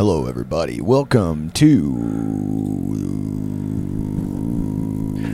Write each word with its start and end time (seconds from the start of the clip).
Hello, 0.00 0.24
everybody. 0.24 0.80
Welcome 0.80 1.50
to. 1.50 1.92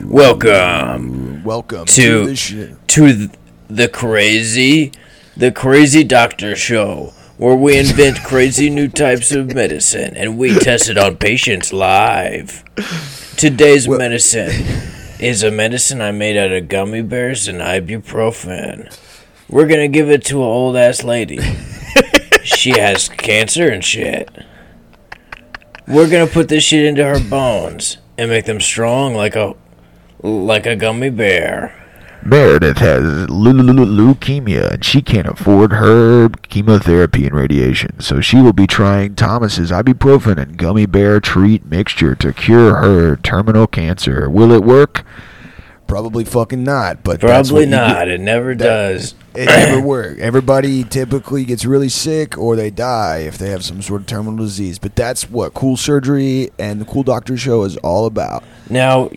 Welcome 0.09 1.45
Welcome 1.45 1.85
to, 1.85 1.95
To- 1.95 2.27
the 2.27 2.35
sh- 2.35 2.75
to 2.89 3.13
th- 3.17 3.31
the 3.71 3.87
crazy, 3.87 4.91
the 5.37 5.53
crazy 5.53 6.03
doctor 6.03 6.57
show, 6.57 7.13
where 7.37 7.55
we 7.55 7.79
invent 7.79 8.25
crazy 8.25 8.69
new 8.69 8.89
types 8.89 9.31
of 9.31 9.55
medicine 9.55 10.17
and 10.17 10.37
we 10.37 10.59
test 10.59 10.89
it 10.89 10.99
on 10.99 11.17
patients 11.17 11.73
live. 11.73 12.65
Today's 13.37 13.87
medicine 13.89 14.51
is 15.21 15.45
a 15.45 15.53
medicine 15.53 16.01
I 16.01 16.11
made 16.11 16.37
out 16.37 16.51
of 16.51 16.67
gummy 16.67 17.03
bears 17.03 17.47
and 17.47 17.61
ibuprofen. 17.61 18.93
We're 19.49 19.69
gonna 19.69 19.87
give 19.87 20.11
it 20.11 20.25
to 20.25 20.39
an 20.39 20.49
old 20.49 20.77
ass 20.77 21.05
lady. 21.05 21.39
she 22.43 22.71
has 22.71 23.09
cancer 23.09 23.69
and 23.69 23.85
shit. 23.85 24.29
We're 25.89 26.11
gonna 26.11 26.27
put 26.27 26.49
this 26.49 26.65
shit 26.65 26.85
into 26.85 27.05
her 27.05 27.21
bones 27.21 27.99
and 28.19 28.31
make 28.31 28.45
them 28.47 28.61
strong 28.61 29.15
like 29.15 29.37
a 29.37 29.55
like 30.23 30.67
a 30.67 30.75
gummy 30.77 31.11
bear. 31.11 31.73
Meredith 32.25 32.79
has 32.79 33.31
leu- 33.31 33.53
leu- 33.53 33.73
leu- 33.85 34.15
leukemia 34.15 34.73
and 34.73 34.85
she 34.85 35.01
can't 35.01 35.29
afford 35.29 35.75
her 35.75 36.29
chemotherapy 36.49 37.25
and 37.27 37.37
radiation, 37.37 38.01
so 38.01 38.21
she 38.21 38.41
will 38.43 38.53
be 38.53 38.67
trying 38.67 39.15
Thomas's 39.15 39.71
ibuprofen 39.71 40.37
and 40.37 40.57
gummy 40.57 40.87
bear 40.87 41.21
treat 41.21 41.65
mixture 41.67 42.17
to 42.17 42.33
cure 42.33 42.77
her 42.77 43.15
terminal 43.17 43.69
cancer. 43.69 44.29
Will 44.29 44.51
it 44.51 44.65
work? 44.65 45.05
Probably 45.87 46.25
fucking 46.25 46.65
not, 46.65 47.05
but 47.05 47.21
that's 47.21 47.51
Probably 47.51 47.67
not. 47.67 48.09
It 48.09 48.21
never 48.21 48.57
That- 48.57 48.65
does. 48.65 49.15
It 49.37 49.47
never 49.47 49.81
works. 49.81 50.21
Everybody 50.21 50.85
typically 50.85 51.45
gets 51.45 51.65
really 51.65 51.89
sick 51.89 52.37
or 52.39 52.57
they 52.57 52.71
die 52.71 53.19
if 53.19 53.39
they 53.39 53.51
have 53.51 53.65
some 53.65 53.83
sort 53.83 54.03
of 54.03 54.07
terminal 54.07 54.37
disease. 54.37 54.79
But 54.79 54.97
that's 54.97 55.31
what 55.31 55.55
Cool 55.55 55.77
Surgery 55.77 56.51
and 56.59 56.81
the 56.81 56.85
Cool 56.85 57.03
Doctor 57.03 57.37
Show 57.37 57.65
is 57.65 57.77
all 57.79 58.07
about. 58.07 58.45
Now, 58.71 59.11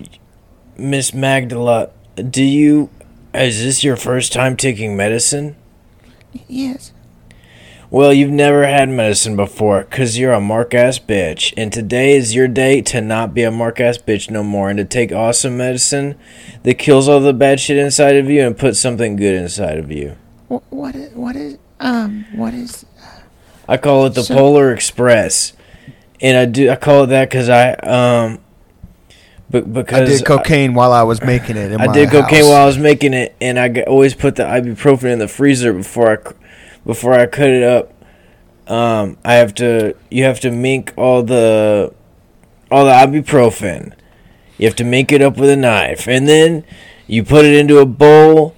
Miss 0.77 1.13
Magdala, 1.13 1.91
do 2.15 2.43
you? 2.43 2.89
Is 3.33 3.63
this 3.63 3.83
your 3.83 3.95
first 3.95 4.33
time 4.33 4.57
taking 4.57 4.97
medicine? 4.97 5.55
Yes. 6.47 6.91
Well, 7.91 8.13
you've 8.13 8.29
never 8.29 8.67
had 8.67 8.87
medicine 8.89 9.35
before, 9.35 9.83
cause 9.85 10.15
you're 10.15 10.31
a 10.31 10.39
mark 10.39 10.75
ass 10.75 10.99
bitch, 10.99 11.53
and 11.57 11.73
today 11.73 12.15
is 12.15 12.35
your 12.35 12.47
day 12.47 12.81
to 12.83 13.01
not 13.01 13.33
be 13.33 13.41
a 13.41 13.49
mark 13.49 13.79
ass 13.79 13.97
bitch 13.97 14.29
no 14.29 14.43
more, 14.43 14.69
and 14.69 14.77
to 14.77 14.85
take 14.85 15.11
awesome 15.11 15.57
medicine 15.57 16.13
that 16.61 16.75
kills 16.75 17.09
all 17.09 17.19
the 17.19 17.33
bad 17.33 17.59
shit 17.59 17.77
inside 17.77 18.15
of 18.15 18.29
you 18.29 18.45
and 18.45 18.55
put 18.55 18.75
something 18.75 19.15
good 19.15 19.33
inside 19.33 19.79
of 19.79 19.91
you. 19.91 20.15
What, 20.49 20.63
what 20.69 20.95
is 20.95 21.11
what 21.15 21.35
is 21.35 21.57
um 21.79 22.25
what 22.35 22.53
is 22.53 22.85
I 23.67 23.77
call 23.77 24.05
it 24.05 24.13
the 24.13 24.21
So- 24.23 24.35
Polar 24.35 24.71
Express, 24.71 25.53
and 26.21 26.37
I 26.37 26.45
do 26.45 26.69
I 26.69 26.75
call 26.75 27.05
it 27.05 27.07
that 27.07 27.27
because 27.31 27.49
I 27.49 27.71
um, 27.73 28.37
but 29.49 29.65
I 29.91 30.05
did 30.05 30.23
cocaine 30.25 30.75
while 30.75 30.93
I 30.93 31.01
was 31.01 31.23
making 31.23 31.57
it. 31.57 31.71
In 31.71 31.81
I 31.81 31.87
my 31.87 31.93
did 31.93 32.09
cocaine 32.11 32.41
house. 32.41 32.49
while 32.49 32.61
I 32.61 32.65
was 32.67 32.77
making 32.77 33.15
it, 33.15 33.35
and 33.41 33.57
I 33.57 33.81
always 33.87 34.13
put 34.13 34.35
the 34.35 34.43
ibuprofen 34.43 35.05
in 35.11 35.17
the 35.17 35.27
freezer 35.27 35.73
before 35.73 36.11
I 36.11 36.29
c- 36.29 36.35
before 36.85 37.13
I 37.13 37.25
cut 37.25 37.49
it 37.49 37.63
up. 37.63 37.93
Um, 38.67 39.17
I 39.25 39.35
have 39.35 39.55
to 39.55 39.95
you 40.11 40.23
have 40.25 40.39
to 40.41 40.51
mink 40.51 40.93
all 40.95 41.23
the 41.23 41.93
all 42.71 42.85
the 42.85 42.91
ibuprofen. 42.91 43.93
You 44.57 44.67
have 44.67 44.75
to 44.75 44.83
mink 44.83 45.11
it 45.11 45.21
up 45.21 45.37
with 45.37 45.49
a 45.49 45.55
knife, 45.55 46.07
and 46.07 46.27
then 46.27 46.63
you 47.07 47.23
put 47.23 47.45
it 47.45 47.53
into 47.53 47.79
a 47.79 47.85
bowl. 47.85 48.55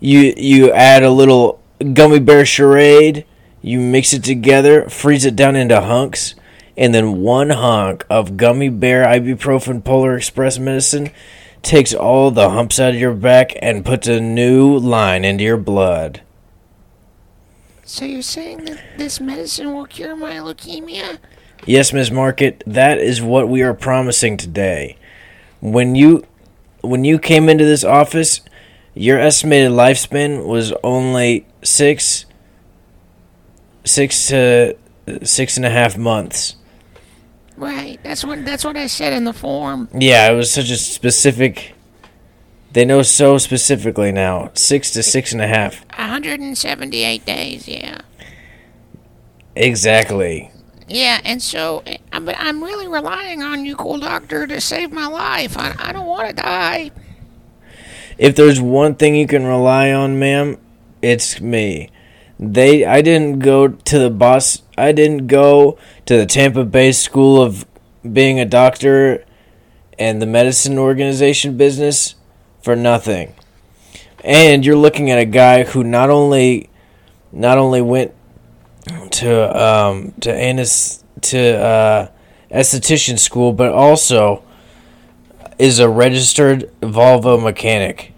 You 0.00 0.34
you 0.36 0.72
add 0.72 1.02
a 1.02 1.10
little 1.10 1.62
gummy 1.92 2.20
bear 2.20 2.44
charade. 2.44 3.24
You 3.62 3.80
mix 3.80 4.12
it 4.12 4.22
together, 4.22 4.90
freeze 4.90 5.24
it 5.24 5.36
down 5.36 5.56
into 5.56 5.80
hunks, 5.80 6.34
and 6.76 6.94
then 6.94 7.22
one 7.22 7.48
hunk 7.48 8.04
of 8.10 8.36
gummy 8.36 8.68
bear 8.68 9.06
ibuprofen 9.06 9.82
Polar 9.82 10.16
Express 10.16 10.58
medicine 10.58 11.10
takes 11.62 11.94
all 11.94 12.30
the 12.30 12.50
humps 12.50 12.78
out 12.78 12.92
of 12.92 13.00
your 13.00 13.14
back 13.14 13.56
and 13.62 13.86
puts 13.86 14.06
a 14.06 14.20
new 14.20 14.76
line 14.76 15.24
into 15.24 15.44
your 15.44 15.56
blood. 15.56 16.20
So 17.84 18.04
you're 18.04 18.22
saying 18.22 18.64
that 18.64 18.80
this 18.96 19.20
medicine 19.20 19.72
will 19.74 19.86
cure 19.86 20.16
my 20.16 20.34
leukemia? 20.34 21.18
Yes, 21.66 21.92
Miss 21.92 22.10
Market, 22.10 22.62
that 22.66 22.98
is 22.98 23.22
what 23.22 23.48
we 23.48 23.62
are 23.62 23.74
promising 23.74 24.36
today. 24.36 24.96
When 25.60 25.94
you 25.94 26.24
when 26.82 27.04
you 27.04 27.18
came 27.18 27.48
into 27.48 27.64
this 27.64 27.84
office, 27.84 28.42
your 28.94 29.18
estimated 29.18 29.70
lifespan 29.70 30.46
was 30.46 30.72
only 30.82 31.46
six 31.62 32.26
six 33.84 34.28
to 34.28 34.76
six 35.22 35.56
and 35.56 35.64
a 35.64 35.70
half 35.70 35.96
months. 35.96 36.56
Right. 37.56 37.98
That's 38.02 38.24
what 38.24 38.44
that's 38.44 38.64
what 38.64 38.76
I 38.76 38.86
said 38.86 39.12
in 39.12 39.24
the 39.24 39.32
form. 39.32 39.88
Yeah, 39.94 40.30
it 40.30 40.34
was 40.34 40.50
such 40.50 40.70
a 40.70 40.76
specific 40.76 41.74
they 42.74 42.84
know 42.84 43.02
so 43.02 43.38
specifically 43.38 44.12
now. 44.12 44.50
Six 44.54 44.90
to 44.92 45.02
six 45.02 45.32
and 45.32 45.40
a 45.40 45.46
half. 45.46 45.84
178 45.96 47.24
days, 47.24 47.68
yeah. 47.68 48.00
Exactly. 49.56 50.50
Yeah, 50.88 51.20
and 51.24 51.40
so 51.40 51.82
eh, 51.86 51.98
but 52.10 52.34
I'm 52.38 52.62
really 52.62 52.88
relying 52.88 53.42
on 53.42 53.64
you, 53.64 53.76
cool 53.76 53.98
doctor, 53.98 54.46
to 54.46 54.60
save 54.60 54.92
my 54.92 55.06
life. 55.06 55.56
I, 55.56 55.74
I 55.78 55.92
don't 55.92 56.06
want 56.06 56.28
to 56.28 56.34
die. 56.34 56.90
If 58.18 58.36
there's 58.36 58.60
one 58.60 58.96
thing 58.96 59.14
you 59.14 59.26
can 59.26 59.44
rely 59.46 59.92
on, 59.92 60.18
ma'am, 60.18 60.58
it's 61.00 61.40
me. 61.40 61.90
They 62.40 62.84
I 62.84 63.00
didn't 63.02 63.38
go 63.38 63.68
to 63.68 63.98
the 63.98 64.10
boss 64.10 64.62
I 64.76 64.90
didn't 64.90 65.28
go 65.28 65.78
to 66.06 66.16
the 66.16 66.26
Tampa 66.26 66.64
Bay 66.64 66.90
School 66.90 67.40
of 67.40 67.64
being 68.10 68.40
a 68.40 68.44
doctor 68.44 69.24
and 69.96 70.20
the 70.20 70.26
medicine 70.26 70.76
organization 70.76 71.56
business 71.56 72.16
for 72.64 72.74
nothing. 72.74 73.34
And 74.24 74.64
you're 74.64 74.74
looking 74.74 75.10
at 75.10 75.18
a 75.18 75.26
guy 75.26 75.64
who 75.64 75.84
not 75.84 76.08
only 76.08 76.70
not 77.30 77.58
only 77.58 77.82
went 77.82 78.14
to 79.10 79.62
um 79.62 80.14
to 80.22 80.34
anes 80.34 81.04
to 81.20 81.38
uh 81.58 82.08
esthetician 82.50 83.18
school 83.18 83.52
but 83.52 83.70
also 83.70 84.42
is 85.58 85.78
a 85.78 85.88
registered 85.88 86.70
Volvo 86.80 87.40
mechanic. 87.40 88.14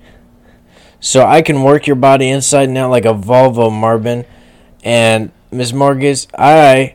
So 1.00 1.24
I 1.24 1.42
can 1.42 1.64
work 1.64 1.88
your 1.88 1.96
body 1.96 2.28
inside 2.28 2.68
and 2.68 2.78
out 2.78 2.90
like 2.90 3.04
a 3.04 3.14
Volvo 3.14 3.70
Marvin. 3.70 4.24
And 4.82 5.32
Ms. 5.50 5.72
Marcus, 5.72 6.28
I 6.38 6.94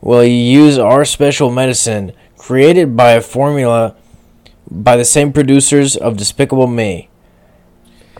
will 0.00 0.24
use 0.24 0.78
our 0.78 1.04
special 1.04 1.50
medicine 1.50 2.12
created 2.36 2.96
by 2.96 3.12
a 3.12 3.20
formula 3.20 3.96
by 4.70 4.96
the 4.96 5.04
same 5.04 5.32
producers 5.32 5.96
of 5.96 6.16
Despicable 6.16 6.66
Me. 6.66 7.08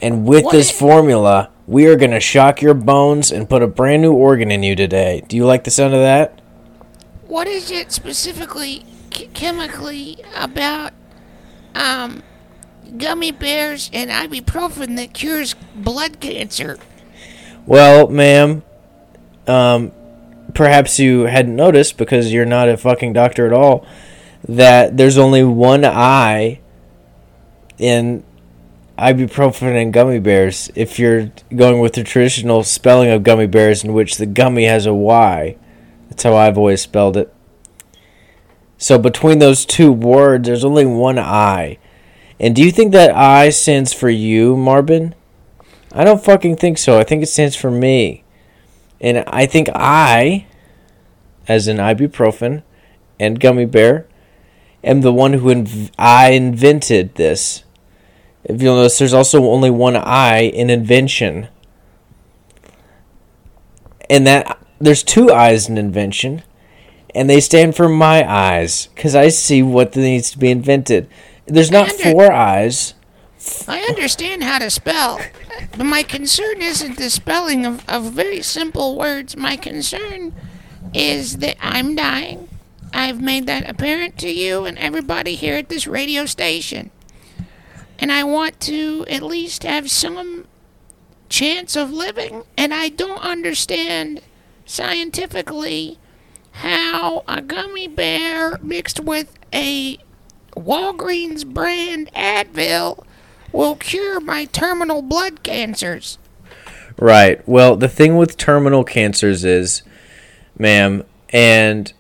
And 0.03 0.27
with 0.27 0.45
What 0.45 0.53
this 0.53 0.71
formula, 0.71 1.51
we 1.67 1.87
are 1.87 1.97
going 1.97 2.11
to 2.11 2.21
shock 2.21 2.63
your 2.63 2.75
bones 2.75 3.31
and 3.31 3.49
put 3.49 3.63
a 3.63 3.67
brand 3.67 4.03
new 4.03 4.13
organ 4.13 4.51
in 4.51 4.63
you 4.63 4.75
today. 4.75 5.23
Do 5.29 5.37
you 5.37 5.45
like 5.47 5.65
the 5.65 5.71
sound 5.71 5.95
of 5.95 6.01
that? 6.01 6.41
What 7.27 7.47
is 7.47 7.71
it 7.71 7.93
specifically 7.93 8.85
ch- 9.11 9.29
chemically 9.35 10.19
about 10.35 10.93
um 11.75 12.25
gummy 12.97 13.31
bears 13.31 13.89
and 13.93 14.11
ibuprofen 14.11 14.97
that 14.97 15.15
cures 15.15 15.55
blood 15.77 16.19
cancer? 16.19 16.79
Well, 17.67 18.09
ma'am, 18.09 18.65
um, 19.47 19.93
perhaps 20.55 20.99
you 20.99 21.23
hadn't 21.27 21.55
noticed 21.55 21.97
because 21.97 22.33
you're 22.33 22.47
not 22.47 22.69
a 22.69 22.77
fucking 22.77 23.13
doctor 23.13 23.47
at 23.47 23.53
all 23.53 23.87
that 24.49 24.97
there's 24.97 25.19
only 25.19 25.45
one 25.45 25.85
I 25.85 26.61
in 27.79 28.25
ibuprofen 28.99 29.81
and 29.81 29.93
gummy 29.93 30.19
bears. 30.19 30.71
If 30.75 30.99
you're 30.99 31.33
going 31.55 31.81
with 31.81 31.95
the 31.95 32.05
traditional 32.05 32.65
spelling 32.65 33.11
of 33.11 33.23
gummy 33.23 33.47
bears, 33.47 33.83
in 33.83 33.93
which 33.93 34.17
the 34.17 34.27
gummy 34.27 34.65
has 34.65 34.87
a 34.87 34.95
Y, 34.95 35.57
that's 36.09 36.23
how 36.23 36.37
I've 36.37 36.59
always 36.59 36.83
spelled 36.83 37.17
it. 37.17 37.33
So 38.77 38.99
between 38.99 39.39
those 39.39 39.65
two 39.65 39.93
words, 39.93 40.47
there's 40.47 40.65
only 40.65 40.87
one 40.87 41.19
I. 41.19 41.79
And 42.39 42.57
do 42.57 42.63
you 42.63 42.71
think 42.71 42.93
that 42.93 43.15
I 43.15 43.51
stands 43.51 43.93
for 43.93 44.09
you, 44.09 44.57
Marvin? 44.57 45.15
I 45.93 46.05
don't 46.05 46.25
fucking 46.25 46.57
think 46.57 46.79
so. 46.79 46.99
I 46.99 47.05
think 47.05 47.23
it 47.23 47.27
stands 47.27 47.57
for 47.57 47.71
me. 47.71 48.25
And 49.01 49.19
I 49.27 49.47
think 49.47 49.69
I, 49.75 50.47
as 51.49 51.69
in 51.69 51.79
ibuprofen 51.79 52.63
and 53.19 53.41
gummy 53.41 53.67
bear, 53.67 54.07
am 54.83 55.01
the 55.03 55.13
one 55.13 55.35
who 55.35 55.55
inv- 55.55 55.91
I 55.99 56.31
invented 56.31 57.15
this. 57.15 57.65
If 58.45 58.63
you'll 58.63 58.77
notice, 58.77 58.99
there's 58.99 59.15
also 59.15 59.45
only 59.45 59.71
one 59.71 59.97
I 59.97 60.41
in 60.43 60.71
invention. 60.71 61.49
And 64.09 64.27
that 64.27 64.59
there's 64.81 65.03
two 65.03 65.31
I's 65.31 65.69
in 65.69 65.79
invention, 65.79 66.43
and 67.15 67.29
they 67.29 67.41
stand 67.41 67.77
for 67.77 67.89
my 67.89 68.29
eyes 68.29 68.89
because 68.95 69.15
I 69.15 69.29
see 69.29 69.63
what 69.63 69.95
needs 69.95 70.31
to 70.33 70.39
be 70.39 70.51
invented. 70.51 71.09
There's 71.47 71.71
not 71.71 71.91
Under- 71.91 72.11
four 72.11 72.33
eyes. 72.33 72.95
I 73.67 73.81
understand 73.81 74.43
how 74.43 74.59
to 74.59 74.69
spell, 74.69 75.19
but 75.77 75.85
my 75.85 76.03
concern 76.03 76.61
isn't 76.61 76.99
the 76.99 77.09
spelling 77.09 77.65
of, 77.65 77.89
of 77.89 78.13
very 78.13 78.43
simple 78.43 78.99
words. 78.99 79.35
My 79.37 79.57
concern 79.57 80.35
is 80.93 81.39
that 81.39 81.57
I'm 81.61 81.95
dying 81.95 82.50
I've 82.93 83.21
made 83.21 83.47
that 83.47 83.69
apparent 83.69 84.19
to 84.19 84.31
you 84.31 84.65
and 84.65 84.79
everybody 84.79 85.35
here 85.35 85.57
at 85.57 85.69
this 85.69 85.87
radio 85.87 86.27
station. 86.27 86.91
And 87.99 88.11
I 88.11 88.25
want 88.25 88.61
to 88.61 89.05
at 89.09 89.23
least 89.23 89.63
have 89.63 89.91
some 89.91 90.47
chance 91.29 91.77
of 91.77 91.93
living, 91.93 92.43
and 92.57 92.75
I 92.75 92.89
don't 92.89 93.23
understand 93.23 94.21
scientifically 94.65 95.99
how 96.53 97.23
a 97.29 97.41
gummy 97.41 97.89
bear 97.89 98.59
mixed 98.63 99.01
with 99.01 99.39
a 99.53 99.99
Walgreens 100.57 101.47
brand 101.47 102.11
Advil 102.15 103.05
will 103.53 103.77
cure 103.77 104.21
my 104.21 104.45
terminal 104.47 105.03
blood 105.03 105.43
cancers. 105.43 106.19
Right. 106.99 107.47
Well, 107.49 107.77
the 107.77 107.89
thing 107.89 108.17
with 108.17 108.37
terminal 108.37 108.85
cancers 108.85 109.45
is, 109.45 109.83
ma'am, 110.59 111.05
and 111.31 111.93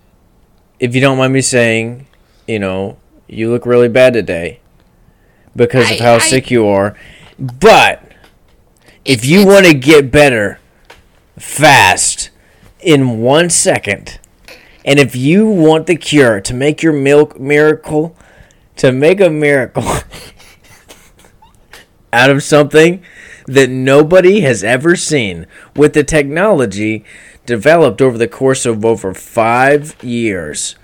if 0.81 0.95
you 0.95 1.01
don't 1.01 1.19
mind 1.19 1.33
me 1.33 1.43
saying, 1.43 2.07
you 2.49 2.59
know, 2.59 2.97
you 3.29 3.51
look 3.51 3.67
really 3.67 3.89
bad 3.89 4.15
today 4.15 4.61
because 5.55 5.91
of 5.91 5.99
how 6.01 6.15
I- 6.15 6.19
sick 6.19 6.51
you 6.51 6.67
are. 6.67 6.97
But 7.39 8.03
if 9.05 9.25
you 9.25 9.47
want 9.47 9.67
to 9.67 9.75
get 9.75 10.11
better 10.11 10.59
fast 11.39 12.31
in 12.81 13.21
one 13.21 13.51
second, 13.51 14.19
and 14.85 14.99
if 14.99 15.15
you 15.15 15.47
want 15.47 15.87
the 15.87 15.97
cure 15.97 16.41
to 16.41 16.55
make 16.55 16.83
your 16.83 16.93
milk 16.93 17.39
miracle, 17.39 18.17
to 18.77 18.91
make 18.91 19.21
a 19.21 19.31
miracle 19.31 19.85
out 22.13 22.31
of 22.31 22.43
something 22.43 23.03
that 23.47 23.71
nobody 23.71 24.41
has 24.41 24.65
ever 24.65 24.97
seen 24.97 25.47
with 25.77 25.93
the 25.93 26.05
technology 26.05 27.05
developed 27.55 28.01
over 28.01 28.17
the 28.17 28.29
course 28.29 28.65
of 28.65 28.85
over 28.85 29.13
five 29.13 29.97
years. 30.03 30.77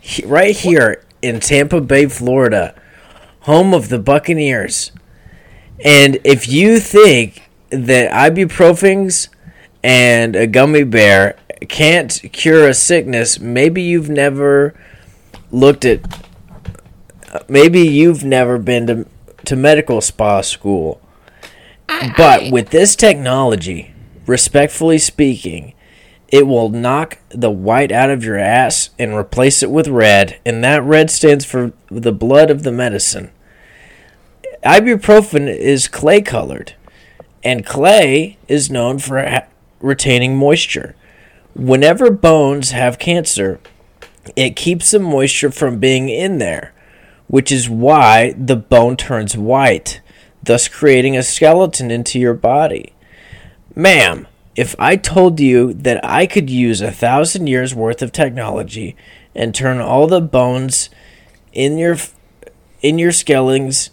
He- 0.00 0.24
Right 0.24 0.56
here 0.56 1.04
in 1.22 1.38
Tampa 1.40 1.80
Bay, 1.80 2.06
Florida, 2.06 2.74
home 3.40 3.74
of 3.74 3.88
the 3.90 3.98
Buccaneers. 3.98 4.90
And 5.84 6.18
if 6.24 6.48
you 6.48 6.80
think 6.80 7.42
that 7.70 8.10
ibuprofens 8.10 9.28
and 9.82 10.34
a 10.34 10.46
gummy 10.46 10.84
bear 10.84 11.36
can't 11.68 12.12
cure 12.32 12.66
a 12.66 12.74
sickness, 12.74 13.38
maybe 13.38 13.82
you've 13.82 14.08
never 14.08 14.74
looked 15.52 15.84
at 15.84 16.00
maybe 17.48 17.80
you've 17.80 18.24
never 18.24 18.58
been 18.58 18.86
to, 18.86 19.06
to 19.44 19.54
medical 19.56 20.00
spa 20.00 20.40
school. 20.40 21.00
I, 21.88 22.12
But 22.16 22.42
I- 22.44 22.50
with 22.50 22.70
this 22.70 22.96
technology, 22.96 23.92
respectfully 24.26 24.98
speaking, 24.98 25.72
it 26.28 26.46
will 26.46 26.68
knock 26.68 27.18
the 27.28 27.50
white 27.50 27.92
out 27.92 28.10
of 28.10 28.24
your 28.24 28.38
ass 28.38 28.90
and 28.98 29.14
replace 29.14 29.62
it 29.62 29.70
with 29.70 29.88
red, 29.88 30.38
and 30.44 30.62
that 30.64 30.82
red 30.82 31.10
stands 31.10 31.44
for 31.44 31.72
the 31.88 32.12
blood 32.12 32.50
of 32.50 32.62
the 32.62 32.72
medicine. 32.72 33.30
Ibuprofen 34.64 35.48
is 35.48 35.86
clay 35.86 36.20
colored, 36.20 36.74
and 37.44 37.64
clay 37.64 38.38
is 38.48 38.70
known 38.70 38.98
for 38.98 39.46
retaining 39.80 40.36
moisture. 40.36 40.96
Whenever 41.54 42.10
bones 42.10 42.72
have 42.72 42.98
cancer, 42.98 43.60
it 44.34 44.56
keeps 44.56 44.90
the 44.90 44.98
moisture 44.98 45.52
from 45.52 45.78
being 45.78 46.08
in 46.08 46.38
there, 46.38 46.74
which 47.28 47.52
is 47.52 47.70
why 47.70 48.34
the 48.36 48.56
bone 48.56 48.96
turns 48.96 49.36
white, 49.36 50.00
thus 50.42 50.66
creating 50.66 51.16
a 51.16 51.22
skeleton 51.22 51.92
into 51.92 52.18
your 52.18 52.34
body. 52.34 52.92
Ma'am, 53.78 54.26
if 54.56 54.74
I 54.78 54.96
told 54.96 55.38
you 55.38 55.74
that 55.74 56.02
I 56.02 56.26
could 56.26 56.48
use 56.48 56.80
a 56.80 56.90
thousand 56.90 57.46
years 57.46 57.74
worth 57.74 58.00
of 58.00 58.10
technology 58.10 58.96
and 59.34 59.54
turn 59.54 59.80
all 59.80 60.06
the 60.06 60.22
bones 60.22 60.88
in 61.52 61.76
your 61.76 61.98
in 62.80 62.98
your 62.98 63.12
skeletons 63.12 63.90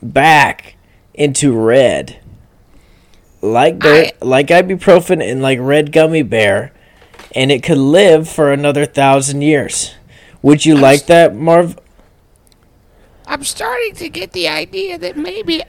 back 0.00 0.76
into 1.12 1.52
red, 1.52 2.20
like 3.42 3.80
the, 3.80 4.12
like 4.20 4.46
ibuprofen 4.46 5.20
and 5.20 5.42
like 5.42 5.58
red 5.60 5.90
gummy 5.90 6.22
bear, 6.22 6.72
and 7.34 7.50
it 7.50 7.64
could 7.64 7.78
live 7.78 8.28
for 8.28 8.52
another 8.52 8.86
thousand 8.86 9.42
years. 9.42 9.96
Would 10.40 10.64
you 10.64 10.76
like 10.76 11.06
that, 11.06 11.34
Marv? 11.34 11.76
I'm 13.26 13.42
starting 13.42 13.94
to 13.96 14.08
get 14.08 14.30
the 14.32 14.46
idea 14.46 14.98
that 14.98 15.16
maybe 15.16 15.64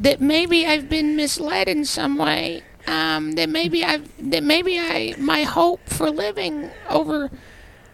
that 0.00 0.20
maybe 0.20 0.66
I've 0.66 0.88
been 0.88 1.14
misled 1.14 1.68
in 1.68 1.84
some 1.84 2.16
way. 2.16 2.62
Um, 2.86 3.32
that 3.32 3.48
maybe 3.48 3.84
I've 3.84 4.10
that 4.30 4.42
maybe 4.42 4.78
I 4.78 5.14
my 5.18 5.42
hope 5.42 5.86
for 5.88 6.10
living 6.10 6.70
over 6.88 7.30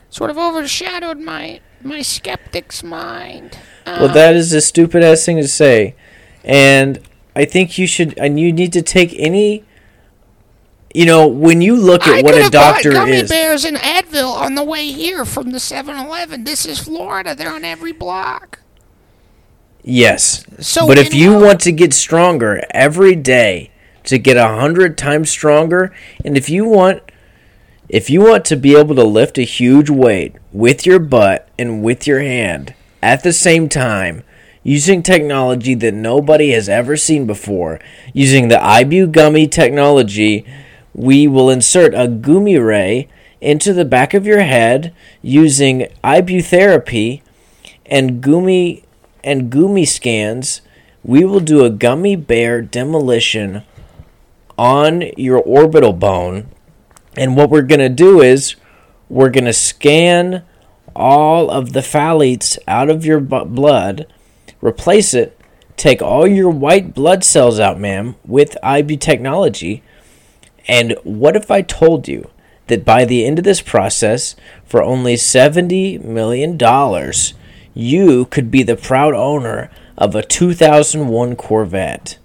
sort 0.08 0.31
of 0.31 0.38
overshadowed 0.38 1.19
my 1.19 1.61
my 1.82 2.03
skeptic's 2.03 2.82
mind. 2.82 3.58
Well, 3.85 4.08
that 4.08 4.35
is 4.35 4.53
a 4.53 4.61
stupid 4.61 5.03
ass 5.03 5.25
thing 5.25 5.37
to 5.37 5.49
say, 5.49 5.94
and 6.44 7.00
I 7.35 7.44
think 7.44 7.79
you 7.79 7.87
should. 7.87 8.17
And 8.19 8.38
you 8.41 8.53
need 8.53 8.73
to 8.73 8.82
take 8.82 9.14
any. 9.19 9.64
You 10.94 11.05
know, 11.05 11.26
when 11.26 11.61
you 11.61 11.76
look 11.76 12.06
I 12.06 12.19
at 12.19 12.25
what 12.25 12.32
could 12.32 12.41
a 12.41 12.43
have 12.44 12.53
bought 12.53 12.75
doctor 12.75 12.93
gummy 12.93 13.12
is, 13.12 13.29
bears 13.29 13.67
and 13.67 13.76
Advil 13.76 14.32
on 14.32 14.55
the 14.55 14.64
way 14.64 14.91
here 14.93 15.26
from 15.26 15.50
the 15.50 15.58
7-Eleven. 15.58 16.44
This 16.44 16.64
is 16.64 16.79
Florida. 16.79 17.35
They're 17.35 17.53
on 17.53 17.64
every 17.64 17.93
block. 17.93 18.61
Yes. 19.86 20.44
So 20.60 20.86
but 20.86 20.98
if 20.98 21.14
you 21.14 21.32
want 21.38 21.60
to 21.60 21.72
get 21.72 21.94
stronger 21.94 22.62
every 22.72 23.14
day, 23.14 23.70
to 24.06 24.18
get 24.18 24.36
a 24.36 24.48
hundred 24.48 24.96
times 24.96 25.30
stronger, 25.30 25.92
and 26.24 26.36
if 26.36 26.48
you 26.48 26.64
want, 26.64 27.02
if 27.88 28.08
you 28.08 28.20
want 28.20 28.44
to 28.46 28.56
be 28.56 28.76
able 28.76 28.94
to 28.94 29.04
lift 29.04 29.38
a 29.38 29.42
huge 29.42 29.90
weight 29.90 30.34
with 30.52 30.86
your 30.86 30.98
butt 30.98 31.48
and 31.58 31.82
with 31.82 32.06
your 32.06 32.20
hand 32.20 32.74
at 33.02 33.22
the 33.22 33.32
same 33.32 33.68
time, 33.68 34.22
using 34.62 35.02
technology 35.02 35.74
that 35.74 35.94
nobody 35.94 36.50
has 36.50 36.68
ever 36.68 36.96
seen 36.96 37.26
before, 37.26 37.80
using 38.12 38.48
the 38.48 38.56
Ibu 38.56 39.12
gummy 39.12 39.46
technology, 39.46 40.44
we 40.94 41.28
will 41.28 41.50
insert 41.50 41.94
a 41.94 42.08
gummy 42.08 42.58
ray 42.58 43.08
into 43.40 43.72
the 43.72 43.84
back 43.84 44.14
of 44.14 44.26
your 44.26 44.42
head 44.42 44.94
using 45.20 45.86
IBU 46.02 46.44
therapy 46.44 47.22
and 47.84 48.20
gummy 48.20 48.82
and 49.26 49.50
gummy 49.50 49.84
scans. 49.84 50.62
We 51.05 51.25
will 51.25 51.40
do 51.40 51.64
a 51.64 51.70
gummy 51.70 52.17
bear 52.17 52.62
demolition 52.62 53.62
on 54.56 55.02
your 55.17 55.38
orbital 55.38 55.93
bone. 55.93 56.46
And 57.17 57.37
what 57.37 57.50
we're 57.50 57.62
going 57.62 57.81
to 57.81 57.88
do 57.88 58.23
is 58.23 58.56
we're 59.08 59.31
going 59.31 59.44
to 59.44 59.52
scan 59.52 60.44
all 60.94 61.50
of 61.50 61.72
the 61.72 61.81
phthalates 61.81 62.56
out 62.67 62.89
of 62.89 63.05
your 63.05 63.20
blood, 63.20 64.06
replace 64.62 65.12
it, 65.12 65.39
take 65.77 66.00
all 66.00 66.27
your 66.27 66.50
white 66.50 66.94
blood 66.94 67.22
cells 67.22 67.60
out, 67.60 67.79
ma'am, 67.79 68.17
with 68.24 68.56
IB 68.62 68.96
technology. 68.96 69.82
And 70.67 70.96
what 71.05 71.36
if 71.36 71.50
I 71.50 71.62
told 71.62 72.08
you 72.08 72.31
that 72.69 72.84
by 72.84 73.05
the 73.05 73.24
end 73.24 73.39
of 73.39 73.44
this 73.44 73.60
process, 73.60 74.34
for 74.65 74.82
only 74.82 75.15
$70 75.15 76.03
million, 76.03 76.58
you 77.76 78.24
could 78.24 78.50
be 78.50 78.62
the 78.62 78.74
proud 78.74 79.12
owner 79.12 79.70
of 79.98 80.14
a 80.14 80.22
2001 80.22 81.36
Corvette? 81.36 82.16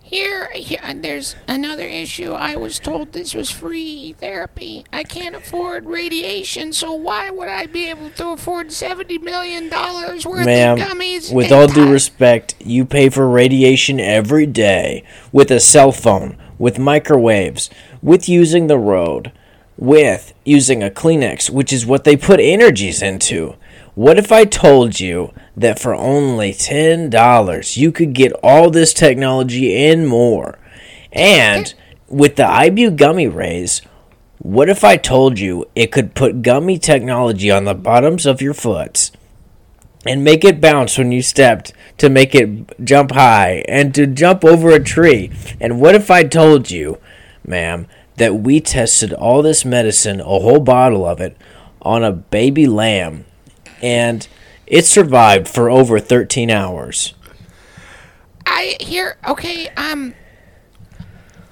Here, 0.00 0.50
here, 0.52 0.80
there's 0.94 1.34
another 1.48 1.84
issue. 1.84 2.32
I 2.32 2.54
was 2.56 2.78
told 2.78 3.12
this 3.12 3.34
was 3.34 3.50
free 3.50 4.14
therapy. 4.18 4.84
I 4.92 5.02
can't 5.02 5.34
afford 5.34 5.86
radiation, 5.86 6.72
so 6.72 6.92
why 6.92 7.30
would 7.30 7.48
I 7.48 7.66
be 7.66 7.88
able 7.90 8.10
to 8.10 8.30
afford 8.30 8.72
seventy 8.72 9.18
million 9.18 9.68
dollars 9.68 10.26
worth 10.26 10.46
Ma'am, 10.46 10.80
of 10.80 10.88
gummies? 10.88 11.32
with 11.32 11.52
all 11.52 11.68
due 11.68 11.90
respect, 11.90 12.56
you 12.58 12.84
pay 12.84 13.08
for 13.08 13.28
radiation 13.28 14.00
every 14.00 14.46
day 14.46 15.04
with 15.30 15.50
a 15.52 15.60
cell 15.60 15.92
phone, 15.92 16.36
with 16.58 16.76
microwaves, 16.78 17.70
with 18.02 18.28
using 18.28 18.66
the 18.66 18.78
road, 18.78 19.30
with 19.76 20.34
using 20.44 20.82
a 20.82 20.90
Kleenex, 20.90 21.50
which 21.50 21.72
is 21.72 21.86
what 21.86 22.02
they 22.02 22.16
put 22.16 22.40
energies 22.40 23.00
into. 23.00 23.54
What 24.00 24.16
if 24.16 24.32
I 24.32 24.46
told 24.46 24.98
you 24.98 25.34
that 25.58 25.78
for 25.78 25.94
only 25.94 26.54
$10 26.54 27.76
you 27.76 27.92
could 27.92 28.14
get 28.14 28.32
all 28.42 28.70
this 28.70 28.94
technology 28.94 29.76
and 29.76 30.08
more? 30.08 30.58
And 31.12 31.74
with 32.08 32.36
the 32.36 32.44
IBU 32.44 32.96
gummy 32.96 33.28
rays, 33.28 33.82
what 34.38 34.70
if 34.70 34.84
I 34.84 34.96
told 34.96 35.38
you 35.38 35.68
it 35.74 35.92
could 35.92 36.14
put 36.14 36.40
gummy 36.40 36.78
technology 36.78 37.50
on 37.50 37.66
the 37.66 37.74
bottoms 37.74 38.24
of 38.24 38.40
your 38.40 38.54
foots? 38.54 39.12
and 40.06 40.24
make 40.24 40.46
it 40.46 40.62
bounce 40.62 40.96
when 40.96 41.12
you 41.12 41.20
stepped 41.20 41.74
to 41.98 42.08
make 42.08 42.34
it 42.34 42.82
jump 42.82 43.10
high 43.12 43.62
and 43.68 43.94
to 43.94 44.06
jump 44.06 44.46
over 44.46 44.70
a 44.70 44.82
tree. 44.82 45.30
And 45.60 45.78
what 45.78 45.94
if 45.94 46.10
I 46.10 46.22
told 46.22 46.70
you, 46.70 46.96
ma'am, 47.46 47.86
that 48.16 48.36
we 48.36 48.62
tested 48.62 49.12
all 49.12 49.42
this 49.42 49.62
medicine, 49.66 50.20
a 50.20 50.24
whole 50.24 50.58
bottle 50.58 51.04
of 51.04 51.20
it, 51.20 51.36
on 51.82 52.02
a 52.02 52.12
baby 52.12 52.66
lamb 52.66 53.26
and 53.82 54.26
it 54.66 54.84
survived 54.86 55.48
for 55.48 55.70
over 55.70 55.98
13 55.98 56.50
hours? 56.50 57.14
I 58.46 58.76
hear 58.80 59.16
Okay, 59.26 59.68
um, 59.70 60.14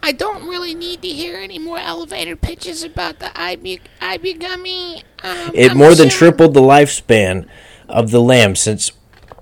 I 0.03 0.13
don't 0.13 0.49
really 0.49 0.75
need 0.75 1.03
to 1.03 1.09
hear 1.09 1.37
any 1.37 1.59
more 1.59 1.79
elevator 1.79 2.37
pitches 2.37 2.83
about 2.83 3.19
the 3.19 3.27
ibu 3.27 3.81
ibugummy. 4.01 5.03
Um, 5.23 5.51
It 5.55 5.73
I'm 5.73 5.79
more 5.79 5.95
than 5.95 6.09
tripled 6.09 6.55
the 6.55 6.61
lifespan 6.61 7.47
of 7.89 8.11
the 8.11 8.21
lamb 8.21 8.57
since 8.57 8.93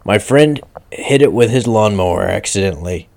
my 0.04 0.18
friend 0.18 0.60
hit 0.90 1.20
it 1.22 1.32
with 1.32 1.50
his 1.50 1.66
lawnmower 1.66 2.22
accidentally. 2.24 3.08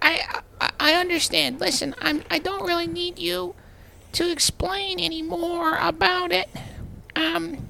I, 0.00 0.20
I 0.60 0.70
I 0.78 0.92
understand. 0.94 1.60
Listen, 1.60 1.94
I'm 2.00 2.22
I 2.30 2.38
don't 2.38 2.66
really 2.66 2.86
need 2.86 3.18
you 3.18 3.54
to 4.12 4.30
explain 4.30 5.00
any 5.00 5.22
more 5.22 5.76
about 5.76 6.30
it. 6.32 6.48
Um, 7.16 7.66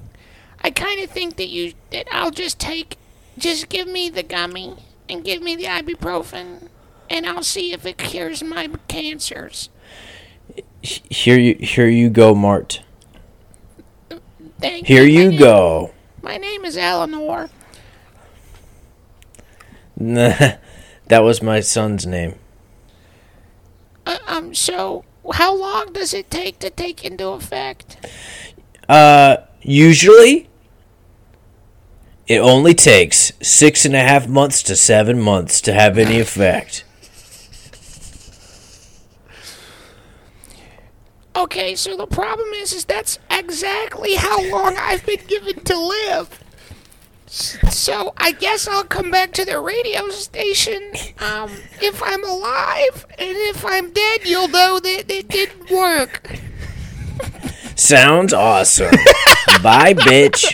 I 0.61 0.71
kind 0.71 1.01
of 1.01 1.09
think 1.09 1.35
that 1.37 1.49
you 1.49 1.73
that 1.91 2.07
I'll 2.11 2.31
just 2.31 2.59
take, 2.59 2.97
just 3.37 3.69
give 3.69 3.87
me 3.87 4.09
the 4.09 4.23
gummy 4.23 4.75
and 5.09 5.23
give 5.23 5.41
me 5.41 5.55
the 5.55 5.65
ibuprofen, 5.65 6.67
and 7.09 7.25
I'll 7.25 7.43
see 7.43 7.71
if 7.73 7.85
it 7.85 7.97
cures 7.97 8.43
my 8.43 8.69
cancers. 8.87 9.69
Here 10.81 11.37
you 11.37 11.55
here 11.55 11.87
you 11.87 12.09
go, 12.09 12.33
Mart. 12.33 12.81
Thank 14.59 14.87
Here 14.87 15.03
you. 15.03 15.21
You 15.23 15.29
name- 15.31 15.39
go. 15.39 15.91
My 16.21 16.37
name 16.37 16.65
is 16.65 16.77
Eleanor. 16.77 17.49
that 19.97 20.59
was 21.09 21.41
my 21.41 21.59
son's 21.59 22.05
name. 22.05 22.35
Uh, 24.05 24.17
um, 24.27 24.53
so 24.53 25.03
how 25.33 25.55
long 25.55 25.93
does 25.93 26.13
it 26.13 26.29
take 26.31 26.59
to 26.59 26.69
take 26.69 27.03
into 27.03 27.27
effect? 27.29 27.97
Uh, 28.87 29.37
usually, 29.65 30.47
it 32.27 32.39
only 32.39 32.73
takes 32.73 33.31
six 33.41 33.85
and 33.85 33.95
a 33.95 34.01
half 34.01 34.27
months 34.27 34.61
to 34.63 34.75
seven 34.75 35.19
months 35.19 35.59
to 35.61 35.73
have 35.73 35.97
any 35.97 36.19
effect. 36.19 36.83
Okay, 41.35 41.75
so 41.75 41.97
the 41.97 42.07
problem 42.07 42.47
is, 42.53 42.71
is 42.71 42.85
that's 42.85 43.19
exactly 43.29 44.15
how 44.15 44.41
long 44.49 44.77
I've 44.77 45.05
been 45.05 45.25
given 45.27 45.63
to 45.65 45.77
live. 45.77 46.39
So 47.27 48.13
I 48.17 48.31
guess 48.31 48.67
I'll 48.67 48.85
come 48.85 49.11
back 49.11 49.33
to 49.33 49.43
the 49.45 49.59
radio 49.59 50.09
station 50.09 50.93
um, 51.19 51.51
if 51.81 52.01
I'm 52.01 52.23
alive, 52.23 53.05
and 53.19 53.35
if 53.35 53.65
I'm 53.65 53.91
dead, 53.91 54.21
you'll 54.25 54.47
know 54.47 54.79
that 54.79 55.11
it 55.11 55.27
didn't 55.27 55.69
work. 55.69 56.39
Sounds 57.75 58.33
awesome. 58.33 58.91
Bye, 59.61 59.93
bitch. 59.93 60.51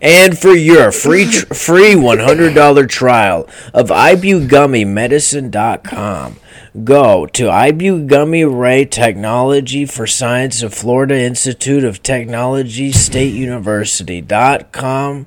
and 0.00 0.38
for 0.38 0.54
your 0.54 0.92
free 0.92 1.24
tr- 1.30 1.52
free 1.54 1.94
$100 1.94 2.88
trial 2.88 3.48
of 3.74 3.88
ibugummymedicine.com, 3.88 6.36
go 6.84 7.26
to 7.26 7.44
Ibugummy 7.44 8.60
Ray 8.60 8.84
Technology 8.84 9.86
for 9.86 10.06
Science 10.06 10.62
of 10.62 10.72
Florida 10.74 11.18
Institute 11.18 11.82
of 11.84 12.02
Technology 12.02 12.92
State 12.92 13.32
University.com 13.34 15.26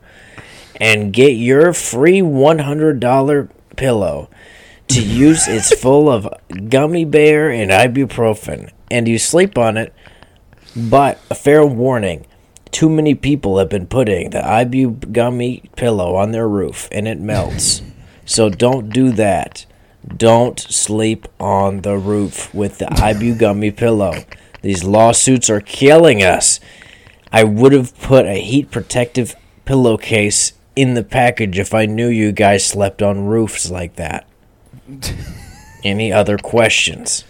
and 0.79 1.13
get 1.13 1.31
your 1.31 1.73
free 1.73 2.21
$100 2.21 3.49
pillow 3.75 4.29
to 4.89 5.01
use. 5.01 5.47
It's 5.47 5.73
full 5.79 6.09
of 6.09 6.27
gummy 6.69 7.05
bear 7.05 7.49
and 7.49 7.71
ibuprofen, 7.71 8.71
and 8.89 9.07
you 9.07 9.17
sleep 9.19 9.57
on 9.57 9.77
it. 9.77 9.93
But 10.75 11.19
a 11.29 11.35
fair 11.35 11.65
warning 11.65 12.25
too 12.75 12.89
many 12.89 13.15
people 13.15 13.57
have 13.57 13.69
been 13.69 13.87
putting 13.87 14.31
the 14.31 14.41
Ibu 14.41 15.13
gummy 15.13 15.63
pillow 15.77 16.15
on 16.15 16.33
their 16.33 16.45
roof 16.45 16.89
and 16.91 17.07
it 17.07 17.17
melts. 17.17 17.81
so 18.25 18.49
don't 18.49 18.89
do 18.89 19.11
that. 19.13 19.65
Don't 20.05 20.59
sleep 20.59 21.25
on 21.39 21.83
the 21.83 21.97
roof 21.97 22.53
with 22.53 22.79
the 22.79 22.85
Ibu 22.87 23.39
gummy 23.39 23.71
pillow. 23.71 24.25
These 24.61 24.83
lawsuits 24.83 25.49
are 25.49 25.61
killing 25.61 26.21
us. 26.21 26.59
I 27.31 27.45
would 27.45 27.71
have 27.71 27.97
put 27.97 28.25
a 28.25 28.41
heat 28.41 28.71
protective 28.71 29.37
pillowcase 29.63 30.51
in 30.75 30.95
the 30.95 31.03
package 31.03 31.57
if 31.57 31.73
I 31.73 31.85
knew 31.85 32.09
you 32.09 32.33
guys 32.33 32.65
slept 32.65 33.01
on 33.01 33.25
roofs 33.25 33.71
like 33.71 33.95
that. 33.95 34.27
Any 35.83 36.11
other 36.11 36.37
questions? 36.37 37.23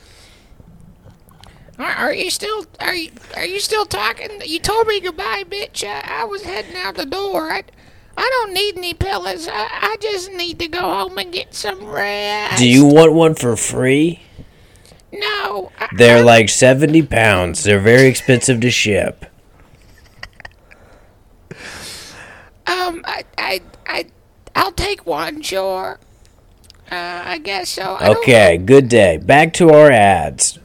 Are, 1.77 1.91
are 1.91 2.13
you 2.13 2.29
still 2.29 2.65
are 2.79 2.95
you 2.95 3.11
are 3.35 3.45
you 3.45 3.59
still 3.59 3.85
talking? 3.85 4.29
You 4.45 4.59
told 4.59 4.87
me 4.87 5.01
goodbye, 5.01 5.43
bitch. 5.45 5.83
I, 5.83 6.21
I 6.21 6.23
was 6.23 6.43
heading 6.43 6.77
out 6.77 6.95
the 6.95 7.05
door. 7.05 7.51
I, 7.51 7.63
I 8.17 8.29
don't 8.29 8.53
need 8.53 8.77
any 8.77 8.93
pillows. 8.93 9.47
I, 9.49 9.67
I 9.71 9.97
just 9.99 10.31
need 10.31 10.59
to 10.59 10.69
go 10.69 10.79
home 10.79 11.17
and 11.17 11.33
get 11.33 11.53
some 11.53 11.85
rest. 11.85 12.59
Do 12.59 12.67
you 12.69 12.85
want 12.85 13.11
one 13.11 13.35
for 13.35 13.57
free? 13.57 14.21
No. 15.11 15.71
I, 15.79 15.89
They're 15.95 16.23
like 16.23 16.49
70 16.49 17.03
pounds. 17.03 17.63
They're 17.63 17.79
very 17.79 18.07
expensive 18.07 18.61
to 18.61 18.71
ship. 18.71 19.25
Um, 22.67 23.01
I, 23.05 23.23
I, 23.37 23.61
I, 23.85 24.05
I'll 24.55 24.71
take 24.71 25.05
one, 25.05 25.41
sure. 25.41 25.99
Uh, 26.91 27.21
I 27.25 27.37
guess 27.39 27.69
so. 27.69 27.97
I 27.99 28.07
don't- 28.07 28.17
Okay, 28.17 28.57
good 28.57 28.87
day. 28.89 29.17
Back 29.17 29.53
to 29.53 29.69
our 29.71 29.91
ads. 29.91 30.59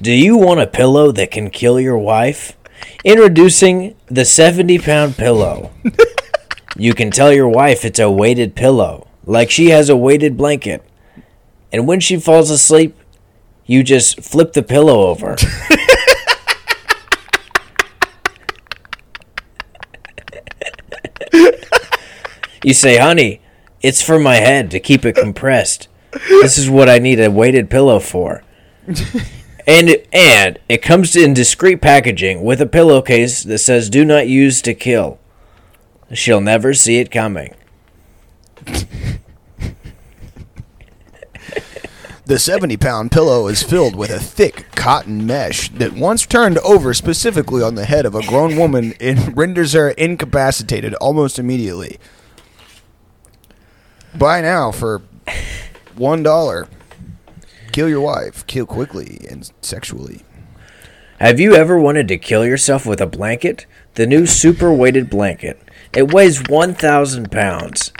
Do 0.00 0.10
you 0.12 0.36
want 0.36 0.60
a 0.60 0.66
pillow 0.66 1.12
that 1.12 1.30
can 1.30 1.50
kill 1.50 1.78
your 1.80 1.98
wife? 1.98 2.56
Introducing 3.04 3.94
the 4.06 4.24
70 4.24 4.78
pound 4.78 5.16
pillow. 5.16 5.70
you 6.76 6.94
can 6.94 7.10
tell 7.10 7.32
your 7.32 7.48
wife 7.48 7.84
it's 7.84 7.98
a 7.98 8.10
weighted 8.10 8.54
pillow, 8.54 9.06
like 9.24 9.50
she 9.50 9.68
has 9.70 9.88
a 9.88 9.96
weighted 9.96 10.36
blanket. 10.36 10.82
And 11.72 11.86
when 11.86 12.00
she 12.00 12.16
falls 12.18 12.50
asleep, 12.50 12.96
you 13.66 13.82
just 13.82 14.20
flip 14.22 14.52
the 14.52 14.62
pillow 14.62 15.06
over. 15.08 15.36
you 22.62 22.74
say, 22.74 22.96
honey, 22.98 23.40
it's 23.84 24.00
for 24.00 24.18
my 24.18 24.36
head 24.36 24.70
to 24.70 24.80
keep 24.80 25.04
it 25.04 25.14
compressed. 25.14 25.88
This 26.28 26.56
is 26.56 26.70
what 26.70 26.88
I 26.88 26.98
need 26.98 27.20
a 27.20 27.30
weighted 27.30 27.68
pillow 27.68 28.00
for. 28.00 28.42
And 29.66 29.96
and 30.12 30.58
it 30.68 30.82
comes 30.82 31.14
in 31.14 31.34
discreet 31.34 31.82
packaging 31.82 32.42
with 32.42 32.60
a 32.62 32.66
pillowcase 32.66 33.42
that 33.42 33.58
says 33.58 33.90
"Do 33.90 34.04
not 34.04 34.26
use 34.26 34.62
to 34.62 34.74
kill." 34.74 35.18
She'll 36.12 36.40
never 36.40 36.72
see 36.72 36.98
it 36.98 37.10
coming. 37.10 37.54
The 42.26 42.38
70 42.38 42.78
pound 42.78 43.12
pillow 43.12 43.48
is 43.48 43.62
filled 43.62 43.96
with 43.96 44.10
a 44.10 44.18
thick 44.18 44.70
cotton 44.74 45.26
mesh 45.26 45.68
that, 45.70 45.92
once 45.92 46.24
turned 46.24 46.56
over 46.58 46.94
specifically 46.94 47.62
on 47.62 47.74
the 47.74 47.84
head 47.84 48.06
of 48.06 48.14
a 48.14 48.26
grown 48.26 48.56
woman, 48.56 48.94
it 48.98 49.18
renders 49.34 49.74
her 49.74 49.90
incapacitated 49.90 50.94
almost 50.94 51.38
immediately. 51.38 51.98
Buy 54.18 54.40
now 54.40 54.70
for 54.70 55.02
$1. 55.96 56.68
Kill 57.72 57.88
your 57.88 58.00
wife. 58.00 58.46
Kill 58.46 58.66
quickly 58.66 59.26
and 59.30 59.50
sexually. 59.60 60.22
Have 61.18 61.40
you 61.40 61.54
ever 61.54 61.78
wanted 61.78 62.08
to 62.08 62.18
kill 62.18 62.44
yourself 62.44 62.86
with 62.86 63.00
a 63.00 63.06
blanket? 63.06 63.66
The 63.94 64.06
new 64.06 64.26
super 64.26 64.72
weighted 64.72 65.08
blanket. 65.10 65.60
It 65.92 66.12
weighs 66.12 66.42
1,000 66.48 67.30
pounds. 67.30 67.92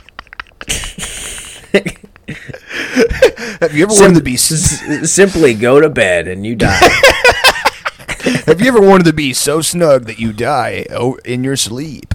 Have 3.60 3.74
you 3.74 3.84
ever 3.84 3.94
wanted 3.94 4.14
to 4.16 4.22
be 4.22 4.34
S- 4.34 5.12
simply 5.12 5.54
go 5.54 5.80
to 5.80 5.88
bed 5.88 6.28
and 6.28 6.44
you 6.46 6.54
die. 6.56 6.78
Have 8.46 8.60
you 8.60 8.68
ever 8.68 8.80
wanted 8.80 9.04
to 9.06 9.12
be 9.12 9.32
so 9.32 9.60
snug 9.60 10.06
that 10.06 10.18
you 10.18 10.32
die 10.32 10.86
in 11.24 11.44
your 11.44 11.56
sleep? 11.56 12.14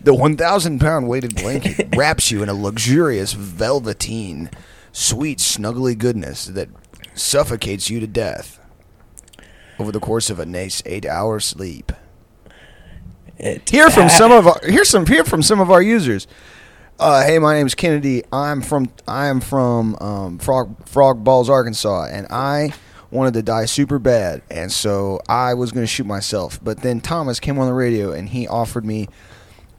The 0.00 0.14
1,000 0.14 0.78
pound 0.80 1.08
weighted 1.08 1.34
blanket 1.34 1.88
wraps 1.96 2.30
you 2.30 2.42
in 2.42 2.48
a 2.48 2.54
luxurious 2.54 3.32
velveteen, 3.32 4.50
sweet, 4.92 5.38
snuggly 5.38 5.96
goodness 5.98 6.46
that 6.46 6.68
suffocates 7.14 7.90
you 7.90 7.98
to 8.00 8.06
death 8.06 8.60
over 9.78 9.90
the 9.90 10.00
course 10.00 10.30
of 10.30 10.38
a 10.38 10.46
nice 10.46 10.82
eight 10.86 11.04
hour 11.04 11.40
sleep. 11.40 11.90
It- 13.38 13.68
Hear 13.68 13.90
from 13.90 14.08
some 14.08 14.30
of 14.32 14.46
our 14.46 14.60
hear 14.68 14.84
some 14.84 15.06
hear 15.06 15.24
from 15.24 15.42
some 15.42 15.60
of 15.60 15.70
our 15.70 15.82
users. 15.82 16.26
Uh, 17.00 17.24
hey, 17.24 17.38
my 17.38 17.54
name 17.54 17.66
is 17.66 17.74
Kennedy. 17.76 18.24
I'm 18.32 18.60
from 18.62 18.90
I 19.06 19.26
am 19.26 19.40
from 19.40 19.96
um, 20.00 20.38
Frog 20.38 20.88
Frog 20.88 21.22
Balls, 21.24 21.48
Arkansas, 21.50 22.06
and 22.10 22.26
I 22.30 22.72
wanted 23.10 23.34
to 23.34 23.42
die 23.42 23.64
super 23.66 23.98
bad, 23.98 24.42
and 24.50 24.70
so 24.70 25.20
I 25.28 25.54
was 25.54 25.70
going 25.72 25.84
to 25.84 25.88
shoot 25.88 26.06
myself. 26.06 26.58
But 26.62 26.82
then 26.82 27.00
Thomas 27.00 27.38
came 27.40 27.58
on 27.58 27.66
the 27.66 27.72
radio 27.74 28.12
and 28.12 28.28
he 28.28 28.46
offered 28.48 28.84
me 28.84 29.08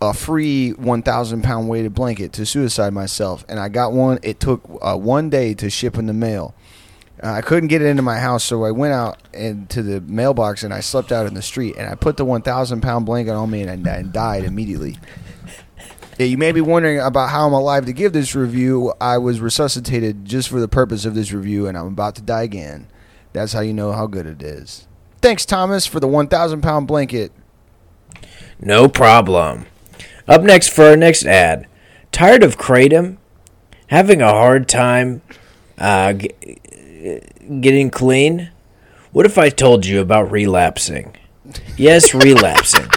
a 0.01 0.13
free 0.13 0.72
1,000 0.72 1.44
pound 1.44 1.68
weighted 1.68 1.94
blanket 1.94 2.34
to 2.34 2.46
suicide 2.46 2.94
myself, 2.94 3.46
and 3.50 3.60
I 3.60 3.70
got 3.70 3.91
one. 3.91 4.20
It 4.24 4.39
took 4.39 4.62
uh, 4.82 4.96
one 4.96 5.29
day 5.29 5.53
to 5.56 5.70
ship 5.70 5.98
in 5.98 6.06
the 6.06 6.13
mail. 6.13 6.56
Uh, 7.22 7.32
I 7.32 7.41
couldn't 7.41 7.68
get 7.68 7.82
it 7.82 7.86
into 7.86 8.01
my 8.01 8.18
house, 8.18 8.46
so 8.46 8.63
I 8.63 8.72
went 8.72 8.94
out 8.94 9.22
into 9.34 9.84
the 9.84 10.00
mailbox 10.01 10.63
and 10.63 10.74
I 10.74 10.79
slept 10.79 11.12
out 11.12 11.25
in 11.25 11.34
the 11.34 11.41
street. 11.41 11.75
And 11.77 11.89
I 11.89 11.96
put 11.96 12.15
the 12.15 12.24
1,000 12.24 12.82
pound 12.82 13.06
blanket 13.06 13.34
on 13.34 13.51
me 13.51 13.62
and 13.62 13.88
I, 13.88 13.96
and 13.98 14.13
died 14.13 14.46
immediately. 14.46 14.98
Yeah, 16.18 16.27
you 16.27 16.38
may 16.38 16.51
be 16.51 16.62
wondering 16.62 17.00
about 17.00 17.29
how 17.29 17.48
I'm 17.48 17.53
alive 17.53 17.86
to 17.88 17.94
give 17.94 18.13
this 18.13 18.36
review. 18.36 18.94
I 19.01 19.18
was 19.18 19.41
resuscitated 19.41 20.25
just 20.25 20.50
for 20.50 20.60
the 20.60 20.68
purpose 20.68 21.06
of 21.06 21.15
this 21.15 21.32
review, 21.32 21.68
and 21.68 21.77
I'm 21.77 21.88
about 21.88 22.15
to 22.15 22.22
die 22.22 22.44
again. 22.44 22.88
That's 23.34 23.53
how 23.53 23.62
you 23.62 23.74
know 23.74 23.91
how 23.91 24.08
good 24.08 24.25
it 24.25 24.41
is. 24.41 24.88
Thanks, 25.22 25.46
Thomas, 25.46 25.86
for 25.86 26.00
the 26.00 26.08
1,000 26.08 26.62
pound 26.62 26.88
blanket. 26.88 27.32
No 28.60 28.88
problem. 28.88 29.65
Up 30.29 30.43
next 30.43 30.67
for 30.69 30.86
our 30.86 30.95
next 30.95 31.25
ad. 31.25 31.67
Tired 32.12 32.43
of 32.43 32.57
Kratom? 32.57 33.17
Having 33.88 34.21
a 34.21 34.29
hard 34.29 34.69
time 34.69 35.24
uh, 35.79 36.13
g- 36.13 37.21
getting 37.59 37.89
clean? 37.89 38.51
What 39.12 39.25
if 39.25 39.39
I 39.39 39.50
told 39.50 39.88
you 39.88 40.00
about 40.00 40.29
relapsing? 40.29 41.15
Yes, 41.77 42.13
relapsing. 42.13 42.88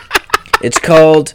It's 0.63 0.79
called 0.79 1.33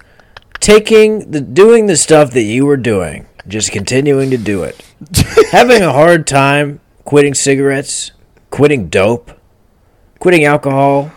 taking 0.60 1.32
the 1.32 1.42
doing 1.42 1.88
the 1.88 1.98
stuff 1.98 2.30
that 2.32 2.44
you 2.44 2.68
were 2.68 2.77
doing, 2.77 3.25
just 3.48 3.72
continuing 3.72 4.30
to 4.30 4.38
do 4.38 4.63
it. 4.63 4.80
Having 5.51 5.82
a 5.82 5.94
hard 5.94 6.27
time 6.27 6.80
quitting 7.06 7.34
cigarettes, 7.34 8.12
quitting 8.51 8.88
dope, 8.88 9.32
quitting 10.20 10.46
alcohol. 10.46 11.12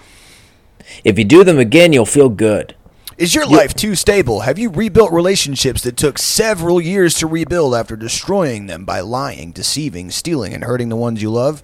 If 1.05 1.19
you 1.19 1.25
do 1.25 1.45
them 1.45 1.59
again, 1.59 1.93
you'll 1.93 2.07
feel 2.07 2.31
good. 2.31 2.75
Is 3.21 3.35
your 3.35 3.45
life 3.45 3.75
too 3.75 3.97
stable? 3.97 4.41
Have 4.41 4.59
you 4.59 4.71
rebuilt 4.71 5.13
relationships 5.13 5.83
that 5.83 5.99
took 5.99 6.17
several 6.17 6.81
years 6.81 7.13
to 7.17 7.27
rebuild 7.27 7.75
after 7.75 7.95
destroying 7.95 8.65
them 8.65 8.87
by 8.87 9.01
lying, 9.01 9.53
deceiving, 9.53 10.11
stealing, 10.11 10.55
and 10.55 10.65
hurting 10.65 10.89
the 10.89 10.97
ones 10.97 11.21
you 11.21 11.31
love? 11.31 11.63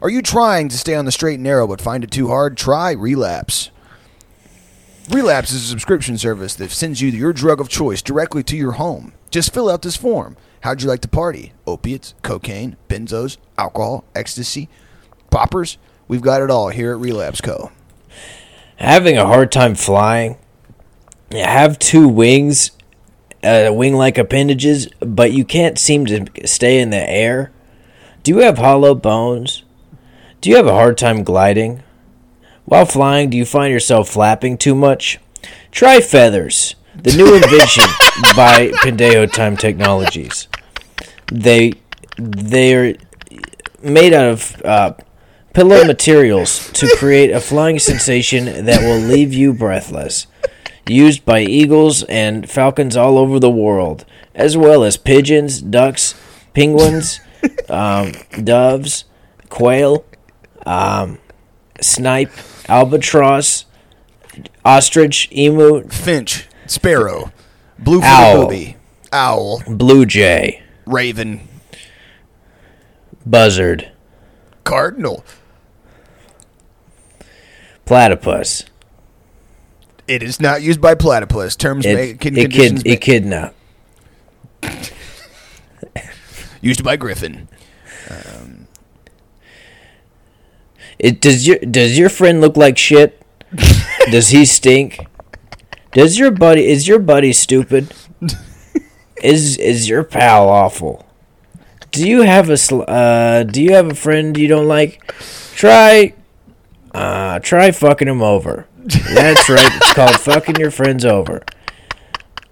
Are 0.00 0.08
you 0.08 0.22
trying 0.22 0.68
to 0.68 0.78
stay 0.78 0.94
on 0.94 1.04
the 1.04 1.10
straight 1.10 1.34
and 1.34 1.42
narrow 1.42 1.66
but 1.66 1.80
find 1.80 2.04
it 2.04 2.12
too 2.12 2.28
hard? 2.28 2.56
Try 2.56 2.92
Relapse. 2.92 3.72
Relapse 5.10 5.50
is 5.50 5.64
a 5.64 5.66
subscription 5.66 6.16
service 6.16 6.54
that 6.54 6.70
sends 6.70 7.00
you 7.00 7.08
your 7.08 7.32
drug 7.32 7.60
of 7.60 7.68
choice 7.68 8.00
directly 8.00 8.44
to 8.44 8.56
your 8.56 8.72
home. 8.72 9.14
Just 9.30 9.52
fill 9.52 9.68
out 9.68 9.82
this 9.82 9.96
form. 9.96 10.36
How'd 10.60 10.80
you 10.80 10.88
like 10.88 11.00
to 11.00 11.08
party? 11.08 11.54
Opiates, 11.66 12.14
cocaine, 12.22 12.76
benzos, 12.88 13.36
alcohol, 13.58 14.04
ecstasy, 14.14 14.68
poppers? 15.30 15.76
We've 16.06 16.22
got 16.22 16.40
it 16.40 16.52
all 16.52 16.68
here 16.68 16.92
at 16.92 17.00
Relapse 17.00 17.40
Co. 17.40 17.72
having 18.76 19.16
a 19.16 19.26
hard 19.26 19.50
time 19.50 19.74
flying, 19.74 20.36
have 21.34 21.78
two 21.78 22.08
wings, 22.08 22.70
uh, 23.42 23.70
wing 23.72 23.94
like 23.94 24.18
appendages, 24.18 24.88
but 25.00 25.32
you 25.32 25.44
can't 25.44 25.78
seem 25.78 26.06
to 26.06 26.26
stay 26.46 26.80
in 26.80 26.90
the 26.90 27.10
air? 27.10 27.52
Do 28.22 28.32
you 28.32 28.38
have 28.38 28.58
hollow 28.58 28.94
bones? 28.94 29.64
Do 30.40 30.50
you 30.50 30.56
have 30.56 30.66
a 30.66 30.72
hard 30.72 30.98
time 30.98 31.24
gliding? 31.24 31.82
While 32.64 32.86
flying, 32.86 33.30
do 33.30 33.36
you 33.36 33.44
find 33.44 33.72
yourself 33.72 34.08
flapping 34.08 34.56
too 34.56 34.74
much? 34.74 35.18
Try 35.70 36.00
feathers, 36.00 36.74
the 36.94 37.14
new 37.16 37.34
invention 37.36 37.84
by 38.34 38.70
Pendejo 38.82 39.30
Time 39.32 39.56
Technologies. 39.56 40.48
They 41.26 41.74
they're 42.16 42.94
made 43.82 44.12
out 44.14 44.26
of 44.26 44.62
uh, 44.64 44.94
pillow 45.52 45.84
materials 45.84 46.70
to 46.72 46.94
create 46.98 47.30
a 47.30 47.40
flying 47.40 47.78
sensation 47.78 48.66
that 48.66 48.80
will 48.82 48.98
leave 48.98 49.32
you 49.32 49.52
breathless. 49.52 50.26
Used 50.86 51.24
by 51.24 51.40
eagles 51.40 52.02
and 52.04 52.48
falcons 52.48 52.96
all 52.96 53.16
over 53.16 53.38
the 53.38 53.50
world, 53.50 54.04
as 54.34 54.56
well 54.56 54.84
as 54.84 54.96
pigeons, 54.98 55.62
ducks, 55.62 56.14
penguins, 56.52 57.20
um, 57.70 58.12
doves, 58.42 59.04
quail, 59.48 60.04
um, 60.66 61.18
snipe, 61.80 62.32
albatross, 62.68 63.64
ostrich, 64.64 65.30
emu, 65.32 65.88
Finch, 65.88 66.46
Sparrow, 66.66 67.32
Blue 67.78 68.02
Owl. 68.02 68.42
Booby, 68.44 68.76
Owl, 69.10 69.62
blue 69.66 70.04
jay, 70.04 70.62
Raven, 70.84 71.48
buzzard, 73.24 73.90
Cardinal. 74.64 75.24
platypus. 77.86 78.64
It 80.06 80.22
is 80.22 80.40
not 80.40 80.62
used 80.62 80.80
by 80.80 80.94
platypus. 80.94 81.56
Terms 81.56 81.86
It, 81.86 81.94
may, 81.94 82.10
it, 82.10 82.20
con- 82.20 82.34
kid, 82.34 82.50
conditions 82.50 82.84
may- 82.84 82.92
echidna. 82.92 83.54
used 86.60 86.84
by 86.84 86.96
Griffin. 86.96 87.48
It 90.98 91.20
does 91.20 91.46
your 91.46 91.58
does 91.58 91.98
your 91.98 92.08
friend 92.08 92.40
look 92.40 92.56
like 92.56 92.78
shit? 92.78 93.20
does 94.10 94.28
he 94.28 94.44
stink? 94.44 94.98
Does 95.92 96.18
your 96.18 96.30
buddy 96.30 96.66
is 96.66 96.86
your 96.88 96.98
buddy 96.98 97.32
stupid? 97.32 97.92
is 99.22 99.56
is 99.58 99.88
your 99.88 100.04
pal 100.04 100.48
awful? 100.48 101.04
Do 101.90 102.08
you 102.08 102.22
have 102.22 102.48
a 102.50 102.56
sl- 102.56 102.84
uh 102.88 103.42
do 103.42 103.62
you 103.62 103.72
have 103.74 103.90
a 103.90 103.94
friend 103.94 104.36
you 104.36 104.48
don't 104.48 104.68
like? 104.68 105.00
Try 105.54 106.14
uh 106.92 107.40
try 107.40 107.70
fucking 107.70 108.08
him 108.08 108.22
over. 108.22 108.66
That's 108.84 109.48
right. 109.48 109.72
It's 109.76 109.92
called 109.94 110.18
fucking 110.20 110.56
your 110.56 110.70
friends 110.70 111.04
over. 111.04 111.42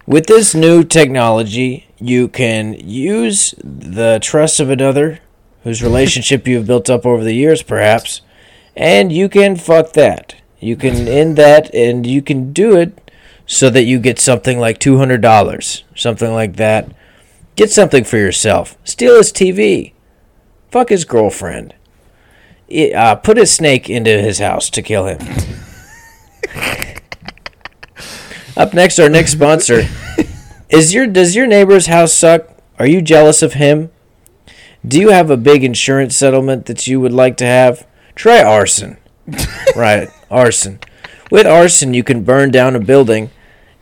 With 0.07 0.27
this 0.27 0.55
new 0.55 0.83
technology, 0.83 1.87
you 2.01 2.29
can 2.29 2.75
use 2.75 3.55
the 3.63 4.19
trust 4.23 4.59
of 4.59 4.71
another 4.71 5.21
whose 5.63 5.83
relationship 5.83 6.49
you've 6.49 6.67
built 6.67 6.91
up 6.91 7.07
over 7.07 7.23
the 7.23 7.35
years, 7.35 7.63
perhaps, 7.63 8.23
and 8.77 9.13
you 9.13 9.29
can 9.29 9.57
fuck 9.57 9.93
that. 9.93 10.35
You 10.59 10.75
can 10.77 11.07
end 11.07 11.37
that, 11.37 11.73
and 11.75 12.07
you 12.07 12.23
can 12.23 12.53
do 12.53 12.77
it 12.77 13.11
so 13.47 13.69
that 13.71 13.85
you 13.85 13.99
get 14.01 14.19
something 14.19 14.59
like 14.59 14.79
$200, 14.81 15.83
something 15.95 16.33
like 16.33 16.57
that. 16.57 16.91
Get 17.57 17.71
something 17.71 18.05
for 18.05 18.17
yourself. 18.17 18.77
Steal 18.85 19.17
his 19.17 19.33
TV. 19.33 19.93
Fuck 20.71 20.89
his 20.89 21.05
girlfriend. 21.05 21.75
I- 22.73 22.93
uh, 22.95 23.15
put 23.17 23.39
a 23.39 23.45
snake 23.47 23.91
into 23.91 24.19
his 24.21 24.39
house 24.39 24.71
to 24.71 24.83
kill 24.83 25.07
him. 25.07 25.19
Up 28.57 28.75
next, 28.75 28.99
our 28.99 29.09
next 29.09 29.33
sponsor 29.33 29.83
is 30.69 30.93
your. 30.93 31.07
Does 31.07 31.35
your 31.35 31.47
neighbor's 31.47 31.87
house 31.87 32.13
suck? 32.13 32.49
Are 32.79 32.87
you 32.87 33.01
jealous 33.01 33.43
of 33.43 33.55
him? 33.55 33.91
Do 34.87 35.01
you 35.01 35.11
have 35.11 35.31
a 35.31 35.37
big 35.37 35.63
insurance 35.65 36.17
settlement 36.17 36.67
that 36.67 36.87
you 36.87 37.01
would 37.01 37.13
like 37.13 37.37
to 37.39 37.47
have? 37.47 37.87
Try 38.15 38.43
arson. 38.43 38.99
right, 39.77 40.09
arson. 40.31 40.81
With 41.31 41.47
arson, 41.47 41.95
you 41.95 42.03
can 42.03 42.25
burn 42.25 42.51
down 42.51 42.77
a 42.77 42.81
building, 42.81 43.31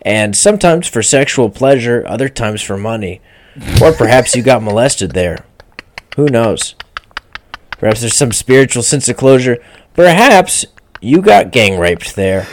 and 0.03 0.37
sometimes 0.37 0.87
for 0.87 1.03
sexual 1.03 1.51
pleasure, 1.51 2.05
other 2.07 2.29
times 2.29 2.63
for 2.63 2.77
money. 2.77 3.21
Or 3.83 3.93
perhaps 3.93 4.37
you 4.37 4.43
got 4.43 4.63
molested 4.63 5.13
there. 5.13 5.45
Who 6.17 6.27
knows? 6.27 6.75
Perhaps 7.73 8.01
there's 8.01 8.15
some 8.15 8.33
spiritual 8.33 8.83
sense 8.83 9.09
of 9.09 9.17
closure. 9.17 9.59
Perhaps 9.95 10.67
you 11.01 11.23
got 11.23 11.53
gang 11.53 11.79
raped 11.79 12.15
there. 12.17 12.47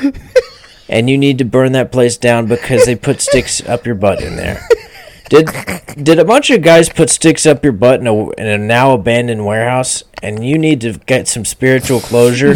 And 0.90 1.10
you 1.10 1.18
need 1.18 1.38
to 1.40 1.46
burn 1.46 1.74
that 1.74 1.92
place 1.92 2.16
down 2.18 2.48
because 2.48 2.86
they 2.86 2.96
put 2.96 3.20
sticks 3.20 3.62
up 3.68 3.86
your 3.86 3.96
butt 3.96 4.22
in 4.22 4.38
there. 4.38 4.66
Did 5.30 5.50
did 6.02 6.20
a 6.20 6.24
bunch 6.24 6.50
of 6.50 6.62
guys 6.62 6.88
put 6.88 7.10
sticks 7.10 7.46
up 7.46 7.62
your 7.62 7.74
butt 7.74 8.00
in 8.00 8.08
a, 8.08 8.30
in 8.32 8.48
a 8.48 8.58
now 8.58 8.94
abandoned 8.94 9.46
warehouse, 9.46 10.04
and 10.24 10.46
you 10.46 10.58
need 10.58 10.80
to 10.82 10.94
get 10.94 11.28
some 11.28 11.44
spiritual 11.44 12.00
closure, 12.00 12.56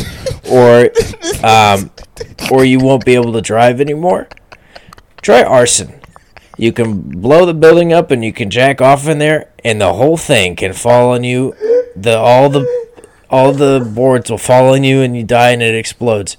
or 0.50 0.90
um, 1.44 1.92
or 2.50 2.64
you 2.64 2.80
won't 2.80 3.04
be 3.04 3.16
able 3.16 3.34
to 3.34 3.42
drive 3.42 3.82
anymore? 3.82 4.30
Try 5.22 5.44
arson. 5.44 6.00
You 6.58 6.72
can 6.72 7.02
blow 7.02 7.46
the 7.46 7.54
building 7.54 7.92
up, 7.92 8.12
and 8.12 8.24
you 8.24 8.32
can 8.32 8.50
jack 8.50 8.80
off 8.80 9.08
in 9.08 9.20
there, 9.20 9.52
and 9.66 9.82
the 9.82 9.92
whole 9.92 10.16
thing 10.16 10.56
can 10.56 10.72
fall 10.72 11.12
on 11.12 11.26
you. 11.26 11.54
The 11.98 12.18
all 12.18 12.50
the 12.50 12.62
all 13.32 13.54
the 13.54 13.80
boards 13.96 14.30
will 14.30 14.38
fall 14.38 14.74
on 14.74 14.84
you, 14.84 15.02
and 15.02 15.16
you 15.18 15.24
die, 15.24 15.52
and 15.52 15.62
it 15.64 15.74
explodes. 15.74 16.38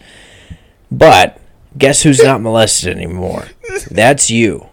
But 0.91 1.41
guess 1.77 2.03
who's 2.03 2.23
not 2.23 2.41
molested 2.41 2.95
anymore? 2.97 3.49
That's 3.91 4.31
you. 4.31 4.67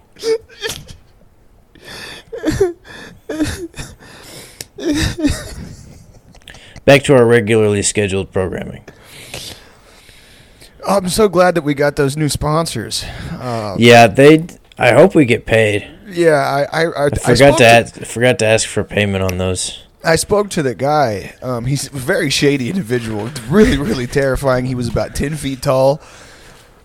Back 6.86 7.03
to 7.03 7.15
our 7.15 7.25
regularly 7.25 7.82
scheduled 7.84 8.32
programming. 8.32 8.84
I'm 10.88 11.10
so 11.10 11.27
glad 11.29 11.55
that 11.55 11.62
we 11.63 11.73
got 11.73 11.95
those 11.97 12.17
new 12.17 12.29
sponsors. 12.29 13.03
Uh, 13.32 13.75
Yeah, 13.77 14.08
they. 14.08 14.47
I 14.77 14.93
hope 14.93 15.13
we 15.13 15.25
get 15.25 15.45
paid. 15.45 15.88
yeah, 16.08 16.32
I 16.71 16.84
I, 16.84 16.86
I, 16.86 17.05
I 17.05 17.10
forgot 17.10 17.38
spoke 17.38 17.58
to 17.58 17.65
ask, 17.65 17.95
forgot 18.05 18.39
to 18.39 18.45
ask 18.45 18.67
for 18.67 18.84
payment 18.84 19.23
on 19.23 19.38
those. 19.38 19.84
I 20.03 20.15
spoke 20.15 20.49
to 20.51 20.63
the 20.63 20.75
guy. 20.75 21.35
Um, 21.41 21.65
he's 21.65 21.88
a 21.88 21.89
very 21.91 22.29
shady 22.29 22.69
individual. 22.69 23.29
Really, 23.49 23.77
really 23.77 24.07
terrifying. 24.07 24.65
He 24.65 24.75
was 24.75 24.88
about 24.88 25.15
ten 25.15 25.35
feet 25.35 25.62
tall, 25.62 26.01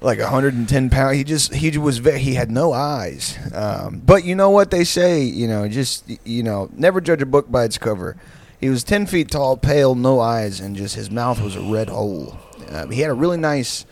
like 0.00 0.18
110 0.18 0.90
pounds. 0.90 1.16
He 1.16 1.24
just 1.24 1.55
he 1.55 1.77
was 1.79 1.98
very, 1.98 2.18
he 2.18 2.35
had 2.35 2.50
no 2.50 2.72
eyes. 2.72 3.38
Um, 3.55 4.03
but 4.05 4.24
you 4.24 4.35
know 4.35 4.50
what 4.50 4.70
they 4.70 4.85
say? 4.85 5.22
You 5.22 5.46
know, 5.46 5.68
just 5.68 6.05
you 6.24 6.42
know, 6.42 6.68
never 6.72 7.00
judge 7.00 7.22
a 7.22 7.27
book 7.27 7.50
by 7.50 7.64
its 7.64 7.79
cover. 7.79 8.16
He 8.61 8.70
was 8.70 8.83
10 8.83 9.07
feet 9.07 9.31
tall, 9.31 9.57
pale, 9.57 9.94
no 9.94 10.20
eyes, 10.20 10.59
and 10.59 10.74
just 10.74 10.94
his 10.94 11.11
mouth 11.11 11.40
was 11.40 11.55
a 11.55 11.61
red 11.61 11.88
hole. 11.88 12.38
Uh, 12.70 12.87
he 12.87 13.00
had 13.00 13.11
a 13.11 13.14
really 13.14 13.37
nice 13.37 13.85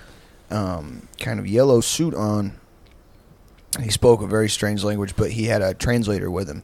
um, 0.50 1.08
kind 1.20 1.38
of 1.38 1.46
yellow 1.46 1.80
suit 1.80 2.14
on. 2.14 2.58
He 3.80 3.90
spoke 3.90 4.22
a 4.22 4.26
very 4.26 4.48
strange 4.48 4.82
language, 4.82 5.14
but 5.14 5.32
he 5.32 5.44
had 5.44 5.62
a 5.62 5.74
translator 5.74 6.30
with 6.30 6.48
him. 6.48 6.62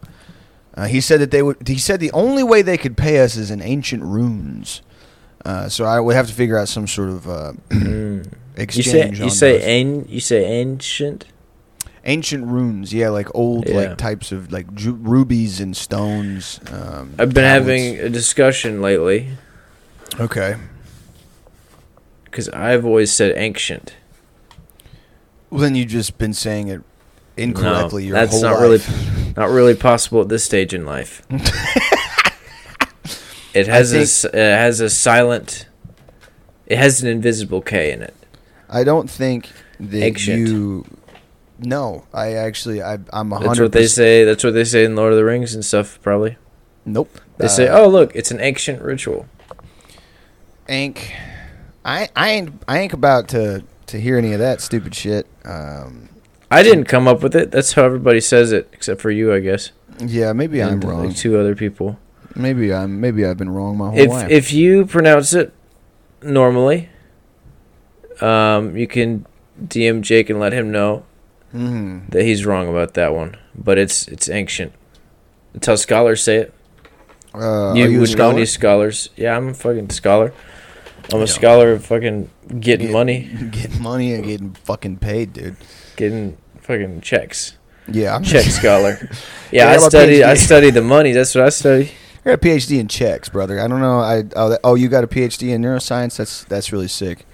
Uh, 0.78 0.86
he 0.86 1.00
said 1.00 1.20
that 1.20 1.32
they 1.32 1.42
would. 1.42 1.66
He 1.66 1.76
said 1.76 1.98
the 1.98 2.12
only 2.12 2.44
way 2.44 2.62
they 2.62 2.78
could 2.78 2.96
pay 2.96 3.18
us 3.18 3.36
is 3.36 3.50
in 3.50 3.60
ancient 3.60 4.02
runes. 4.04 4.80
Uh, 5.44 5.68
so 5.68 5.84
I 5.84 5.98
would 5.98 6.14
have 6.14 6.28
to 6.28 6.32
figure 6.32 6.56
out 6.56 6.68
some 6.68 6.86
sort 6.86 7.08
of 7.08 7.28
uh, 7.28 7.52
You 7.72 8.22
exchange. 8.56 8.86
say 8.86 9.02
on 9.02 9.14
you 9.24 9.30
say 9.30 9.80
an, 9.80 10.06
you 10.08 10.20
say 10.20 10.44
ancient. 10.44 11.24
ancient 12.04 12.46
runes, 12.46 12.94
yeah, 12.94 13.08
like 13.08 13.28
old 13.34 13.68
Yeah. 13.68 13.74
like 13.76 13.98
types 13.98 14.30
of 14.30 14.52
like 14.52 14.72
ju- 14.74 14.94
rubies 15.00 15.58
and 15.60 15.76
stones. 15.76 16.60
Um, 16.70 17.14
I've 17.18 17.34
been 17.34 17.42
tablets. 17.44 17.82
having 17.82 17.98
a 17.98 18.08
discussion 18.08 18.80
lately 18.80 19.30
okay. 20.20 20.56
because 22.24 22.48
I've 22.50 22.84
always 22.86 23.12
said 23.12 23.32
ancient. 23.36 23.94
Well, 25.50 25.60
then 25.60 25.74
you've 25.74 25.88
just 25.88 26.18
been 26.18 26.34
saying 26.34 26.68
it 26.68 26.82
incorrectly 27.36 28.02
no, 28.04 28.08
your 28.08 28.14
that's 28.14 28.32
whole 28.32 28.42
not 28.42 28.60
life. 28.60 28.62
really 28.62 28.78
not 29.36 29.50
really 29.50 29.74
possible 29.74 30.22
at 30.22 30.28
this 30.28 30.44
stage 30.44 30.72
in 30.74 30.84
life. 30.84 31.22
it 33.54 33.66
has 33.66 33.92
a 33.92 33.96
think- 33.96 34.02
s- 34.04 34.24
it 34.24 34.34
has 34.34 34.80
a 34.80 34.90
silent. 34.90 35.66
It 36.66 36.78
has 36.78 37.02
an 37.02 37.08
invisible 37.08 37.60
K 37.62 37.92
in 37.92 38.02
it. 38.02 38.14
I 38.68 38.84
don't 38.84 39.08
think 39.10 39.48
that 39.80 40.02
Ancient. 40.02 40.48
you. 40.48 40.84
No, 41.60 42.04
I 42.12 42.34
actually 42.34 42.82
I 42.82 42.98
I'm 43.12 43.32
a 43.32 43.36
hundred. 43.36 43.48
That's 43.48 43.60
what 43.60 43.72
they 43.72 43.86
say. 43.86 44.24
That's 44.24 44.44
what 44.44 44.54
they 44.54 44.64
say 44.64 44.84
in 44.84 44.94
Lord 44.94 45.12
of 45.12 45.18
the 45.18 45.24
Rings 45.24 45.54
and 45.54 45.64
stuff. 45.64 45.98
Probably 46.02 46.36
Nope. 46.84 47.18
they 47.38 47.48
say, 47.48 47.68
Uh, 47.68 47.80
"Oh, 47.80 47.88
look, 47.88 48.14
it's 48.14 48.30
an 48.30 48.40
ancient 48.40 48.82
ritual." 48.82 49.26
Ank. 50.68 51.12
I 51.84 52.08
I 52.14 52.30
ain't 52.30 52.62
I 52.68 52.78
ain't 52.80 52.92
about 52.92 53.28
to 53.28 53.64
to 53.86 53.98
hear 54.00 54.18
any 54.18 54.32
of 54.34 54.38
that 54.40 54.60
stupid 54.60 54.94
shit. 54.94 55.26
Um, 55.44 56.10
I 56.50 56.62
didn't 56.62 56.84
come 56.84 57.06
up 57.06 57.22
with 57.22 57.36
it. 57.36 57.50
That's 57.50 57.72
how 57.74 57.84
everybody 57.84 58.20
says 58.20 58.52
it, 58.52 58.68
except 58.72 59.00
for 59.00 59.10
you, 59.10 59.32
I 59.34 59.40
guess. 59.40 59.72
yeah, 60.00 60.32
maybe 60.32 60.62
I'm 60.62 60.82
uh, 60.82 60.88
wrong. 60.88 61.06
Like 61.08 61.16
two 61.16 61.38
other 61.38 61.54
people. 61.54 61.98
Maybe 62.34 62.72
I'm 62.72 63.00
maybe 63.00 63.24
I've 63.26 63.36
been 63.36 63.50
wrong 63.50 63.76
my 63.76 63.88
whole 63.90 63.98
if 63.98 64.08
life. 64.10 64.30
if 64.30 64.52
you 64.52 64.86
pronounce 64.86 65.32
it 65.34 65.52
normally, 66.22 66.88
um, 68.20 68.76
you 68.76 68.86
can 68.86 69.26
DM 69.62 70.02
Jake 70.02 70.30
and 70.30 70.38
let 70.38 70.52
him 70.52 70.70
know 70.70 71.04
Mhm. 71.54 72.08
that 72.10 72.22
he's 72.22 72.44
wrong 72.46 72.68
about 72.68 72.94
that 72.94 73.14
one. 73.14 73.36
But 73.54 73.78
it's 73.78 74.06
it's 74.08 74.28
ancient. 74.28 74.72
That's 75.52 75.66
how 75.66 75.74
scholars 75.76 76.22
say 76.22 76.36
it. 76.36 76.54
Uh, 77.34 77.72
you 77.74 77.86
you 77.86 77.98
a 77.98 78.00
wouldn't 78.00 78.18
know 78.18 78.30
any 78.30 78.46
scholars. 78.46 79.10
Yeah, 79.16 79.36
I'm 79.36 79.48
a 79.48 79.54
fucking 79.54 79.90
scholar. 79.90 80.32
I'm 81.12 81.18
Yeah. 81.18 81.24
a 81.24 81.26
scholar 81.26 81.72
of 81.72 81.84
fucking 81.86 82.28
getting 82.60 82.88
Get- 82.88 82.92
money, 82.92 83.30
Getting 83.50 83.82
money 83.82 84.14
and 84.14 84.24
getting 84.24 84.52
fucking 84.64 84.98
paid, 84.98 85.32
dude. 85.32 85.56
Getting 85.98 86.38
fucking 86.62 87.02
checks. 87.02 87.58
Yeah, 87.90 88.20
Check 88.20 88.44
scholar. 88.44 88.98
Yeah, 89.00 89.08
Yeah, 89.52 89.66
I 89.66 89.70
I 89.70 89.74
got 89.76 89.82
my 89.82 89.88
study. 89.88 90.24
I 90.24 90.34
study 90.34 90.70
the 90.70 90.82
money. 90.82 91.12
That's 91.12 91.34
what 91.34 91.44
I 91.44 91.48
study. 91.50 91.90
I 92.24 92.30
got 92.30 92.34
a 92.34 92.38
PhD 92.38 92.78
in 92.78 92.88
checks, 92.88 93.28
brother. 93.28 93.58
I 93.60 93.66
don't 93.68 93.80
know. 93.80 94.00
I 94.00 94.24
oh, 94.36 94.58
oh 94.62 94.74
you 94.74 94.88
got 94.88 95.04
a 95.04 95.06
PhD 95.06 95.50
in 95.54 95.62
neuroscience. 95.62 96.16
That's 96.16 96.44
that's 96.44 96.72
really 96.72 96.88
sick. 96.88 97.24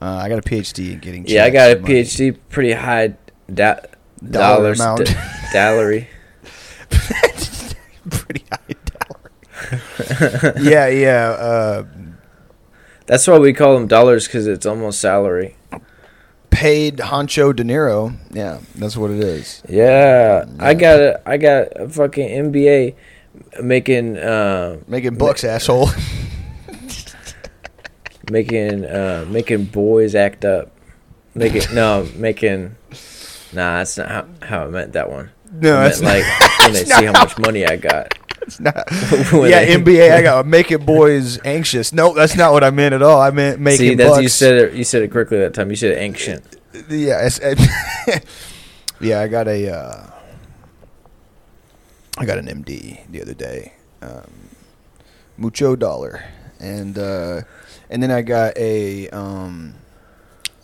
Uh, 0.00 0.16
I 0.16 0.28
got 0.28 0.38
a 0.38 0.42
PhD 0.42 0.92
in 0.92 0.98
getting. 0.98 1.26
Yeah, 1.26 1.44
I 1.44 1.50
got 1.50 1.70
a 1.70 1.78
money. 1.80 2.02
PhD, 2.02 2.36
pretty 2.50 2.72
high 2.72 3.14
da- 3.52 3.80
Dollar 4.28 4.56
dollars, 4.74 4.80
amount. 4.80 5.06
d- 5.06 5.12
salary. 5.52 6.08
pretty 8.10 8.44
high 8.50 8.74
dollar. 8.84 10.54
yeah, 10.60 10.88
yeah. 10.88 11.28
Uh, 11.30 11.84
That's 13.06 13.26
why 13.28 13.38
we 13.38 13.52
call 13.52 13.74
them 13.74 13.86
dollars 13.86 14.26
because 14.26 14.46
it's 14.48 14.66
almost 14.66 15.00
salary. 15.00 15.54
Paid 16.52 16.98
Honcho 16.98 17.54
De 17.56 17.64
Niro. 17.64 18.16
Yeah, 18.30 18.60
that's 18.76 18.96
what 18.96 19.10
it 19.10 19.18
is. 19.18 19.62
Yeah, 19.68 20.44
I 20.60 20.74
got 20.74 21.00
a, 21.00 21.28
I 21.28 21.36
got 21.38 21.68
a 21.74 21.88
fucking 21.88 22.52
MBA 22.52 22.94
making, 23.60 24.18
uh, 24.18 24.78
Making 24.86 25.16
bucks, 25.16 25.42
asshole. 25.42 25.88
making, 28.30 28.84
uh, 28.84 29.26
making 29.28 29.64
boys 29.64 30.14
act 30.14 30.44
up. 30.44 30.70
Making 31.34 31.74
no, 31.74 32.06
making. 32.14 32.76
Nah, 33.52 33.78
that's 33.78 33.96
not 33.98 34.08
how, 34.08 34.26
how 34.42 34.64
I 34.64 34.68
meant 34.68 34.92
that 34.92 35.10
one. 35.10 35.30
No, 35.50 35.78
I 35.78 35.84
that's 35.84 36.00
meant 36.00 36.24
like 36.24 36.50
when 36.60 36.72
they 36.74 36.84
see 36.84 37.04
how 37.04 37.12
much 37.12 37.38
money 37.38 37.66
I 37.66 37.76
got. 37.76 38.14
Not. 38.60 38.74
Yeah, 38.92 39.66
NBA. 39.76 40.12
I 40.12 40.22
got 40.22 40.46
making 40.46 40.84
boys 40.84 41.38
anxious. 41.44 41.92
No, 41.92 42.12
that's 42.14 42.36
not 42.36 42.52
what 42.52 42.64
I 42.64 42.70
meant 42.70 42.94
at 42.94 43.02
all. 43.02 43.20
I 43.20 43.30
meant 43.30 43.60
making 43.60 43.78
See, 43.78 43.94
that's 43.94 44.10
bucks. 44.10 44.22
you 44.22 44.28
said 44.28 44.54
it. 44.56 44.74
You 44.74 44.84
said 44.84 45.02
it 45.02 45.10
correctly 45.10 45.38
that 45.38 45.54
time. 45.54 45.70
You 45.70 45.76
said 45.76 45.96
ancient. 45.98 46.44
Yeah, 46.88 47.26
it's, 47.26 47.38
yeah. 49.00 49.20
I 49.20 49.28
got 49.28 49.48
a. 49.48 49.68
Uh, 49.70 50.10
I 52.18 52.26
got 52.26 52.38
an 52.38 52.46
MD 52.46 53.00
the 53.10 53.22
other 53.22 53.34
day, 53.34 53.72
um, 54.02 54.30
mucho 55.38 55.74
dollar, 55.76 56.22
and 56.60 56.98
uh, 56.98 57.42
and 57.88 58.02
then 58.02 58.10
I 58.10 58.20
got 58.22 58.56
a 58.58 59.08
um, 59.10 59.74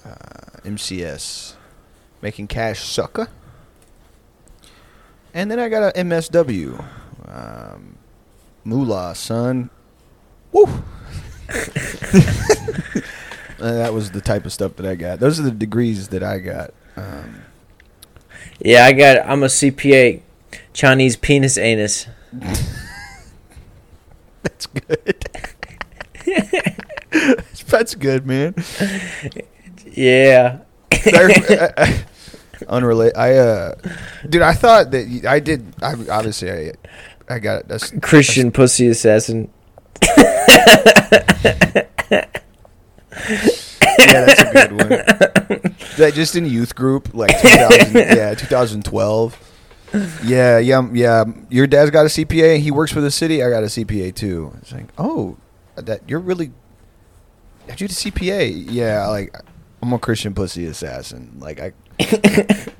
uh, 0.04 0.60
MCS, 0.64 1.54
making 2.20 2.48
cash 2.48 2.80
sucker, 2.80 3.28
and 5.32 5.50
then 5.50 5.58
I 5.58 5.68
got 5.70 5.96
a 5.96 5.98
MSW, 5.98 6.84
um, 7.26 7.96
moolah 8.64 9.14
son, 9.14 9.70
woo. 10.52 10.68
Uh, 13.60 13.72
that 13.72 13.92
was 13.92 14.12
the 14.12 14.20
type 14.20 14.46
of 14.46 14.52
stuff 14.52 14.76
that 14.76 14.86
I 14.86 14.94
got. 14.94 15.18
Those 15.18 15.40
are 15.40 15.42
the 15.42 15.50
degrees 15.50 16.08
that 16.08 16.22
I 16.22 16.38
got. 16.38 16.72
Um, 16.96 17.42
Yeah, 18.60 18.84
I 18.84 18.92
got. 18.92 19.18
I'm 19.26 19.42
a 19.42 19.46
CPA, 19.46 20.20
Chinese 20.72 21.16
penis 21.16 21.58
anus. 21.58 22.06
that's 24.42 24.66
good. 24.66 25.28
that's 27.66 27.94
good, 27.96 28.26
man. 28.26 28.54
Yeah. 29.90 30.58
Unrelated. 32.68 33.16
I 33.16 33.34
uh, 33.34 33.74
dude, 34.28 34.42
I 34.42 34.52
thought 34.52 34.90
that 34.92 35.24
I 35.26 35.40
did. 35.40 35.64
I 35.82 35.94
obviously 36.10 36.50
I, 36.50 36.72
I 37.28 37.38
got 37.38 37.68
that's 37.68 37.92
Christian 38.00 38.50
pussy 38.52 38.88
assassin. 38.88 39.50
yeah, 43.98 44.24
that's 44.24 44.40
a 44.40 44.52
good 44.52 44.72
one. 44.72 44.88
that 45.96 46.12
just 46.14 46.36
in 46.36 46.46
youth 46.46 46.74
group 46.74 47.12
like 47.14 47.38
2000, 47.40 47.94
yeah, 47.94 48.34
2012. 48.34 49.44
Yeah, 50.24 50.58
yeah, 50.58 50.78
um, 50.78 50.94
yeah. 50.94 51.24
Your 51.48 51.66
dad's 51.66 51.90
got 51.90 52.06
a 52.06 52.08
CPA. 52.08 52.58
He 52.60 52.70
works 52.70 52.92
for 52.92 53.00
the 53.00 53.10
city. 53.10 53.42
I 53.42 53.50
got 53.50 53.62
a 53.62 53.66
CPA 53.66 54.14
too. 54.14 54.52
It's 54.60 54.72
like, 54.72 54.86
oh, 54.98 55.36
that 55.76 56.02
you're 56.08 56.20
really. 56.20 56.52
Have 57.68 57.80
you 57.80 57.86
a 57.86 57.88
CPA? 57.88 58.66
Yeah, 58.70 59.06
like 59.08 59.34
I'm 59.82 59.92
a 59.92 59.98
Christian 59.98 60.34
pussy 60.34 60.66
assassin. 60.66 61.36
Like 61.38 61.60
I. 61.60 61.72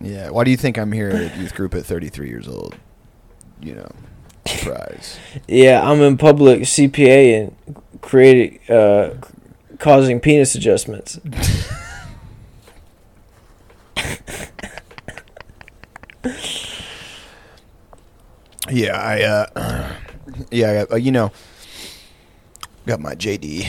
yeah. 0.00 0.30
Why 0.30 0.44
do 0.44 0.50
you 0.50 0.56
think 0.56 0.78
I'm 0.78 0.92
here 0.92 1.10
at 1.10 1.36
youth 1.36 1.54
group 1.54 1.74
at 1.74 1.84
33 1.84 2.28
years 2.28 2.48
old? 2.48 2.76
You 3.62 3.76
know, 3.76 3.90
surprise. 4.46 5.18
Yeah, 5.48 5.88
I'm 5.88 6.00
in 6.02 6.16
public 6.18 6.62
CPA 6.62 7.40
and 7.42 8.00
creating, 8.02 8.58
uh, 8.68 9.14
causing 9.78 10.20
penis 10.20 10.54
adjustments. 10.54 11.18
Yeah, 18.70 18.96
I 18.96 19.22
uh 19.22 19.92
yeah, 20.50 20.86
I 20.90 20.94
uh, 20.94 20.96
you 20.96 21.12
know, 21.12 21.30
got 22.86 23.00
my 23.00 23.14
JD. 23.14 23.68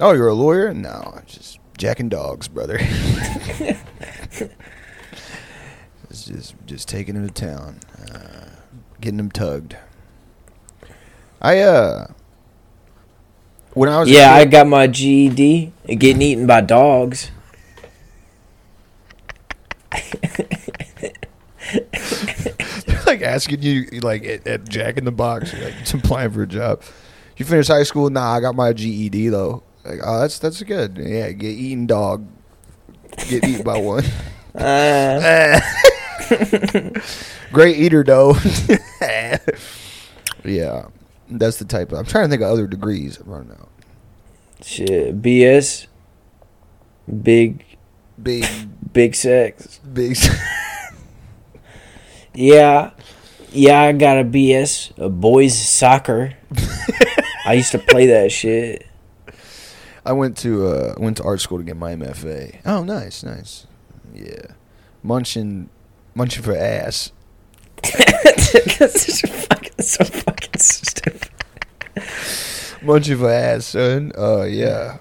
Oh, 0.00 0.12
you're 0.12 0.28
a 0.28 0.34
lawyer? 0.34 0.74
No, 0.74 1.20
just 1.26 1.58
jacking 1.78 2.08
dogs, 2.08 2.48
brother. 2.48 2.76
it's 2.80 3.78
just 6.26 6.54
just 6.66 6.88
taking 6.88 7.14
him 7.14 7.26
to 7.26 7.32
town, 7.32 7.78
uh, 8.12 8.48
getting 9.02 9.18
them 9.18 9.30
tugged. 9.30 9.76
I 11.42 11.58
uh 11.58 12.06
when 13.74 13.88
I 13.88 14.00
was 14.00 14.08
Yeah, 14.08 14.32
I 14.32 14.46
got 14.46 14.66
my 14.66 14.86
GED 14.86 15.72
getting 15.86 16.22
eaten 16.22 16.46
by 16.46 16.62
dogs. 16.62 17.30
like 23.06 23.22
asking 23.22 23.62
you 23.62 23.84
like 24.00 24.24
at, 24.24 24.46
at 24.46 24.68
Jack 24.68 24.96
in 24.96 25.04
the 25.04 25.12
Box, 25.12 25.52
you're 25.52 25.64
like 25.64 25.94
applying 25.94 26.30
for 26.30 26.42
a 26.42 26.46
job. 26.46 26.82
You 27.36 27.44
finished 27.44 27.68
high 27.68 27.82
school? 27.82 28.08
Nah, 28.08 28.34
I 28.34 28.40
got 28.40 28.54
my 28.54 28.72
GED 28.72 29.28
though. 29.28 29.62
Like, 29.84 30.00
oh, 30.04 30.20
that's 30.20 30.38
that's 30.38 30.62
good. 30.62 30.98
Yeah, 30.98 31.32
get 31.32 31.48
eaten 31.48 31.86
dog, 31.86 32.26
get 33.28 33.44
eaten 33.44 33.62
by 33.62 33.78
one. 33.78 34.04
Uh, 34.54 35.58
Great 37.52 37.76
eater 37.78 38.02
though. 38.04 38.34
yeah, 40.44 40.86
that's 41.30 41.58
the 41.58 41.64
type. 41.64 41.92
Of, 41.92 41.98
I'm 41.98 42.04
trying 42.06 42.24
to 42.26 42.30
think 42.30 42.42
of 42.42 42.50
other 42.50 42.66
degrees. 42.66 43.18
I'm 43.18 43.28
running 43.30 43.52
out. 43.52 43.68
shit, 44.62 45.20
BS. 45.20 45.86
Big, 47.22 47.64
Big, 48.22 48.46
big 48.92 49.14
sex. 49.14 49.78
big. 49.78 50.16
Yeah, 52.34 52.92
yeah, 53.50 53.82
I 53.82 53.92
got 53.92 54.16
a 54.18 54.24
BS, 54.24 54.96
a 54.98 55.10
boys 55.10 55.58
soccer. 55.58 56.32
I 57.44 57.52
used 57.52 57.72
to 57.72 57.78
play 57.78 58.06
that 58.06 58.32
shit. 58.32 58.86
I 60.06 60.12
went 60.12 60.38
to 60.38 60.66
uh, 60.66 60.94
went 60.96 61.18
to 61.18 61.24
art 61.24 61.40
school 61.42 61.58
to 61.58 61.64
get 61.64 61.76
my 61.76 61.94
MFA. 61.94 62.60
Oh, 62.64 62.84
nice, 62.84 63.22
nice. 63.22 63.66
Yeah, 64.14 64.46
munching, 65.02 65.68
munching 66.14 66.42
for 66.42 66.56
ass. 66.56 67.12
That's 67.82 69.20
so 69.20 69.28
fucking, 69.28 69.78
so 69.80 70.04
fucking 70.04 70.58
stupid. 70.58 71.30
Munching 72.82 73.18
for 73.18 73.30
ass, 73.30 73.66
son. 73.66 74.12
Uh, 74.16 74.42
yeah. 74.42 74.98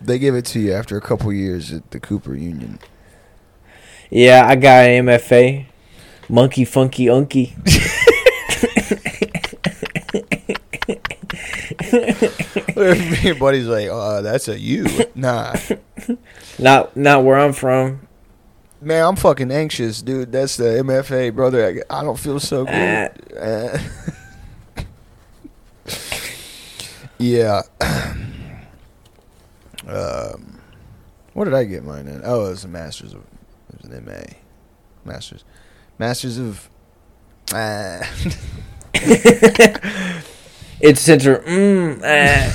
They 0.00 0.18
give 0.18 0.34
it 0.34 0.44
to 0.46 0.60
you 0.60 0.72
after 0.72 0.96
a 0.96 1.00
couple 1.00 1.32
years 1.32 1.72
at 1.72 1.90
the 1.90 2.00
Cooper 2.00 2.34
Union. 2.34 2.78
Yeah, 4.10 4.46
I 4.46 4.54
got 4.56 4.88
an 4.88 5.06
MFA. 5.06 5.66
Monkey 6.28 6.64
Funky 6.64 7.06
Unky. 7.06 7.54
Buddy's 13.38 13.66
like, 13.66 13.88
"Oh, 13.90 14.22
that's 14.22 14.48
a 14.48 14.58
you. 14.58 14.86
Nah. 15.14 15.56
Not 16.58 16.96
not 16.96 17.24
where 17.24 17.38
I'm 17.38 17.52
from. 17.52 18.05
Man, 18.80 19.04
I'm 19.04 19.16
fucking 19.16 19.50
anxious, 19.50 20.02
dude. 20.02 20.32
That's 20.32 20.56
the 20.56 20.64
MFA, 20.64 21.34
brother. 21.34 21.82
I, 21.90 21.98
I 21.98 22.02
don't 22.02 22.18
feel 22.18 22.38
so 22.38 22.64
good. 22.64 23.36
Uh, 23.36 23.78
yeah. 27.18 27.62
um, 29.86 30.60
what 31.32 31.46
did 31.46 31.54
I 31.54 31.64
get 31.64 31.84
mine 31.84 32.06
in? 32.06 32.20
Oh, 32.24 32.46
it 32.46 32.50
was 32.50 32.64
a 32.64 32.68
master's 32.68 33.14
of, 33.14 33.22
it 33.72 33.82
was 33.82 33.90
an 33.90 34.04
MA, 34.04 34.22
masters, 35.04 35.44
masters 35.98 36.38
of. 36.38 36.68
Uh, 37.52 38.04
It's 40.78 41.00
center. 41.00 41.38
Mm, 41.38 42.02
ah. 42.04 42.52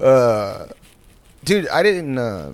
uh, 0.04 0.66
dude, 1.48 1.68
I 1.68 1.82
didn't. 1.82 2.18
Uh, 2.18 2.52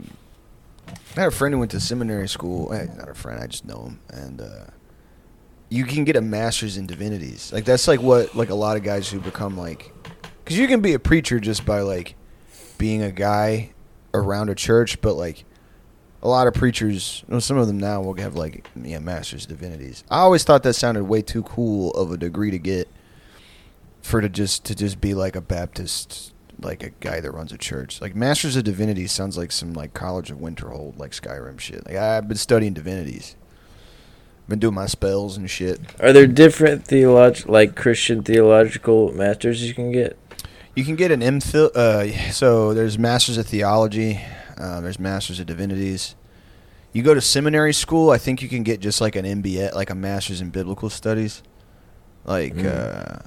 I 1.16 1.20
had 1.20 1.28
a 1.28 1.33
friend 1.33 1.52
who 1.52 1.59
went 1.59 1.72
to 1.72 1.80
seminary 1.80 2.28
school. 2.28 2.72
Eh, 2.72 2.87
not 2.96 3.09
a 3.09 3.14
friend, 3.14 3.42
I 3.42 3.46
just 3.46 3.64
know 3.64 3.87
him, 3.87 4.00
and 4.09 4.40
uh, 4.40 4.66
you 5.68 5.85
can 5.85 6.04
get 6.04 6.16
a 6.16 6.20
master's 6.20 6.76
in 6.76 6.87
divinities. 6.87 7.52
Like 7.52 7.64
that's 7.64 7.88
like 7.88 8.00
what 8.00 8.35
like 8.35 8.50
a 8.50 8.54
lot 8.54 8.76
of 8.76 8.83
guys 8.83 9.09
who 9.09 9.20
become 9.20 9.57
like, 9.57 9.92
because 10.44 10.59
you 10.59 10.68
can 10.68 10.80
be 10.80 10.94
a 10.94 10.98
preacher 10.98 11.40
just 11.40 11.66
by 11.66 11.80
like 11.80 12.14
being 12.78 13.02
a 13.02 13.11
guy 13.11 13.72
around 14.12 14.48
a 14.48 14.54
church, 14.54 15.00
but 15.00 15.14
like 15.14 15.44
a 16.22 16.28
lot 16.28 16.46
of 16.46 16.54
preachers, 16.54 17.24
well, 17.28 17.40
some 17.40 17.57
of 17.57 17.66
them 17.66 17.78
now 17.78 18.00
will 18.00 18.14
have 18.14 18.37
like 18.37 18.68
yeah, 18.76 18.98
master's 18.98 19.46
divinities. 19.46 20.04
I 20.11 20.20
always 20.20 20.44
thought 20.44 20.62
that 20.62 20.74
sounded 20.74 21.04
way 21.04 21.22
too 21.22 21.42
cool 21.42 21.90
of 21.92 22.12
a 22.12 22.16
degree 22.16 22.52
to 22.52 22.59
get 22.59 22.88
for 24.02 24.20
to 24.20 24.28
just 24.28 24.64
to 24.66 24.74
just 24.74 25.00
be 25.00 25.14
like 25.14 25.35
a 25.35 25.40
Baptist, 25.40 26.34
like 26.61 26.83
a 26.83 26.90
guy 27.01 27.21
that 27.21 27.31
runs 27.33 27.53
a 27.53 27.59
church. 27.59 28.01
Like 28.01 28.14
masters 28.14 28.57
of 28.57 28.64
divinity 28.64 29.07
sounds 29.07 29.37
like 29.37 29.53
some 29.53 29.73
like 29.73 29.95
College 29.95 30.31
of 30.31 30.38
Winterhold, 30.38 30.99
like 30.99 31.12
Skyrim 31.12 31.59
shit. 31.61 31.87
Like 31.87 31.97
I've 31.97 32.29
been 32.29 32.37
studying 32.37 32.73
divinities, 32.73 33.37
been 34.49 34.59
doing 34.59 34.75
my 34.75 34.87
spells 34.87 35.37
and 35.37 35.49
shit. 35.51 35.81
Are 36.01 36.12
there 36.12 36.27
different 36.27 36.85
theolog 36.87 37.49
like 37.49 37.75
Christian 37.77 38.23
theological 38.23 39.12
masters 39.12 39.67
you 39.67 39.75
can 39.75 39.90
get? 39.93 40.19
You 40.75 40.85
can 40.85 40.97
get 40.97 41.11
an 41.11 41.21
MPhil. 41.21 41.71
Uh, 41.75 42.31
so 42.33 42.75
there's 42.75 42.99
masters 42.99 43.38
of 43.38 43.47
theology. 43.47 44.21
Uh, 44.59 44.81
there's 44.81 44.99
masters 44.99 45.38
of 45.40 45.47
divinities. 45.47 46.14
You 46.93 47.03
go 47.03 47.14
to 47.14 47.21
seminary 47.21 47.73
school. 47.73 48.11
I 48.11 48.19
think 48.19 48.43
you 48.43 48.49
can 48.49 48.62
get 48.62 48.81
just 48.81 49.01
like 49.01 49.17
an 49.17 49.25
MBA, 49.25 49.75
like 49.75 49.90
a 49.90 49.95
master's 49.95 50.40
in 50.40 50.51
biblical 50.51 50.90
studies. 50.90 51.43
Like 52.25 52.55
Mm. 52.55 52.67
uh, 52.67 53.19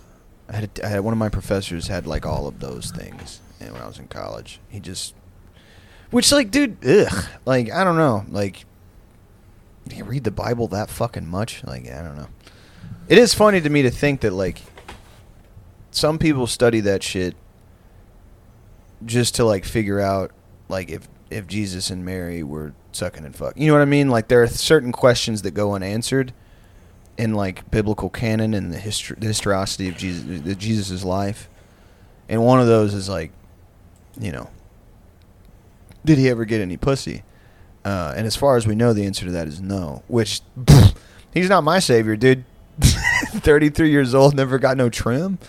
I, 0.50 0.56
had 0.56 0.80
a, 0.80 0.86
I 0.86 0.90
had 0.90 1.00
one 1.02 1.14
of 1.14 1.18
my 1.18 1.30
professors 1.30 1.88
had 1.88 2.08
like 2.08 2.26
all 2.26 2.48
of 2.48 2.60
those 2.60 2.92
things, 2.92 3.42
and 3.60 3.74
when 3.74 3.82
I 3.82 3.88
was 3.88 4.00
in 4.00 4.08
college, 4.08 4.60
he 4.70 4.80
just, 4.80 5.14
which 6.12 6.32
like, 6.32 6.52
dude, 6.52 6.78
ugh, 6.86 7.26
like 7.46 7.72
I 7.72 7.84
don't 7.84 7.98
know, 7.98 8.26
like, 8.30 8.66
you 9.94 10.04
read 10.04 10.24
the 10.24 10.32
Bible 10.32 10.68
that 10.70 10.90
fucking 10.90 11.28
much? 11.28 11.64
Like 11.64 11.90
I 11.90 12.02
don't 12.02 12.18
know. 12.18 12.30
It 13.08 13.18
is 13.18 13.34
funny 13.34 13.62
to 13.62 13.70
me 13.70 13.84
to 13.84 13.92
think 13.92 14.22
that 14.22 14.34
like 14.34 14.62
some 15.92 16.20
people 16.20 16.48
study 16.48 16.82
that 16.82 17.04
shit 17.04 17.36
just 19.06 19.36
to 19.36 19.46
like 19.46 19.66
figure 19.66 20.00
out 20.00 20.32
like 20.70 20.90
if 20.90 21.08
if 21.30 21.48
Jesus 21.48 21.90
and 21.90 22.06
Mary 22.06 22.44
were 22.44 22.74
sucking 22.92 23.26
and 23.26 23.36
fuck. 23.36 23.58
You 23.58 23.68
know 23.68 23.74
what 23.74 23.82
I 23.82 23.86
mean? 23.86 24.10
Like 24.10 24.28
there 24.28 24.42
are 24.44 24.48
certain 24.48 24.92
questions 24.92 25.42
that 25.44 25.52
go 25.52 25.74
unanswered 25.74 26.34
in 27.18 27.34
like 27.34 27.70
biblical 27.72 28.10
canon 28.10 28.54
and 28.54 28.72
the 28.72 28.78
history 28.78 29.18
the 29.20 29.28
historicity 29.28 29.90
of 29.90 29.98
Jesus 29.98 30.42
the 30.42 30.56
Jesus's 30.56 31.04
life. 31.04 31.50
And 32.30 32.44
one 32.44 32.60
of 32.60 32.68
those 32.68 32.94
is 32.94 33.08
like, 33.08 33.32
you 34.20 34.32
know, 34.32 34.50
did 36.04 36.18
he 36.18 36.30
ever 36.30 36.46
get 36.46 36.62
any 36.62 36.78
pussy? 36.78 37.24
Uh, 37.86 38.14
and 38.18 38.28
as 38.28 38.36
far 38.36 38.58
as 38.58 38.68
we 38.68 38.76
know, 38.76 38.92
the 38.92 39.06
answer 39.06 39.26
to 39.26 39.32
that 39.32 39.48
is 39.48 39.62
no. 39.62 40.04
Which 40.08 40.42
he's 41.34 41.50
not 41.50 41.64
my 41.64 41.80
savior, 41.80 42.16
dude. 42.16 42.44
Thirty-three 42.82 43.90
years 43.90 44.14
old, 44.14 44.36
never 44.36 44.60
got 44.60 44.78
no 44.78 44.90
trim. 44.90 45.40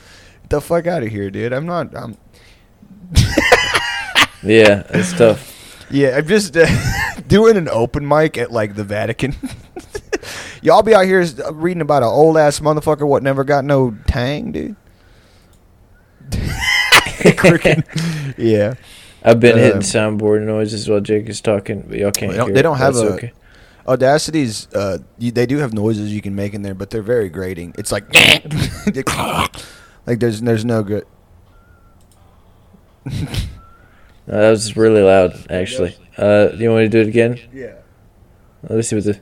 Get 0.43 0.51
the 0.51 0.61
fuck 0.61 0.87
out 0.87 1.03
of 1.03 1.09
here, 1.09 1.31
dude. 1.31 1.53
I'm 1.53 1.67
not. 1.67 1.95
I'm. 1.97 2.17
Yeah, 4.43 4.85
it's 4.91 5.13
tough. 5.13 5.87
Yeah, 5.91 6.17
I'm 6.17 6.27
just 6.27 6.57
uh, 6.57 6.67
doing 7.27 7.57
an 7.57 7.69
open 7.69 8.07
mic 8.07 8.39
at 8.39 8.53
like 8.53 8.75
the 8.77 8.85
Vatican. 8.85 9.35
Y'all 10.63 10.83
be 10.83 10.95
out 10.95 11.05
here 11.05 11.25
reading 11.53 11.81
about 11.81 12.03
an 12.03 12.09
old 12.09 12.37
ass 12.37 12.61
motherfucker 12.61 13.07
what 13.07 13.23
never 13.23 13.45
got 13.45 13.65
no 13.65 13.97
tang, 14.07 14.53
dude. 14.53 14.77
Yeah. 18.37 18.75
I've 19.25 19.41
been 19.41 19.57
hitting 19.59 19.79
Um, 19.79 19.83
soundboard 19.83 20.43
noises 20.47 20.89
while 20.89 21.01
Jake 21.01 21.29
is 21.29 21.41
talking, 21.41 21.83
but 21.89 21.99
y'all 21.99 22.13
can't 22.13 22.33
They 22.33 22.39
don't- 22.39 22.47
hear 22.49 22.55
they 22.55 22.63
don't 22.63 22.79
have 22.79 22.95
That's 22.95 23.11
a- 23.11 23.15
okay. 23.15 23.33
Audacity's 23.87 24.69
uh 24.75 24.99
you, 25.19 25.33
they 25.33 25.47
do 25.47 25.59
have 25.59 25.73
noises 25.73 26.13
you 26.13 26.21
can 26.23 26.35
make 26.35 26.55
in 26.55 26.63
there, 26.63 26.75
but 26.75 26.91
they're 26.91 27.03
very 27.03 27.29
grating. 27.29 27.75
It's 27.79 27.91
like 27.91 28.05
like 30.07 30.21
there's 30.21 30.41
there's 30.43 30.65
no 30.65 30.83
good. 30.83 31.07
No, 33.07 33.13
that 34.27 34.51
was 34.51 34.77
really 34.77 35.01
loud, 35.01 35.47
actually. 35.51 35.97
Uh, 36.19 36.51
you 36.55 36.69
want 36.71 36.83
me 36.83 36.85
to 36.85 36.89
do 36.91 37.01
it 37.01 37.09
again? 37.09 37.41
Yeah. 37.53 37.73
Let 38.65 38.77
me 38.77 38.83
see 38.83 38.97
what 38.97 39.05
the. 39.07 39.19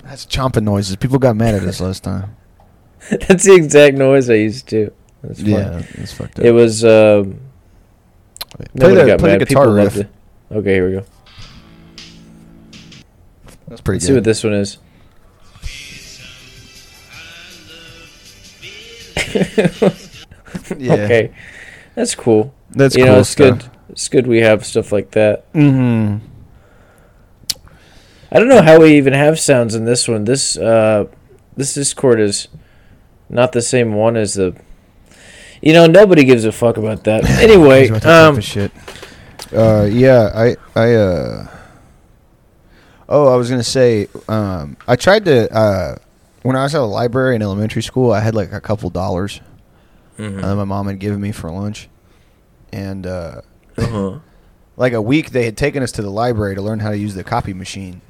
That's 0.00 0.26
chomping 0.26 0.64
noises. 0.64 0.96
People 0.96 1.18
got 1.18 1.36
mad 1.36 1.54
at 1.54 1.62
us 1.62 1.80
last 1.80 2.02
time. 2.04 2.36
That's 3.10 3.44
the 3.44 3.54
exact 3.54 3.96
noise 3.96 4.30
I 4.30 4.34
used 4.34 4.68
to. 4.68 4.92
That's 5.22 5.40
funny. 5.40 5.52
Yeah, 5.52 5.82
it's 5.94 6.12
fucked 6.12 6.38
up. 6.38 6.44
It 6.44 6.52
was. 6.52 6.84
Um, 6.84 7.40
play 8.76 8.94
the, 8.94 9.06
got 9.06 9.18
play 9.18 9.32
mad. 9.32 9.40
the 9.40 9.46
guitar 9.46 9.64
People 9.64 9.74
riff. 9.74 9.96
loved 9.96 9.98
it. 9.98 10.08
Okay, 10.56 10.74
here 10.74 10.86
we 10.88 10.92
go. 10.96 11.04
That's 13.68 13.80
pretty 13.80 13.96
Let's 13.98 14.06
see 14.06 14.14
what 14.14 14.24
this 14.24 14.44
one 14.44 14.52
is. 14.54 14.78
yeah. 20.78 20.92
Okay, 20.92 21.34
that's 21.94 22.14
cool. 22.14 22.52
That's 22.70 22.94
you 22.96 23.04
cool 23.04 23.12
know, 23.14 23.20
it's 23.20 23.30
stuff. 23.30 23.58
good. 23.60 23.70
It's 23.90 24.08
good 24.08 24.26
we 24.26 24.40
have 24.40 24.66
stuff 24.66 24.92
like 24.92 25.12
that. 25.12 25.50
Mm-hmm. 25.52 26.26
I 28.32 28.38
don't 28.38 28.48
know 28.48 28.62
how 28.62 28.80
we 28.80 28.96
even 28.96 29.12
have 29.12 29.38
sounds 29.38 29.74
in 29.74 29.84
this 29.84 30.08
one. 30.08 30.24
This 30.24 30.56
uh, 30.56 31.04
this 31.54 31.74
Discord 31.74 32.18
is 32.18 32.48
not 33.28 33.52
the 33.52 33.60
same 33.60 33.94
one 33.94 34.16
as 34.16 34.34
the. 34.34 34.56
You 35.60 35.74
know, 35.74 35.86
nobody 35.86 36.24
gives 36.24 36.44
a 36.44 36.50
fuck 36.50 36.76
about 36.76 37.04
that. 37.04 37.24
Anyway, 37.42 37.88
um, 37.90 38.40
shit. 38.40 38.72
Uh, 39.52 39.84
yeah, 39.84 40.30
I, 40.34 40.56
I, 40.74 40.94
uh, 40.94 41.46
oh, 43.08 43.32
I 43.32 43.36
was 43.36 43.50
gonna 43.50 43.62
say, 43.62 44.08
um, 44.28 44.76
I 44.88 44.96
tried 44.96 45.26
to, 45.26 45.54
uh, 45.54 45.96
when 46.40 46.56
I 46.56 46.64
was 46.64 46.74
at 46.74 46.80
a 46.80 46.84
library 46.84 47.36
in 47.36 47.42
elementary 47.42 47.82
school, 47.82 48.12
I 48.12 48.20
had 48.20 48.34
like 48.34 48.52
a 48.52 48.60
couple 48.60 48.90
dollars 48.90 49.40
mhm. 50.18 50.42
uh, 50.42 50.56
my 50.56 50.64
mom 50.64 50.86
had 50.86 50.98
given 50.98 51.20
me 51.20 51.32
for 51.32 51.50
lunch, 51.50 51.88
and 52.72 53.06
uh, 53.06 53.42
uh-huh. 53.76 54.18
like 54.76 54.92
a 54.92 55.02
week 55.02 55.30
they 55.30 55.44
had 55.44 55.56
taken 55.56 55.82
us 55.82 55.92
to 55.92 56.02
the 56.02 56.10
library 56.10 56.54
to 56.54 56.62
learn 56.62 56.80
how 56.80 56.90
to 56.90 56.98
use 56.98 57.14
the 57.14 57.24
copy 57.24 57.52
machine. 57.52 58.00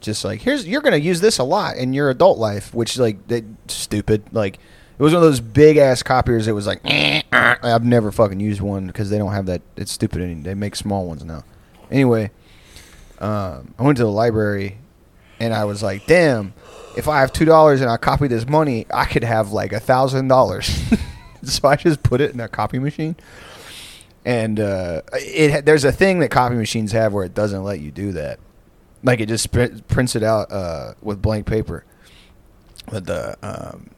Just 0.00 0.24
like 0.24 0.42
here's 0.42 0.66
you're 0.66 0.80
gonna 0.80 0.96
use 0.96 1.20
this 1.20 1.38
a 1.38 1.44
lot 1.44 1.76
in 1.76 1.92
your 1.92 2.10
adult 2.10 2.38
life, 2.38 2.72
which 2.74 2.98
like 2.98 3.26
they 3.28 3.42
stupid. 3.66 4.22
Like 4.32 4.56
it 4.56 5.02
was 5.02 5.12
one 5.12 5.22
of 5.22 5.28
those 5.28 5.40
big 5.40 5.76
ass 5.76 6.02
copiers. 6.02 6.46
It 6.46 6.52
was 6.52 6.66
like 6.66 6.80
I've 7.32 7.84
never 7.84 8.12
fucking 8.12 8.40
used 8.40 8.60
one 8.60 8.86
because 8.86 9.10
they 9.10 9.18
don't 9.18 9.32
have 9.32 9.46
that. 9.46 9.62
It's 9.76 9.92
stupid. 9.92 10.22
Any 10.22 10.34
they 10.34 10.54
make 10.54 10.76
small 10.76 11.06
ones 11.06 11.24
now. 11.24 11.44
Anyway, 11.90 12.30
um, 13.18 13.74
I 13.78 13.82
went 13.82 13.96
to 13.98 14.04
the 14.04 14.10
library 14.10 14.78
and 15.40 15.54
I 15.54 15.64
was 15.64 15.82
like, 15.82 16.06
damn, 16.06 16.52
if 16.96 17.08
I 17.08 17.20
have 17.20 17.32
two 17.32 17.44
dollars 17.44 17.80
and 17.80 17.90
I 17.90 17.96
copy 17.96 18.28
this 18.28 18.46
money, 18.46 18.86
I 18.92 19.04
could 19.04 19.24
have 19.24 19.52
like 19.52 19.72
a 19.72 19.80
thousand 19.80 20.28
dollars. 20.28 20.70
So 21.40 21.68
I 21.68 21.76
just 21.76 22.02
put 22.02 22.20
it 22.20 22.34
in 22.34 22.40
a 22.40 22.48
copy 22.48 22.80
machine 22.80 23.14
and 24.24 24.60
uh, 24.60 25.00
it 25.14 25.64
there's 25.64 25.84
a 25.84 25.92
thing 25.92 26.18
that 26.18 26.30
copy 26.30 26.54
machines 26.54 26.92
have 26.92 27.14
where 27.14 27.24
it 27.24 27.32
doesn't 27.34 27.64
let 27.64 27.80
you 27.80 27.90
do 27.90 28.12
that. 28.12 28.38
Like 29.02 29.20
it 29.20 29.26
just 29.26 29.52
pr- 29.52 29.80
prints 29.88 30.16
it 30.16 30.22
out 30.22 30.50
uh, 30.50 30.94
with 31.00 31.22
blank 31.22 31.46
paper. 31.46 31.84
But 32.90 33.06
the 33.06 33.36
um, 33.42 33.90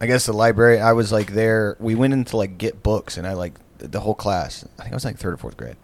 I 0.00 0.06
guess 0.06 0.26
the 0.26 0.32
library 0.32 0.80
I 0.80 0.92
was 0.92 1.12
like 1.12 1.32
there. 1.32 1.76
We 1.80 1.94
went 1.94 2.12
into 2.12 2.36
like 2.36 2.58
get 2.58 2.82
books, 2.82 3.16
and 3.16 3.26
I 3.26 3.32
like 3.34 3.54
the 3.78 4.00
whole 4.00 4.14
class. 4.14 4.64
I 4.78 4.82
think 4.82 4.92
I 4.92 4.96
was 4.96 5.04
like 5.04 5.18
third 5.18 5.34
or 5.34 5.36
fourth 5.36 5.56
grade, 5.56 5.76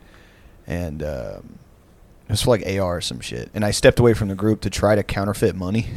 and 0.67 1.03
um, 1.03 1.59
it 2.29 2.31
was 2.31 2.43
for 2.43 2.51
like 2.51 2.67
AR 2.67 2.99
or 2.99 3.01
some 3.01 3.21
shit. 3.21 3.51
And 3.55 3.65
I 3.65 3.71
stepped 3.71 3.99
away 3.99 4.15
from 4.15 4.29
the 4.29 4.35
group 4.35 4.61
to 4.63 4.71
try 4.71 4.95
to 4.95 5.03
counterfeit 5.03 5.55
money. 5.55 5.89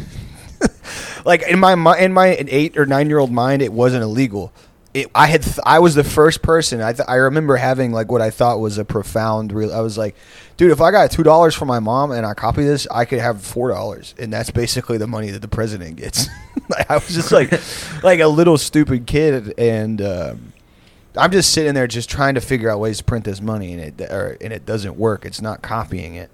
like 1.26 1.44
in 1.44 1.60
my 1.60 1.98
in 1.98 2.14
my 2.14 2.36
eight 2.40 2.78
or 2.78 2.86
nine 2.86 3.10
year 3.10 3.20
old 3.20 3.32
mind, 3.32 3.62
it 3.62 3.74
wasn't 3.74 4.04
illegal. 4.04 4.52
It, 4.96 5.12
I 5.14 5.28
had 5.28 5.44
th- 5.44 5.60
I 5.66 5.80
was 5.80 5.94
the 5.94 6.06
first 6.06 6.42
person. 6.42 6.82
I 6.82 6.94
th- 6.94 7.06
I 7.10 7.16
remember 7.16 7.58
having 7.58 7.92
like 7.92 8.10
what 8.10 8.22
I 8.22 8.30
thought 8.30 8.62
was 8.62 8.78
a 8.78 8.86
profound. 8.86 9.52
Real, 9.52 9.74
I 9.74 9.82
was 9.82 9.98
like, 9.98 10.16
dude, 10.56 10.72
if 10.72 10.80
I 10.80 10.90
got 10.90 11.12
two 11.12 11.22
dollars 11.22 11.54
from 11.54 11.68
my 11.68 11.80
mom 11.80 12.12
and 12.12 12.26
I 12.26 12.34
copy 12.34 12.64
this, 12.64 12.88
I 12.90 13.04
could 13.04 13.20
have 13.20 13.42
four 13.42 13.68
dollars, 13.68 14.16
and 14.18 14.32
that's 14.32 14.52
basically 14.52 14.98
the 14.98 15.06
money 15.06 15.32
that 15.32 15.42
the 15.42 15.50
president 15.50 15.98
gets. 15.98 16.28
Like, 16.68 16.90
I 16.90 16.96
was 16.96 17.14
just 17.14 17.32
like, 17.32 17.52
like 18.04 18.22
a 18.22 18.28
little 18.28 18.58
stupid 18.58 19.06
kid, 19.06 19.54
and 19.60 20.02
um, 20.02 20.54
I'm 21.16 21.30
just 21.30 21.52
sitting 21.52 21.76
there 21.76 21.86
just 21.86 22.10
trying 22.10 22.34
to 22.36 22.42
figure 22.42 22.72
out 22.72 22.80
ways 22.80 22.98
to 22.98 23.04
print 23.04 23.24
this 23.24 23.40
money, 23.40 23.74
and 23.74 24.02
it 24.02 24.10
or, 24.10 24.36
and 24.42 24.52
it 24.52 24.66
doesn't 24.66 24.96
work. 24.96 25.26
It's 25.26 25.42
not 25.42 25.62
copying 25.62 26.16
it. 26.16 26.32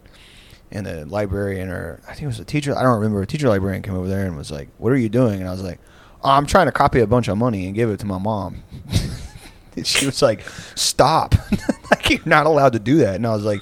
And 0.72 0.86
the 0.86 1.06
librarian, 1.06 1.68
or 1.68 2.00
I 2.08 2.14
think 2.14 2.22
it 2.22 2.28
was 2.28 2.40
a 2.40 2.46
teacher, 2.46 2.78
I 2.78 2.82
don't 2.84 2.96
remember. 2.96 3.22
A 3.22 3.28
teacher 3.28 3.50
librarian 3.50 3.84
came 3.84 3.96
over 3.96 4.08
there 4.08 4.26
and 4.26 4.38
was 4.38 4.52
like, 4.52 4.70
"What 4.78 4.94
are 4.94 4.98
you 4.98 5.10
doing?" 5.10 5.42
And 5.42 5.50
I 5.50 5.52
was 5.52 5.64
like, 5.64 5.80
"I'm 6.24 6.46
trying 6.46 6.68
to 6.68 6.72
copy 6.72 7.00
a 7.00 7.08
bunch 7.08 7.28
of 7.28 7.38
money 7.38 7.66
and 7.66 7.76
give 7.76 7.90
it 7.90 8.00
to 8.02 8.06
my 8.06 8.18
mom." 8.20 8.64
she 9.84 10.06
was 10.06 10.22
like, 10.22 10.42
"Stop! 10.76 11.36
like 11.92 12.10
you're 12.10 12.20
not 12.26 12.46
allowed 12.46 12.74
to 12.74 12.80
do 12.80 12.98
that." 13.00 13.16
And 13.16 13.26
I 13.28 13.34
was 13.34 13.44
like, 13.44 13.62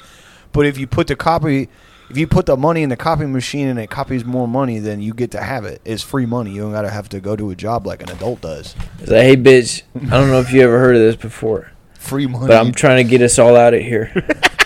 "But 0.52 0.66
if 0.66 0.78
you 0.78 0.88
put 0.88 1.08
the 1.08 1.16
copy." 1.16 1.70
If 2.10 2.18
you 2.18 2.26
put 2.26 2.48
the 2.48 2.58
money 2.58 2.82
in 2.82 2.90
the 2.90 2.98
copying 2.98 3.32
machine 3.32 3.68
and 3.68 3.78
it 3.78 3.92
copies 3.92 4.26
more 4.26 4.48
money, 4.48 4.80
then 4.80 5.00
you 5.00 5.14
get 5.14 5.30
to 5.30 5.42
have 5.44 5.64
it. 5.64 5.80
It's 5.86 6.02
free 6.02 6.26
money. 6.26 6.50
You 6.50 6.62
don't 6.64 6.72
gotta 6.72 6.90
have 6.90 7.08
to 7.10 7.20
go 7.20 7.36
to 7.36 7.52
a 7.52 7.56
job 7.56 7.86
like 7.86 8.02
an 8.02 8.10
adult 8.10 8.42
does. 8.42 8.76
It's 8.98 9.12
like, 9.12 9.22
hey, 9.22 9.36
bitch, 9.38 9.84
I 9.96 10.18
don't 10.20 10.32
know 10.32 10.40
if 10.40 10.52
you 10.52 10.62
ever 10.62 10.80
heard 10.80 10.96
of 10.96 11.04
this 11.04 11.16
before, 11.16 11.72
Free 11.94 12.26
money. 12.26 12.48
but 12.48 12.58
I'm 12.58 12.72
trying 12.72 13.06
to 13.06 13.08
get 13.08 13.22
us 13.22 13.38
all 13.38 13.56
out 13.56 13.76
of 13.76 13.82
here. 13.82 14.12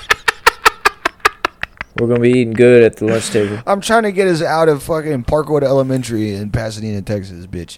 We're 1.99 2.07
gonna 2.07 2.19
be 2.19 2.31
eating 2.31 2.53
good 2.53 2.83
at 2.83 2.97
the 2.97 3.05
lunch 3.05 3.29
table. 3.29 3.61
I'm 3.67 3.81
trying 3.81 4.03
to 4.03 4.11
get 4.11 4.27
us 4.27 4.41
out 4.41 4.67
of 4.69 4.81
fucking 4.83 5.25
Parkwood 5.25 5.63
Elementary 5.63 6.33
in 6.33 6.49
Pasadena, 6.49 7.01
Texas, 7.01 7.45
bitch. 7.45 7.77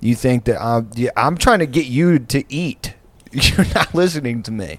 You 0.00 0.14
think 0.14 0.44
that 0.44 0.60
I'm? 0.62 0.90
Yeah, 0.94 1.10
I'm 1.16 1.36
trying 1.36 1.58
to 1.58 1.66
get 1.66 1.86
you 1.86 2.18
to 2.18 2.44
eat. 2.52 2.94
You're 3.32 3.66
not 3.74 3.94
listening 3.94 4.42
to 4.44 4.50
me. 4.50 4.78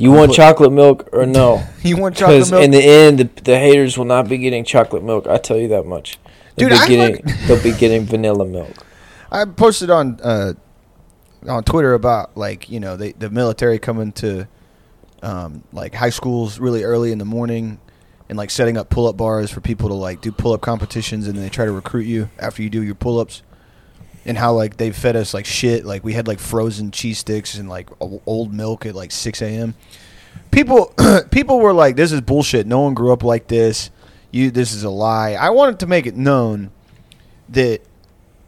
You 0.00 0.10
want 0.10 0.32
chocolate 0.32 0.72
milk 0.72 1.08
or 1.12 1.26
no? 1.26 1.64
You 1.82 1.96
want 1.96 2.16
chocolate 2.16 2.38
Because 2.38 2.50
milk? 2.52 2.64
in 2.64 2.70
the 2.70 2.82
end, 2.82 3.18
the, 3.18 3.42
the 3.42 3.58
haters 3.58 3.98
will 3.98 4.04
not 4.04 4.28
be 4.28 4.38
getting 4.38 4.64
chocolate 4.64 5.02
milk. 5.02 5.26
I 5.26 5.38
tell 5.38 5.58
you 5.58 5.68
that 5.68 5.84
much. 5.84 6.18
They'll 6.56 6.68
Dude, 6.68 6.78
be 6.78 6.82
I 6.82 6.88
getting 6.88 7.46
they'll 7.46 7.62
be 7.62 7.72
getting 7.72 8.04
vanilla 8.04 8.44
milk. 8.44 8.70
I 9.32 9.44
posted 9.46 9.90
on 9.90 10.18
uh, 10.22 10.52
on 11.48 11.64
Twitter 11.64 11.94
about 11.94 12.36
like 12.36 12.68
you 12.70 12.78
know 12.80 12.96
they, 12.96 13.12
the 13.12 13.30
military 13.30 13.78
coming 13.78 14.12
to 14.12 14.46
um, 15.22 15.62
like 15.72 15.94
high 15.94 16.10
schools 16.10 16.58
really 16.58 16.82
early 16.82 17.12
in 17.12 17.18
the 17.18 17.24
morning 17.24 17.80
and 18.28 18.38
like 18.38 18.50
setting 18.50 18.76
up 18.76 18.88
pull 18.88 19.06
up 19.06 19.16
bars 19.16 19.50
for 19.50 19.60
people 19.60 19.88
to 19.88 19.94
like 19.94 20.20
do 20.20 20.32
pull 20.32 20.52
up 20.52 20.60
competitions 20.60 21.26
and 21.26 21.36
then 21.36 21.44
they 21.44 21.50
try 21.50 21.64
to 21.64 21.72
recruit 21.72 22.06
you 22.06 22.28
after 22.38 22.62
you 22.62 22.70
do 22.70 22.82
your 22.82 22.94
pull 22.94 23.18
ups. 23.18 23.42
And 24.24 24.38
how 24.38 24.52
like 24.52 24.76
they 24.76 24.92
fed 24.92 25.16
us 25.16 25.34
like 25.34 25.46
shit. 25.46 25.84
Like 25.84 26.04
we 26.04 26.12
had 26.12 26.28
like 26.28 26.38
frozen 26.38 26.92
cheese 26.92 27.18
sticks 27.18 27.56
and 27.56 27.68
like 27.68 27.90
old 28.00 28.54
milk 28.54 28.86
at 28.86 28.94
like 28.94 29.10
six 29.10 29.42
a.m. 29.42 29.74
People 30.52 30.94
people 31.32 31.58
were 31.58 31.72
like, 31.72 31.96
"This 31.96 32.12
is 32.12 32.20
bullshit. 32.20 32.64
No 32.66 32.82
one 32.82 32.94
grew 32.94 33.12
up 33.12 33.24
like 33.24 33.48
this. 33.48 33.90
You 34.30 34.52
this 34.52 34.72
is 34.72 34.84
a 34.84 34.90
lie." 34.90 35.32
I 35.32 35.50
wanted 35.50 35.80
to 35.80 35.88
make 35.88 36.06
it 36.06 36.16
known 36.16 36.70
that 37.48 37.82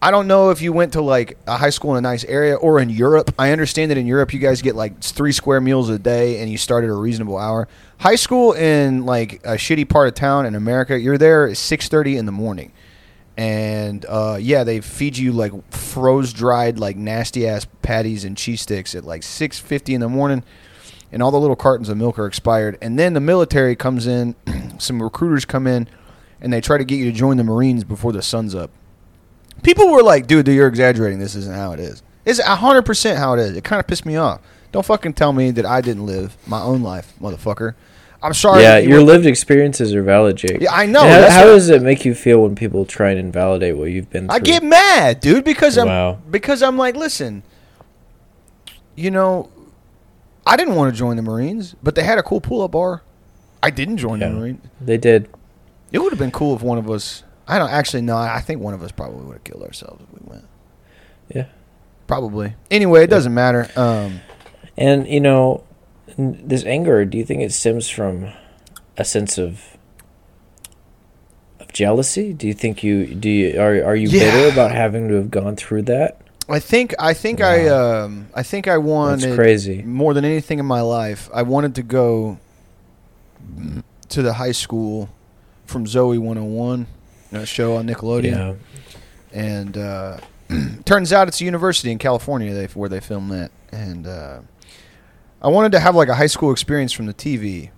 I 0.05 0.11
don't 0.11 0.27
know 0.27 0.51
if 0.51 0.61
you 0.61 0.71
went 0.71 0.93
to 0.93 1.01
like 1.01 1.39
a 1.47 1.57
high 1.57 1.71
school 1.71 1.93
in 1.93 1.97
a 1.97 2.07
nice 2.07 2.25
area 2.25 2.57
or 2.57 2.79
in 2.79 2.91
Europe. 2.91 3.35
I 3.39 3.53
understand 3.53 3.91
that 3.91 3.97
in 3.97 4.07
Europe 4.07 4.35
you 4.35 4.39
guys 4.39 4.61
get 4.61 4.77
like 4.77 5.01
three 5.01 5.33
square 5.33 5.63
meals 5.63 5.89
a 5.89 5.99
day 5.99 6.43
and 6.43 6.51
you 6.53 6.59
start 6.59 6.85
at 6.85 6.91
a 6.91 6.95
reasonable 6.95 7.39
hour. 7.39 7.69
High 8.01 8.17
school 8.17 8.53
in 8.53 9.07
like 9.07 9.37
a 9.45 9.55
shitty 9.55 9.89
part 9.89 10.09
of 10.09 10.13
town 10.13 10.45
in 10.45 10.57
America, 10.57 11.01
you're 11.01 11.17
there 11.17 11.49
at 11.49 11.57
six 11.57 11.89
thirty 11.89 12.19
in 12.19 12.27
the 12.27 12.33
morning, 12.33 12.71
and 13.39 14.05
uh, 14.07 14.37
yeah, 14.39 14.63
they 14.63 14.83
feed 14.83 15.17
you 15.17 15.33
like 15.33 15.53
froze 15.73 16.35
dried 16.35 16.79
like 16.79 16.97
nasty 16.97 17.49
ass 17.49 17.67
patties 17.81 18.27
and 18.27 18.37
cheese 18.37 18.61
sticks 18.61 18.95
at 18.95 19.05
like 19.05 19.23
six 19.23 19.59
fifty 19.59 19.95
in 19.95 20.03
the 20.03 20.09
morning, 20.11 20.45
and 21.13 21.23
all 21.23 21.31
the 21.31 21.41
little 21.41 21.57
cartons 21.57 21.89
of 21.89 21.97
milk 21.97 22.19
are 22.19 22.27
expired. 22.27 22.77
And 22.83 22.99
then 22.99 23.15
the 23.15 23.21
military 23.21 23.75
comes 23.75 24.07
in, 24.07 24.37
some 24.79 25.03
recruiters 25.03 25.47
come 25.47 25.67
in, 25.67 25.89
and 26.43 26.53
they 26.53 26.61
try 26.61 26.77
to 26.77 26.85
get 26.85 26.97
you 26.97 27.07
to 27.07 27.13
join 27.17 27.39
the 27.39 27.45
Marines 27.45 27.85
before 27.85 28.13
the 28.13 28.21
sun's 28.21 28.55
up 28.55 28.71
people 29.63 29.91
were 29.91 30.03
like, 30.03 30.27
dude, 30.27 30.49
you're 30.49 30.69
exaggerating. 30.69 31.19
This 31.19 31.35
isn't 31.35 31.55
how 31.55 31.73
it 31.73 31.81
is. 31.81 32.03
It's 32.25 32.41
100% 32.41 33.17
how 33.17 33.35
it 33.35 33.41
is. 33.41 33.57
It 33.57 33.65
kind 33.65 33.81
of 33.81 33.87
pissed 33.87 34.07
me 34.07 34.17
off. 34.17 34.41
Don't 34.73 34.85
fucking 34.85 35.13
tell 35.15 35.33
me 35.33 35.51
that 35.53 35.67
I 35.67 35.81
didn't 35.81 36.07
live 36.07 36.37
my 36.47 36.61
own 36.61 36.83
life, 36.83 37.13
motherfucker. 37.21 37.75
I'm 38.23 38.33
sorry. 38.33 38.63
yeah, 38.63 38.79
you 38.79 38.89
your 38.89 38.97
went- 38.99 39.09
lived 39.09 39.27
experiences 39.27 39.95
are 39.95 40.03
valid, 40.03 40.37
Jake. 40.37 40.63
Yeah, 40.63 40.73
I 40.73 40.87
know. 40.87 41.03
How 41.03 41.29
how 41.29 41.45
does 41.45 41.69
it 41.69 41.83
make 41.83 42.07
you 42.07 42.15
feel 42.15 42.43
when 42.43 42.55
people 42.55 42.87
try 42.87 43.11
and 43.11 43.19
invalidate 43.21 43.77
what 43.77 43.91
you've 43.91 44.09
been 44.09 44.29
through? 44.29 44.35
I 44.37 44.39
get 44.39 44.63
mad, 44.63 45.21
dude, 45.21 45.45
because 45.45 45.77
I'm 45.77 46.17
because 46.31 46.63
I'm 46.63 46.79
like, 46.79 46.97
listen, 46.97 47.43
you 48.97 49.11
know, 49.11 49.51
I 50.47 50.57
didn't 50.57 50.75
want 50.75 50.95
to 50.95 50.99
join 50.99 51.17
the 51.17 51.23
Marines, 51.23 51.75
but 51.83 51.95
they 51.97 52.03
had 52.03 52.17
a 52.17 52.23
cool 52.23 52.41
pull-up 52.41 52.71
bar. 52.71 53.03
I 53.63 53.69
didn't 53.71 53.99
join 53.99 54.21
Yeah. 54.21 54.29
the 54.31 54.35
Marines. 54.37 54.65
They 54.81 54.97
did. 54.97 55.29
It 55.93 55.99
would 55.99 56.11
have 56.13 56.19
been 56.19 56.31
cool 56.31 56.57
if 56.57 56.63
one 56.63 56.79
of 56.79 56.89
us. 56.91 57.24
I 57.47 57.59
don't 57.59 57.71
actually 57.71 58.03
know. 58.03 58.17
I 58.17 58.41
think 58.41 58.61
one 58.61 58.75
of 58.75 58.83
us 58.83 58.91
probably 58.93 59.25
would 59.25 59.35
have 59.35 59.45
killed 59.45 59.63
ourselves 59.63 60.03
if 60.03 60.21
we 60.21 60.27
went. 60.31 60.45
Yeah. 61.35 61.47
Probably. 62.07 62.55
Anyway, 62.71 63.05
it 63.05 63.11
doesn't 63.11 63.35
matter. 63.35 63.69
Um, 63.77 64.21
And 64.77 65.07
you 65.07 65.21
know, 65.21 65.63
this 66.19 66.65
anger. 66.65 67.05
Do 67.05 67.17
you 67.19 67.25
think 67.25 67.43
it 67.43 67.53
stems 67.53 67.89
from 67.89 68.29
a 68.97 69.05
sense 69.05 69.39
of 69.39 69.77
of 71.61 71.73
jealousy? 71.73 72.33
Do 72.33 72.47
you 72.47 72.55
think 72.55 72.83
you 72.83 73.15
do 73.15 73.29
you 73.29 73.61
are 73.61 73.85
are 73.85 73.97
you 73.97 74.09
Yeah. 74.09 74.21
bitter 74.35 74.53
about 74.53 74.73
having 74.73 75.09
to 75.09 75.15
have 75.15 75.31
gone 75.31 75.57
through 75.57 75.83
that? 75.83 76.21
I 76.49 76.59
think 76.59 76.95
I 76.99 77.15
think 77.15 77.41
I 77.41 77.69
um 77.69 78.29
I 78.35 78.43
think 78.43 78.69
I 78.69 78.77
wanted 78.79 79.21
That's 79.21 79.35
crazy. 79.37 79.83
more 79.83 80.13
than 80.13 80.25
anything 80.25 80.59
in 80.59 80.67
my 80.67 80.81
life. 80.83 81.31
I 81.33 81.43
wanted 81.43 81.75
to 81.77 81.83
go 81.83 82.39
to 84.09 84.23
the 84.23 84.35
high 84.35 84.53
school 84.53 85.09
from 85.67 85.87
Zoe 85.87 86.19
101, 86.19 86.87
show 87.45 87.77
on 87.77 87.87
Nickelodeon, 87.89 88.25
Yeah. 88.25 88.55
and 89.33 89.77
uh, 89.77 90.19
turns 90.85 91.13
out 91.13 91.27
it's 91.29 91.41
a 91.41 91.45
university 91.45 91.91
in 91.91 91.99
California 91.99 92.55
they, 92.55 92.67
where 92.67 92.89
they 92.89 93.01
filmed 93.01 93.33
that. 93.33 93.51
And 93.73 94.07
uh, 94.07 94.41
I 95.43 95.49
wanted 95.49 95.73
to 95.73 95.81
have 95.81 95.97
like 95.97 96.09
a 96.09 96.15
high 96.15 96.27
school 96.29 96.53
experience 96.53 96.93
from 96.93 97.07
the 97.07 97.15
TV. 97.15 97.71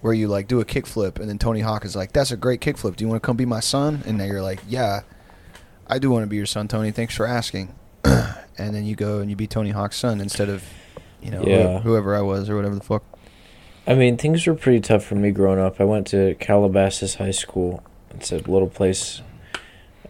Where 0.00 0.12
you 0.12 0.26
like 0.26 0.48
do 0.48 0.58
a 0.58 0.64
kickflip, 0.64 1.20
and 1.20 1.28
then 1.28 1.38
Tony 1.38 1.60
Hawk 1.60 1.84
is 1.84 1.94
like, 1.94 2.10
"That's 2.12 2.32
a 2.32 2.36
great 2.36 2.60
kickflip. 2.60 2.96
Do 2.96 3.04
you 3.04 3.08
want 3.08 3.22
to 3.22 3.24
come 3.24 3.36
be 3.36 3.44
my 3.46 3.60
son?" 3.60 4.02
And 4.04 4.18
then 4.18 4.26
you're 4.26 4.42
like, 4.42 4.58
"Yeah, 4.66 5.02
I 5.86 6.00
do 6.00 6.10
want 6.10 6.24
to 6.24 6.26
be 6.26 6.34
your 6.34 6.44
son, 6.46 6.66
Tony. 6.66 6.90
Thanks 6.90 7.14
for 7.14 7.24
asking." 7.24 7.72
and 8.04 8.74
then 8.74 8.84
you 8.84 8.96
go 8.96 9.20
and 9.20 9.30
you 9.30 9.36
be 9.36 9.46
Tony 9.46 9.70
Hawk's 9.70 9.96
son 9.96 10.20
instead 10.20 10.48
of, 10.48 10.64
you 11.22 11.30
know, 11.30 11.44
Yeah. 11.46 11.78
whoever 11.82 12.16
I 12.16 12.20
was 12.20 12.50
or 12.50 12.56
whatever 12.56 12.74
the 12.74 12.82
fuck. 12.82 13.04
I 13.86 13.94
mean, 13.94 14.16
things 14.16 14.44
were 14.44 14.54
pretty 14.54 14.80
tough 14.80 15.04
for 15.04 15.14
me 15.14 15.30
growing 15.30 15.60
up. 15.60 15.80
I 15.80 15.84
went 15.84 16.08
to 16.08 16.34
Calabasas 16.40 17.14
High 17.14 17.30
School. 17.30 17.80
It's 18.14 18.32
a 18.32 18.36
little 18.38 18.68
place, 18.68 19.20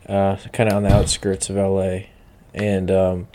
uh, 0.08 0.36
kind 0.52 0.68
of 0.68 0.76
on 0.76 0.82
the 0.82 0.92
outskirts 0.92 1.48
of 1.50 1.56
LA, 1.56 2.00
and 2.54 2.90
um, 2.90 3.28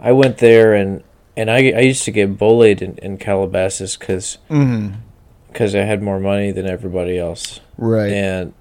I 0.00 0.12
went 0.12 0.38
there 0.38 0.74
and 0.74 1.02
and 1.36 1.50
I, 1.50 1.56
I 1.72 1.80
used 1.80 2.04
to 2.04 2.12
get 2.12 2.38
bullied 2.38 2.80
in, 2.80 2.96
in 2.98 3.18
Calabasas 3.18 3.96
because 3.96 4.38
Mm-hmm. 4.50 5.76
I 5.76 5.80
had 5.84 6.02
more 6.02 6.20
money 6.20 6.50
than 6.52 6.66
everybody 6.66 7.18
else, 7.18 7.60
Right. 7.76 8.12
and 8.12 8.54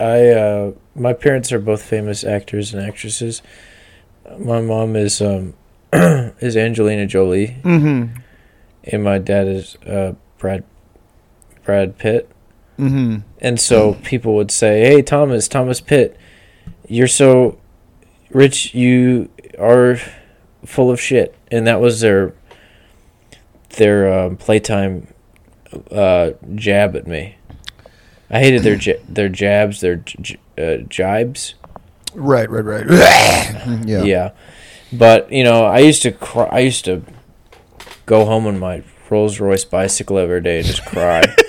I 0.00 0.28
uh, 0.30 0.72
my 0.94 1.12
parents 1.12 1.52
are 1.52 1.58
both 1.60 1.82
famous 1.82 2.24
actors 2.24 2.74
and 2.74 2.84
actresses. 2.84 3.42
My 4.38 4.60
mom 4.60 4.94
is 4.96 5.20
um, 5.22 5.54
is 5.92 6.56
Angelina 6.56 7.06
Jolie, 7.06 7.56
Mm-hmm. 7.62 8.18
and 8.84 9.04
my 9.04 9.18
dad 9.18 9.46
is 9.46 9.76
uh, 9.86 10.14
Brad 10.38 10.64
Brad 11.64 11.98
Pitt. 11.98 12.28
Mm-hmm. 12.78 13.16
And 13.40 13.60
so 13.60 13.94
people 14.04 14.34
would 14.36 14.50
say, 14.50 14.80
"Hey, 14.82 15.02
Thomas, 15.02 15.48
Thomas 15.48 15.80
Pitt, 15.80 16.16
you're 16.86 17.08
so 17.08 17.58
rich. 18.30 18.74
You 18.74 19.28
are 19.58 19.98
full 20.64 20.90
of 20.90 21.00
shit." 21.00 21.34
And 21.50 21.66
that 21.66 21.80
was 21.80 22.00
their 22.00 22.34
their 23.76 24.12
um, 24.12 24.36
playtime 24.36 25.08
uh, 25.90 26.30
jab 26.54 26.96
at 26.96 27.06
me. 27.06 27.36
I 28.30 28.38
hated 28.40 28.62
their 28.62 28.76
j- 28.76 29.00
their 29.08 29.28
jabs, 29.28 29.80
their 29.80 29.96
j- 29.96 30.38
uh, 30.56 30.84
jibes. 30.88 31.54
Right. 32.14 32.48
Right. 32.48 32.64
Right. 32.64 32.86
yeah. 33.86 34.02
Yeah. 34.02 34.30
But 34.92 35.32
you 35.32 35.44
know, 35.44 35.64
I 35.64 35.80
used 35.80 36.02
to 36.02 36.12
cry. 36.12 36.48
I 36.50 36.60
used 36.60 36.84
to 36.86 37.02
go 38.06 38.24
home 38.24 38.46
on 38.46 38.58
my 38.58 38.82
Rolls 39.10 39.40
Royce 39.40 39.64
bicycle 39.64 40.18
every 40.18 40.40
day 40.40 40.58
and 40.58 40.66
just 40.66 40.84
cry. 40.84 41.22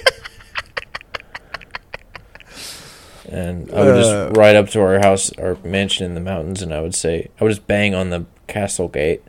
and 3.32 3.72
I 3.72 3.84
would 3.84 3.96
Uh. 3.96 4.02
just 4.28 4.38
ride 4.38 4.56
up 4.56 4.70
to 4.70 4.82
our 4.82 5.00
house, 5.00 5.32
our 5.38 5.58
mansion 5.64 6.06
in 6.06 6.14
the 6.16 6.22
mountains, 6.22 6.62
and 6.62 6.74
I 6.74 6.82
would 6.82 6.96
say, 6.96 7.28
I 7.40 7.44
would 7.44 7.50
just 7.52 7.68
bang 7.68 7.94
on 7.96 8.10
the 8.10 8.26
castle 8.48 8.88
gate, 8.88 9.22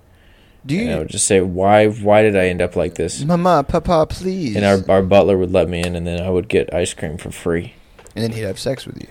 Do 0.67 0.79
and 0.79 0.91
I 0.91 0.93
you, 0.95 0.99
would 1.01 1.09
just 1.09 1.27
say, 1.27 1.41
"Why? 1.41 1.87
Why 1.89 2.23
did 2.23 2.37
I 2.37 2.47
end 2.47 2.61
up 2.63 2.77
like 2.77 2.95
this?" 2.95 3.23
Mama, 3.25 3.65
Papa, 3.67 4.07
please? 4.09 4.57
And 4.57 4.65
our 4.65 4.79
our 4.89 5.03
butler 5.03 5.37
would 5.39 5.53
let 5.53 5.69
me 5.69 5.81
in, 5.83 5.97
and 5.97 6.07
then 6.07 6.21
I 6.21 6.31
would 6.31 6.49
get 6.49 6.73
ice 6.75 6.95
cream 6.95 7.17
for 7.19 7.31
free. 7.31 7.75
and 8.17 8.25
then 8.25 8.33
he'd 8.33 8.43
have 8.43 8.59
sex 8.59 8.87
with 8.87 9.01
you. 9.01 9.07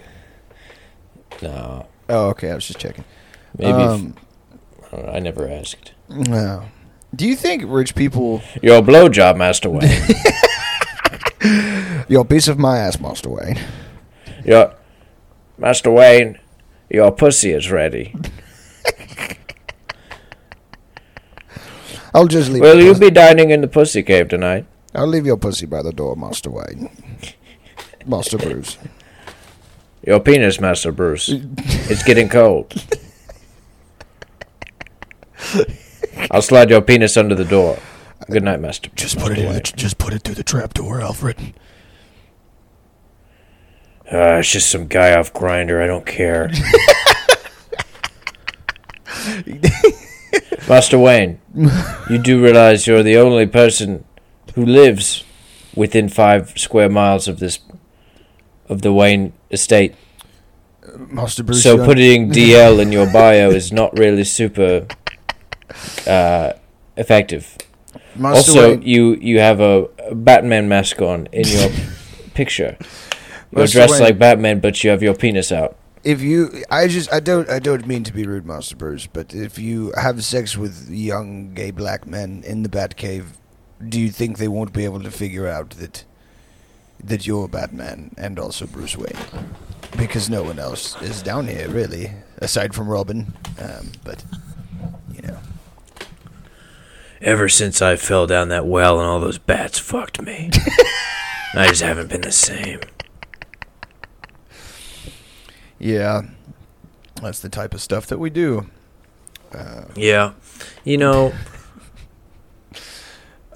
No, 1.41 1.85
Oh, 2.09 2.27
okay. 2.29 2.51
I 2.51 2.55
was 2.55 2.67
just 2.67 2.79
checking. 2.79 3.05
maybe 3.57 3.71
if- 3.71 3.77
Um, 3.77 4.15
I, 4.91 4.95
don't 4.95 5.05
know, 5.05 5.11
I 5.13 5.19
never 5.19 5.49
asked. 5.49 5.93
no. 6.09 6.63
Do 7.15 7.27
you 7.27 7.35
think 7.35 7.63
rich 7.65 7.95
people? 7.95 8.41
Your 8.61 8.81
blowjob, 8.81 9.37
Master 9.37 9.69
Wayne. 9.69 9.89
Your 12.07 12.25
piece 12.25 12.47
of 12.47 12.57
my 12.59 12.77
ass, 12.79 12.99
Master 12.99 13.29
Wayne. 13.29 13.59
your 14.43 14.73
Master 15.59 15.91
Wayne, 15.91 16.39
your 16.89 17.11
pussy 17.11 17.51
is 17.51 17.69
ready. 17.69 18.15
I'll 22.13 22.27
just 22.27 22.49
leave. 22.49 22.61
Will 22.61 22.79
you 22.81 22.93
pussy- 22.93 22.99
be 23.07 23.11
dining 23.11 23.49
in 23.51 23.61
the 23.61 23.67
pussy 23.67 24.01
cave 24.01 24.29
tonight? 24.29 24.65
I'll 24.95 25.05
leave 25.05 25.25
your 25.25 25.37
pussy 25.37 25.65
by 25.65 25.83
the 25.83 25.91
door, 25.91 26.15
Master 26.15 26.49
Wayne. 26.49 26.89
Master 28.05 28.37
Bruce. 28.37 28.77
Your 30.07 30.19
penis, 30.21 30.59
Master 30.59 30.91
Bruce. 30.91 31.29
it's 31.29 32.03
getting 32.03 32.29
cold. 32.29 32.73
I'll 36.31 36.41
slide 36.41 36.69
your 36.69 36.81
penis 36.81 37.17
under 37.17 37.35
the 37.35 37.45
door. 37.45 37.77
Good 38.31 38.43
night, 38.43 38.59
Master. 38.61 38.89
Just 38.95 39.17
Master 39.17 39.29
put 39.29 39.37
it 39.39 39.45
in. 39.45 39.53
The, 39.53 39.59
just 39.61 39.97
put 39.97 40.13
it 40.13 40.23
through 40.23 40.35
the 40.35 40.43
trap 40.43 40.73
door, 40.73 41.01
Alfred. 41.01 41.53
Uh, 44.11 44.39
it's 44.39 44.51
just 44.51 44.71
some 44.71 44.87
guy 44.87 45.13
off 45.13 45.33
Grindr. 45.33 45.83
I 45.83 45.87
don't 45.87 46.05
care. 46.05 46.49
Master 50.67 50.97
Wayne, 50.97 51.39
you 52.09 52.17
do 52.17 52.41
realize 52.43 52.87
you're 52.87 53.03
the 53.03 53.17
only 53.17 53.45
person 53.45 54.03
who 54.55 54.65
lives 54.65 55.23
within 55.75 56.09
five 56.09 56.57
square 56.57 56.89
miles 56.89 57.27
of 57.27 57.39
this 57.39 57.59
of 58.67 58.81
the 58.81 58.93
Wayne 58.93 59.33
estate. 59.51 59.95
Master 60.97 61.43
Bruce. 61.43 61.63
so 61.63 61.83
putting 61.85 62.31
DL 62.31 62.81
in 62.81 62.91
your 62.91 63.11
bio 63.11 63.49
is 63.49 63.71
not 63.71 63.97
really 63.97 64.23
super 64.23 64.87
uh, 66.07 66.53
effective. 66.97 67.57
Master 68.15 68.51
also, 68.51 68.69
Wayne, 68.71 68.81
you 68.81 69.15
you 69.15 69.39
have 69.39 69.59
a 69.59 69.87
Batman 70.13 70.67
mask 70.67 71.01
on 71.01 71.27
in 71.31 71.47
your 71.47 71.69
picture. 72.33 72.77
You're 73.51 73.61
Master 73.61 73.79
dressed 73.79 73.99
like 73.99 74.19
Batman, 74.19 74.59
but 74.59 74.83
you 74.83 74.89
have 74.91 75.01
your 75.01 75.15
penis 75.15 75.51
out. 75.51 75.75
if 76.03 76.21
you, 76.21 76.63
I 76.69 76.87
just, 76.87 77.11
I 77.11 77.19
don't, 77.19 77.49
I 77.49 77.59
don't 77.59 77.85
mean 77.87 78.03
to 78.03 78.13
be 78.13 78.23
rude, 78.23 78.45
Master 78.45 78.75
Bruce, 78.75 79.07
but 79.07 79.33
if 79.33 79.57
you 79.59 79.91
have 79.97 80.23
sex 80.23 80.55
with 80.55 80.89
young 80.89 81.53
gay 81.53 81.71
black 81.71 82.05
men 82.07 82.43
in 82.45 82.63
the 82.63 82.69
Batcave, 82.69 83.25
do 83.87 83.99
you 83.99 84.09
think 84.09 84.37
they 84.37 84.47
won't 84.47 84.73
be 84.73 84.85
able 84.85 85.01
to 85.01 85.11
figure 85.11 85.47
out 85.47 85.71
that 85.71 86.03
that 87.01 87.25
you're 87.25 87.47
Batman 87.47 88.11
and 88.17 88.37
also 88.37 88.67
Bruce 88.67 88.97
Wayne? 88.97 89.15
Because 89.97 90.29
no 90.29 90.43
one 90.43 90.59
else 90.59 91.01
is 91.01 91.21
down 91.23 91.47
here, 91.47 91.69
really, 91.69 92.11
aside 92.37 92.75
from 92.75 92.87
Robin. 92.89 93.33
Um, 93.59 93.91
but 94.03 94.23
you 95.13 95.21
know, 95.21 95.37
Ever 97.21 97.49
since 97.49 97.81
I 97.81 97.95
fell 97.95 98.27
down 98.27 98.49
that 98.49 98.65
well 98.65 98.99
and 98.99 99.09
all 99.09 99.19
those 99.19 99.37
bats 99.37 99.79
fucked 99.79 100.21
me, 100.21 100.51
I 101.55 101.67
just 101.67 101.81
haven't 101.81 102.09
been 102.09 102.21
the 102.21 102.31
same. 102.31 102.79
Yeah, 105.79 106.21
that's 107.21 107.39
the 107.39 107.49
type 107.49 107.73
of 107.73 107.81
stuff 107.81 108.07
that 108.07 108.19
we 108.19 108.29
do. 108.29 108.67
Yeah, 109.95 110.33
you 110.83 110.97
know, 110.97 111.33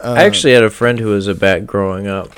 Um, 0.02 0.18
I 0.18 0.24
actually 0.24 0.54
had 0.54 0.64
a 0.64 0.70
friend 0.70 1.00
who 1.00 1.08
was 1.10 1.28
a 1.28 1.36
bat 1.36 1.66
growing 1.68 2.08
up, 2.08 2.32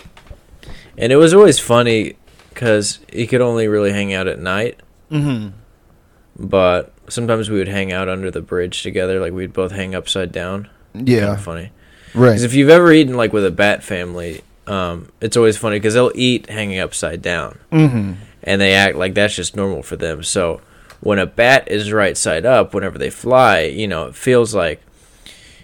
and 0.97 1.11
it 1.11 1.15
was 1.17 1.33
always 1.33 1.57
funny 1.59 2.15
because 2.49 2.99
he 3.11 3.27
could 3.27 3.41
only 3.41 3.67
really 3.67 3.91
hang 3.91 4.13
out 4.13 4.27
at 4.27 4.39
night. 4.39 4.79
mhm. 5.11 5.53
But 6.37 6.91
sometimes 7.07 7.49
we 7.49 7.57
would 7.57 7.67
hang 7.69 7.93
out 7.93 8.09
under 8.09 8.29
the 8.29 8.41
bridge 8.41 8.83
together, 8.83 9.19
like 9.21 9.31
we'd 9.33 9.53
both 9.53 9.71
hang 9.71 9.95
upside 9.95 10.31
down. 10.33 10.67
yeah, 10.93 11.19
Kinda 11.27 11.37
funny. 11.37 11.71
right. 12.13 12.29
Because 12.31 12.43
if 12.43 12.53
you've 12.53 12.69
ever 12.69 12.91
eaten 12.91 13.15
like 13.15 13.31
with 13.33 13.45
a 13.45 13.51
bat 13.51 13.83
family, 13.83 14.41
um, 14.67 15.09
it's 15.21 15.37
always 15.37 15.57
funny 15.57 15.77
because 15.77 15.93
they'll 15.93 16.11
eat 16.15 16.49
hanging 16.49 16.79
upside 16.79 17.21
down, 17.21 17.57
mm-hmm. 17.71 18.13
And 18.45 18.61
they 18.61 18.73
act 18.73 18.95
like 18.95 19.13
that's 19.13 19.35
just 19.35 19.55
normal 19.55 19.83
for 19.83 19.95
them. 19.97 20.23
So 20.23 20.61
when 21.01 21.19
a 21.19 21.25
bat 21.25 21.67
is 21.69 21.91
right 21.91 22.15
side 22.15 22.45
up, 22.45 22.73
whenever 22.73 22.97
they 22.97 23.09
fly, 23.09 23.61
you 23.63 23.87
know, 23.87 24.05
it 24.05 24.15
feels 24.15 24.55
like, 24.55 24.81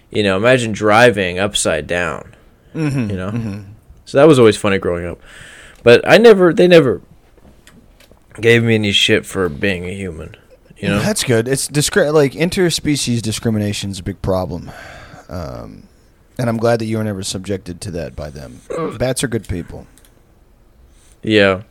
you 0.09 0.23
know, 0.23 0.35
imagine 0.35 0.71
driving 0.73 1.39
upside 1.39 1.87
down. 1.87 2.35
Mm-hmm. 2.75 3.09
You 3.09 3.15
know, 3.17 3.63
so 4.05 4.17
that 4.17 4.27
was 4.27 4.39
always 4.39 4.57
funny 4.57 4.77
growing 4.77 5.05
up. 5.05 5.19
But 5.83 6.07
I 6.07 6.17
never, 6.17 6.53
they 6.53 6.67
never 6.67 7.01
gave 8.39 8.63
me 8.63 8.75
any 8.75 8.91
shit 8.91 9.25
for 9.25 9.49
being 9.49 9.85
a 9.85 9.93
human. 9.93 10.35
You 10.77 10.87
know, 10.87 10.99
That's 10.99 11.23
good. 11.23 11.47
It's 11.47 11.67
discri- 11.67 12.11
like 12.13 12.31
interspecies 12.33 13.21
discrimination 13.21 13.91
is 13.91 13.99
a 13.99 14.03
big 14.03 14.19
problem, 14.23 14.71
um, 15.29 15.87
and 16.39 16.49
I'm 16.49 16.57
glad 16.57 16.79
that 16.79 16.85
you 16.85 16.97
were 16.97 17.03
never 17.03 17.21
subjected 17.21 17.79
to 17.81 17.91
that 17.91 18.15
by 18.15 18.31
them. 18.31 18.61
Bats 18.97 19.23
are 19.23 19.27
good 19.27 19.47
people. 19.47 19.85
yeah. 21.21 21.61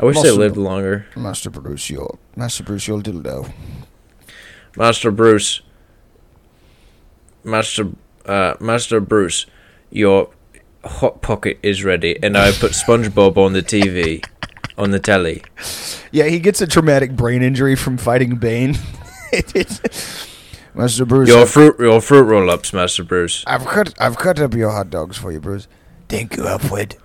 I 0.00 0.06
wish 0.06 0.16
they 0.16 0.30
Most 0.30 0.38
lived 0.38 0.56
longer. 0.56 1.06
Master 1.14 1.50
Bruce, 1.50 1.90
your 1.90 2.18
Master 2.34 2.62
Bruce, 2.64 2.88
your 2.88 3.02
dildo. 3.02 3.52
Master 4.74 5.10
Bruce, 5.10 5.60
Master 7.44 7.90
uh, 8.24 8.54
Master 8.60 8.98
Bruce, 9.00 9.44
your 9.90 10.30
hot 10.84 11.20
pocket 11.20 11.58
is 11.62 11.84
ready, 11.84 12.18
and 12.22 12.38
I 12.38 12.50
put 12.52 12.72
SpongeBob 12.72 13.36
on 13.36 13.52
the 13.52 13.60
TV, 13.62 14.24
on 14.78 14.90
the 14.90 14.98
telly. 14.98 15.42
Yeah, 16.12 16.24
he 16.24 16.38
gets 16.38 16.62
a 16.62 16.66
traumatic 16.66 17.14
brain 17.14 17.42
injury 17.42 17.76
from 17.76 17.98
fighting 17.98 18.36
Bane. 18.36 18.78
Master 20.74 21.04
Bruce, 21.04 21.28
Your 21.28 21.44
fruit, 21.44 21.78
your 21.78 22.00
fruit 22.00 22.22
roll-ups, 22.22 22.72
Master 22.72 23.04
Bruce. 23.04 23.44
I've 23.46 23.66
cut, 23.66 23.92
I've 24.00 24.16
cut 24.16 24.40
up 24.40 24.54
your 24.54 24.70
hot 24.70 24.88
dogs 24.88 25.18
for 25.18 25.30
you, 25.30 25.40
Bruce. 25.40 25.68
Thank 26.08 26.38
you, 26.38 26.46
Alfred. 26.46 26.96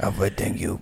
Alfred, 0.00 0.38
thank 0.38 0.58
you. 0.58 0.80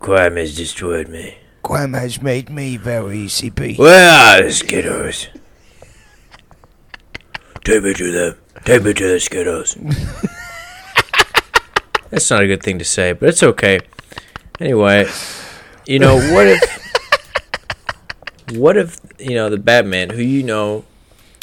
Crime 0.00 0.36
has 0.36 0.56
destroyed 0.56 1.08
me. 1.08 1.38
Crime 1.62 1.92
has 1.94 2.22
made 2.22 2.50
me 2.50 2.76
very 2.76 3.26
CP. 3.26 3.78
Where 3.78 4.10
are 4.10 4.42
the 4.42 4.52
Skittles? 4.52 5.28
Take 7.64 7.82
me 7.82 7.94
to 7.94 8.12
them. 8.12 8.36
Take 8.64 8.82
me 8.84 8.94
to 8.94 9.08
the 9.08 9.20
Skittles. 9.20 9.74
That's 12.10 12.30
not 12.30 12.42
a 12.42 12.46
good 12.46 12.62
thing 12.62 12.78
to 12.78 12.84
say, 12.84 13.12
but 13.12 13.28
it's 13.28 13.42
okay. 13.42 13.80
Anyway, 14.60 15.06
you 15.86 15.98
know 15.98 16.16
what 16.32 16.46
if? 16.46 16.78
What 18.54 18.76
if 18.78 18.98
you 19.18 19.34
know 19.34 19.50
the 19.50 19.58
Batman, 19.58 20.10
who 20.10 20.22
you 20.22 20.42
know 20.42 20.84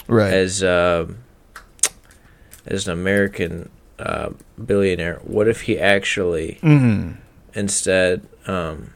Right. 0.07 0.33
as 0.33 0.63
um 0.63 1.17
as 2.65 2.87
an 2.87 2.93
American 2.93 3.69
uh, 3.99 4.29
billionaire? 4.63 5.19
What 5.23 5.47
if 5.47 5.61
he 5.61 5.79
actually 5.79 6.57
mm-hmm. 6.63 7.11
Instead? 7.55 8.27
Um, 8.47 8.93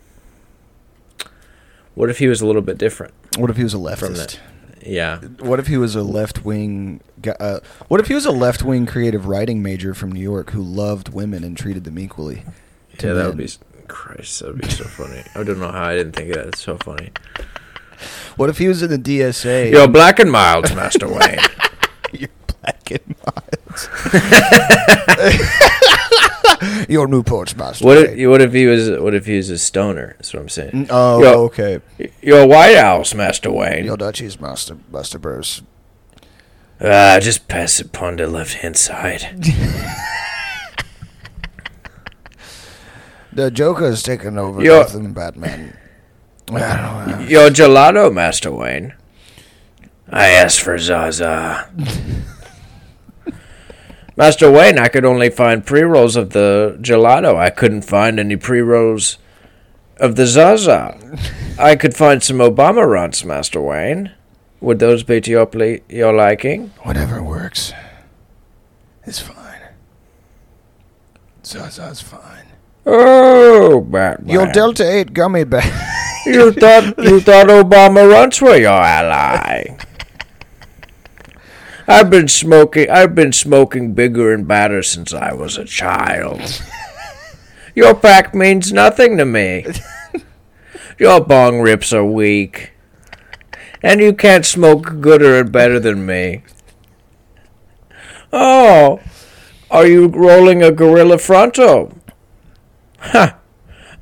what 1.96 2.10
if 2.10 2.20
he 2.20 2.28
was 2.28 2.40
a 2.42 2.46
little 2.46 2.62
bit 2.62 2.78
different 2.78 3.14
What 3.38 3.50
if 3.50 3.58
he 3.58 3.64
was 3.64 3.74
a 3.74 3.78
leftist? 3.78 4.38
Yeah. 4.82 5.20
What 5.20 5.60
if 5.60 5.68
he 5.68 5.76
was 5.78 5.96
a 5.96 6.04
left 6.04 6.46
wing? 6.46 7.02
Uh, 7.40 7.60
what 7.88 8.00
if 8.00 8.08
he 8.08 8.14
was 8.14 8.26
a 8.26 8.32
left 8.32 8.64
wing 8.64 8.86
creative 8.86 9.26
writing 9.26 9.62
major 9.62 9.94
from 9.94 10.12
New 10.12 10.22
York 10.22 10.52
who 10.52 10.62
loved 10.62 11.10
women 11.10 11.44
and 11.44 11.58
treated 11.58 11.84
them 11.84 12.00
equally? 12.00 12.46
to 13.00 13.08
Yeah, 13.08 13.14
that 13.14 13.28
would 13.28 13.38
be 13.38 13.50
Christ. 13.88 14.40
That 14.40 14.54
would 14.54 14.62
be 14.62 14.70
so 14.70 14.86
funny. 14.86 15.24
I 15.36 15.44
don't 15.44 15.60
know 15.60 15.72
how 15.72 15.84
I 15.84 15.96
didn't 15.96 16.14
think 16.14 16.30
of 16.30 16.36
that. 16.36 16.48
It's 16.48 16.62
so 16.62 16.78
funny. 16.78 17.12
What 18.38 18.50
if 18.50 18.58
he 18.58 18.68
was 18.70 18.82
in 18.82 18.90
the 18.90 18.98
DSA? 18.98 19.72
You're 19.74 19.88
black 19.90 20.20
and 20.20 20.32
mild, 20.32 20.74
Master 20.76 21.08
Wayne. 21.14 21.40
You're 22.14 22.30
black 22.62 22.92
and 22.92 23.16
mild. 23.26 23.90
Your 26.90 27.08
Newport's 27.08 27.56
master. 27.56 27.86
What 27.86 27.98
if 27.98 28.30
what 28.30 28.42
if 28.42 28.54
he 28.54 28.66
was 28.66 28.90
what 29.00 29.14
if 29.14 29.26
he 29.26 29.38
was 29.38 29.50
a 29.50 29.58
stoner? 29.58 30.14
That's 30.18 30.34
what 30.34 30.42
I'm 30.42 30.50
saying. 30.50 30.88
Oh, 30.90 31.22
Yo- 31.22 31.44
okay. 31.46 31.80
You're 32.22 32.46
White 32.48 32.78
House, 32.78 33.14
Master 33.14 33.52
Wayne. 33.52 33.86
Your 33.86 33.98
Dutchies, 33.98 34.40
master, 34.40 34.78
master 34.92 35.20
Bruce. 35.20 35.62
Ah, 36.82 37.20
just 37.22 37.48
pass 37.48 37.80
it 37.80 37.88
upon 37.88 38.16
the 38.16 38.28
left 38.28 38.56
hand 38.56 38.78
side. 38.78 39.46
The 43.32 43.52
Joker 43.52 43.84
Joker's 43.86 44.02
taken 44.02 44.38
over 44.40 44.62
Yo- 44.62 44.82
Gotham 44.82 45.14
Batman. 45.14 45.78
I. 46.52 47.26
You're 47.30 47.52
gelato, 47.52 48.12
Master 48.12 48.52
Wayne. 48.52 48.96
I 50.10 50.30
asked 50.30 50.62
for 50.62 50.78
Zaza. 50.80 51.70
Master 54.20 54.52
Wayne, 54.52 54.78
I 54.78 54.90
could 54.90 55.06
only 55.06 55.30
find 55.30 55.66
pre 55.66 55.82
rolls 55.82 56.18
of 56.18 56.32
the 56.32 56.78
gelato. 56.82 57.38
I 57.38 57.50
couldn't 57.50 57.84
find 57.84 58.20
any 58.20 58.36
pre 58.36 58.60
rolls 58.60 59.18
of 59.98 60.18
the 60.18 60.28
Zaza. 60.28 61.18
I 61.58 61.78
could 61.78 61.96
find 61.96 62.22
some 62.22 62.40
Obama 62.40 62.86
Runtz, 62.86 63.24
Master 63.24 63.62
Wayne. 63.62 64.12
Would 64.60 64.80
those 64.80 65.04
be 65.04 65.22
to 65.22 65.32
your, 65.32 65.46
ple- 65.46 65.78
your 65.88 66.12
liking? 66.12 66.74
Whatever 66.84 67.24
works. 67.24 67.72
It's 69.06 69.22
fine. 69.22 69.62
Zaza's 71.46 72.02
fine. 72.02 72.48
Oh, 72.86 73.80
Batman. 73.80 74.34
Your 74.34 74.52
Delta 74.52 74.84
8 74.84 75.14
gummy 75.14 75.46
bear. 75.46 75.64
You 76.26 76.52
thought 76.52 76.98
you 76.98 77.22
thought 77.22 77.48
Obama 77.64 78.04
Runtz 78.04 78.42
were 78.42 78.58
your 78.58 78.82
ally. 78.82 79.78
I've 81.90 82.12
been 82.12 82.28
smoking. 82.28 82.88
I've 82.88 83.16
been 83.16 83.34
smoking 83.34 83.94
bigger 83.94 84.32
and 84.32 84.48
badder 84.48 84.84
since 84.84 85.12
I 85.12 85.34
was 85.34 85.58
a 85.58 85.66
child. 85.66 86.62
Your 87.76 87.96
pack 87.96 88.36
means 88.36 88.72
nothing 88.72 89.18
to 89.18 89.26
me. 89.26 89.66
Your 91.00 91.20
bong 91.20 91.62
rips 91.62 91.92
are 91.92 92.06
weak, 92.06 92.74
and 93.82 94.02
you 94.02 94.14
can't 94.14 94.46
smoke 94.46 95.02
gooder 95.02 95.40
and 95.40 95.52
better 95.52 95.80
than 95.80 96.06
me. 96.06 96.44
Oh, 98.32 99.00
are 99.72 99.88
you 99.88 100.10
rolling 100.10 100.62
a 100.62 100.72
gorilla 100.72 101.18
fronto? 101.18 101.98
Ha! 103.00 103.36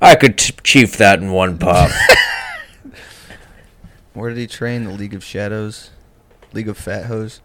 I 0.02 0.14
could 0.14 0.36
t- 0.36 0.52
chief 0.62 0.98
that 0.98 1.20
in 1.20 1.32
one 1.32 1.58
puff. 1.58 1.96
Where 4.12 4.28
did 4.28 4.38
he 4.38 4.46
train? 4.46 4.84
The 4.84 4.90
League 4.90 5.14
of 5.14 5.24
Shadows? 5.24 5.90
League 6.52 6.68
of 6.68 6.76
Fat 6.76 7.06
Hoes? 7.06 7.40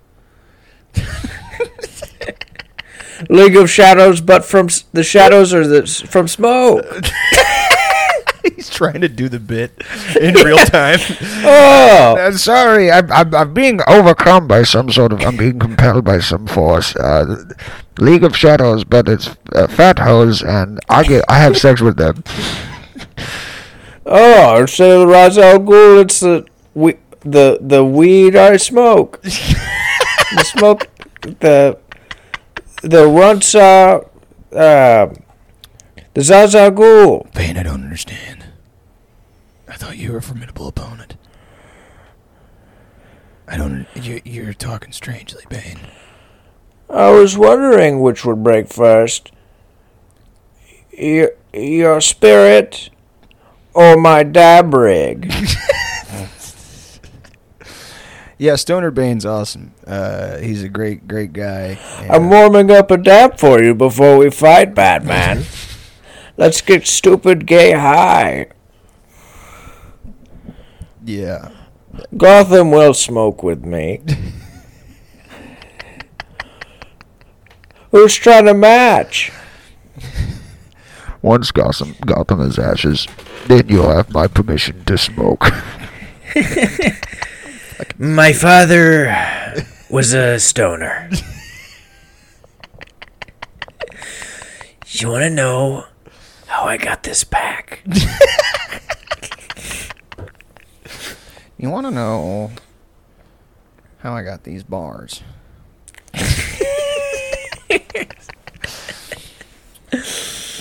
League 3.30 3.56
of 3.56 3.70
Shadows, 3.70 4.20
but 4.22 4.44
from 4.44 4.66
s- 4.68 4.84
the 4.92 5.04
shadows 5.04 5.54
or 5.54 5.66
the 5.68 5.84
s- 5.84 6.02
from 6.02 6.28
smoke. 6.28 6.84
He's 8.56 8.70
trying 8.70 9.00
to 9.02 9.08
do 9.08 9.30
the 9.30 9.40
bit 9.40 9.72
in 10.20 10.34
real 10.36 10.58
time. 10.58 11.00
Oh, 11.46 12.16
Uh, 12.20 12.32
sorry, 12.32 12.92
I'm, 12.92 13.12
I'm, 13.12 13.34
I'm 13.36 13.54
being 13.54 13.80
overcome 13.88 14.48
by 14.48 14.64
some 14.64 14.90
sort 14.92 15.12
of. 15.14 15.22
I'm 15.22 15.36
being 15.38 15.60
compelled 15.60 16.04
by 16.06 16.20
some 16.20 16.48
force. 16.48 16.96
Uh, 16.96 17.44
League 18.00 18.24
of 18.24 18.36
Shadows, 18.36 18.84
but 18.84 19.08
it's 19.08 19.30
uh, 19.54 19.68
fat 19.68 20.00
hoes, 20.00 20.42
and 20.42 20.80
I 20.90 21.04
get 21.04 21.24
I 21.30 21.38
have 21.40 21.58
sex 21.58 21.80
with 21.82 21.98
them. 21.98 22.24
oh! 24.06 24.58
Instead 24.62 24.92
of 24.92 25.00
the 25.02 25.08
Ra's 25.08 25.38
al 25.38 25.60
Ghul, 25.60 26.02
it's 26.02 26.20
the 26.22 26.46
we, 26.74 26.96
the 27.22 27.58
the 27.62 27.84
weed 27.86 28.36
I 28.36 28.58
smoke. 28.58 29.22
the 30.36 30.44
smoke 30.44 30.90
the 31.22 31.78
the 32.82 33.06
Runtz 33.06 33.56
uh, 33.56 34.00
uh 34.56 35.14
the 36.14 36.22
Zaz 36.22 36.54
al 36.54 36.72
Ghul. 36.72 37.34
Bane, 37.34 37.58
I 37.58 37.64
don't 37.64 37.84
understand. 37.84 38.46
I 39.68 39.76
thought 39.76 39.98
you 39.98 40.12
were 40.12 40.20
a 40.20 40.22
formidable 40.22 40.68
opponent. 40.68 41.16
I 43.48 43.58
don't. 43.58 43.88
You're, 43.96 44.22
you're 44.24 44.54
talking 44.54 44.92
strangely, 44.92 45.44
Bane. 45.50 45.80
I 46.90 47.10
was 47.10 47.38
wondering 47.38 48.02
which 48.02 48.24
would 48.26 48.44
break 48.44 48.68
first. 48.68 49.32
Your 50.92 51.32
your 51.54 52.02
spirit 52.02 52.90
or 53.74 53.98
my 53.98 54.24
dab 54.24 54.74
rig. 54.74 55.34
Yeah, 58.38 58.56
Stoner 58.56 58.92
Bane's 58.92 59.26
awesome. 59.26 59.74
Uh, 59.86 60.38
he's 60.38 60.64
a 60.64 60.70
great, 60.70 61.08
great 61.08 61.34
guy. 61.34 61.78
I'm 62.10 62.30
warming 62.30 62.72
up 62.72 62.90
a 62.92 62.98
dab 62.98 63.40
for 63.40 63.62
you 63.62 63.74
before 63.76 64.18
we 64.18 64.30
fight, 64.32 64.74
Batman. 64.76 65.44
Let's 66.38 66.62
get 66.62 66.88
stupid 66.88 67.46
gay 67.46 67.72
high. 67.74 68.48
yeah. 71.06 71.50
Gotham 72.18 72.72
will 72.72 72.96
smoke 72.96 73.44
with 73.44 73.64
me. 73.64 74.02
Who's 77.92 78.16
trying 78.16 78.46
to 78.46 78.56
match? 78.56 79.32
Once 81.22 81.52
Gotham, 81.52 81.94
Gotham 82.04 82.42
is 82.42 82.58
ashes, 82.58 83.08
then 83.46 83.70
you'll 83.70 83.92
have 83.96 84.12
my 84.12 84.26
permission 84.26 84.84
to 84.86 84.98
smoke. 84.98 85.46
My 87.98 88.34
father 88.34 89.16
was 89.90 90.14
a 90.14 90.40
stoner. 90.40 91.10
you 94.88 95.10
want 95.10 95.24
to 95.24 95.30
know 95.30 95.86
how 96.48 96.64
I 96.66 96.78
got 96.78 97.04
this 97.04 97.24
back? 97.24 97.84
You 101.64 101.70
want 101.70 101.88
to 101.88 101.92
know 101.92 102.52
how 104.00 104.14
I 104.14 104.22
got 104.22 104.44
these 104.44 104.64
bars? 104.64 105.24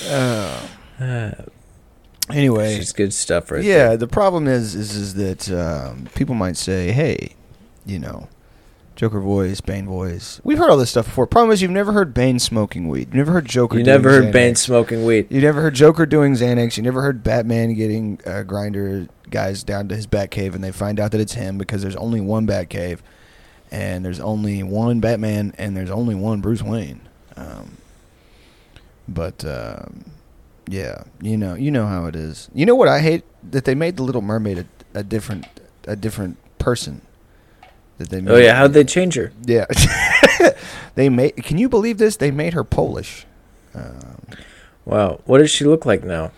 uh, 0.08 1.32
anyway, 2.32 2.76
It's 2.76 2.92
good 2.92 3.12
stuff 3.12 3.50
right 3.50 3.62
yeah. 3.62 3.96
The 3.96 4.08
problem 4.08 4.48
is, 4.48 4.74
is, 4.74 4.94
is 4.94 5.14
that 5.14 5.50
um, 5.50 6.08
people 6.14 6.34
might 6.34 6.56
say, 6.56 6.92
"Hey, 6.92 7.34
you 7.86 7.98
know, 7.98 8.28
Joker 8.96 9.20
voice, 9.20 9.60
Bane 9.60 9.86
voice." 9.86 10.40
We've 10.44 10.58
heard 10.58 10.70
all 10.70 10.76
this 10.76 10.90
stuff 10.90 11.06
before. 11.06 11.26
Problem 11.26 11.52
is, 11.52 11.62
you've 11.62 11.70
never 11.70 11.92
heard 11.92 12.14
Bane 12.14 12.38
smoking 12.38 12.88
weed. 12.88 13.08
You've 13.08 13.14
never 13.14 13.32
heard 13.32 13.46
Joker. 13.46 13.78
You 13.78 13.84
doing 13.84 13.94
never 13.94 14.10
heard 14.10 14.24
Xanax. 14.26 14.32
Bane 14.32 14.54
smoking 14.56 15.04
weed. 15.04 15.26
You 15.30 15.40
never 15.40 15.60
heard 15.60 15.74
Joker 15.74 16.06
doing 16.06 16.34
Xanax. 16.34 16.76
You 16.76 16.82
never 16.82 17.02
heard 17.02 17.22
Batman 17.22 17.74
getting 17.74 18.20
uh, 18.26 18.44
Grindr 18.46 19.08
guys 19.30 19.62
down 19.62 19.88
to 19.88 19.96
his 19.96 20.06
Batcave, 20.06 20.54
and 20.54 20.62
they 20.62 20.72
find 20.72 21.00
out 21.00 21.10
that 21.12 21.20
it's 21.20 21.34
him 21.34 21.58
because 21.58 21.82
there's 21.82 21.96
only 21.96 22.20
one 22.20 22.46
Batcave, 22.46 23.00
and 23.70 24.04
there's 24.04 24.20
only 24.20 24.62
one 24.62 25.00
Batman, 25.00 25.54
and 25.58 25.76
there's 25.76 25.90
only 25.90 26.14
one 26.14 26.40
Bruce 26.40 26.62
Wayne. 26.62 27.00
Um, 27.36 27.78
but 29.08 29.44
um, 29.44 30.04
yeah, 30.72 31.04
you 31.20 31.36
know, 31.36 31.54
you 31.54 31.70
know 31.70 31.86
how 31.86 32.06
it 32.06 32.16
is. 32.16 32.48
You 32.54 32.64
know 32.66 32.74
what 32.74 32.88
I 32.88 33.00
hate 33.00 33.24
that 33.52 33.64
they 33.64 33.74
made 33.74 33.96
the 33.96 34.02
Little 34.02 34.22
Mermaid 34.22 34.58
a, 34.58 35.00
a 35.00 35.02
different, 35.02 35.44
a 35.86 35.96
different 35.96 36.36
person. 36.58 37.02
That 37.98 38.08
they 38.08 38.20
made 38.20 38.32
Oh 38.32 38.38
yeah, 38.38 38.54
how'd 38.56 38.72
they 38.72 38.84
change 38.84 39.14
her? 39.16 39.32
yeah. 39.44 39.66
they 40.94 41.08
made. 41.08 41.36
Can 41.44 41.58
you 41.58 41.68
believe 41.68 41.98
this? 41.98 42.16
They 42.16 42.30
made 42.30 42.54
her 42.54 42.64
Polish. 42.64 43.26
Um, 43.74 44.18
Wow, 44.84 45.20
what 45.26 45.38
does 45.38 45.50
she 45.50 45.64
look 45.64 45.86
like 45.86 46.02
now? 46.02 46.32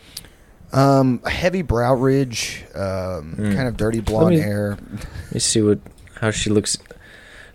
Um, 0.72 1.20
a 1.24 1.30
heavy 1.30 1.62
brow 1.62 1.94
ridge, 1.94 2.64
um, 2.74 3.36
Mm. 3.38 3.54
kind 3.56 3.68
of 3.68 3.76
dirty 3.78 4.00
blonde 4.00 4.34
me- 4.36 4.40
hair. 4.40 4.76
Let 4.90 5.32
me 5.34 5.40
see 5.40 5.62
what 5.62 5.78
how 6.20 6.30
she 6.30 6.50
looks. 6.50 6.76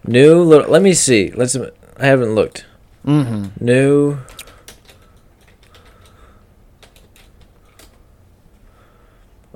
New. 0.08 0.42
Little, 0.42 0.72
let 0.72 0.82
me 0.82 0.94
see. 0.94 1.30
Let's. 1.36 1.56
I 1.56 2.06
haven't 2.06 2.34
looked. 2.34 2.66
Mm-hmm. 3.06 3.64
New. 3.64 4.18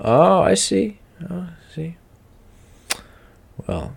Oh, 0.04 0.42
I 0.42 0.54
see. 0.54 1.00
Oh, 1.30 1.48
I 1.50 1.74
see. 1.74 1.96
Well, 3.66 3.96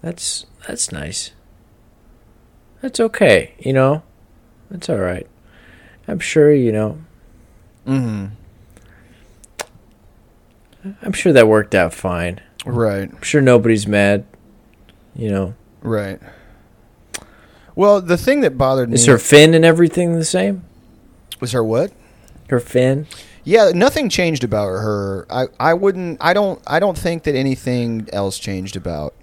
that's 0.00 0.46
that's 0.66 0.92
nice. 0.92 1.32
That's 2.80 3.00
okay, 3.00 3.54
you 3.58 3.72
know. 3.72 4.02
That's 4.70 4.88
all 4.88 4.98
right. 4.98 5.26
I'm 6.06 6.20
sure, 6.20 6.52
you 6.52 6.70
know. 6.70 6.98
Mm-hmm. 7.86 8.26
I'm 11.02 11.12
sure 11.12 11.32
that 11.32 11.48
worked 11.48 11.74
out 11.74 11.92
fine. 11.92 12.40
Right, 12.64 13.10
I'm 13.10 13.22
sure 13.22 13.40
nobody's 13.40 13.86
mad. 13.86 14.26
You 15.16 15.30
know, 15.30 15.54
right. 15.82 16.20
Well, 17.74 18.00
the 18.00 18.16
thing 18.16 18.42
that 18.42 18.56
bothered 18.56 18.88
me 18.88 18.94
is 18.94 19.06
her 19.06 19.18
fin 19.18 19.54
and 19.54 19.64
everything 19.64 20.14
the 20.14 20.24
same? 20.24 20.64
was 21.40 21.52
her 21.52 21.64
what? 21.64 21.92
Her 22.48 22.60
fin. 22.60 23.06
Yeah, 23.44 23.72
nothing 23.74 24.08
changed 24.08 24.42
about 24.42 24.68
her. 24.68 25.26
I, 25.28 25.46
I 25.60 25.74
wouldn't. 25.74 26.18
I 26.20 26.32
don't. 26.32 26.60
I 26.66 26.80
don't 26.80 26.96
think 26.96 27.24
that 27.24 27.34
anything 27.34 28.08
else 28.12 28.38
changed 28.38 28.74
about 28.74 29.14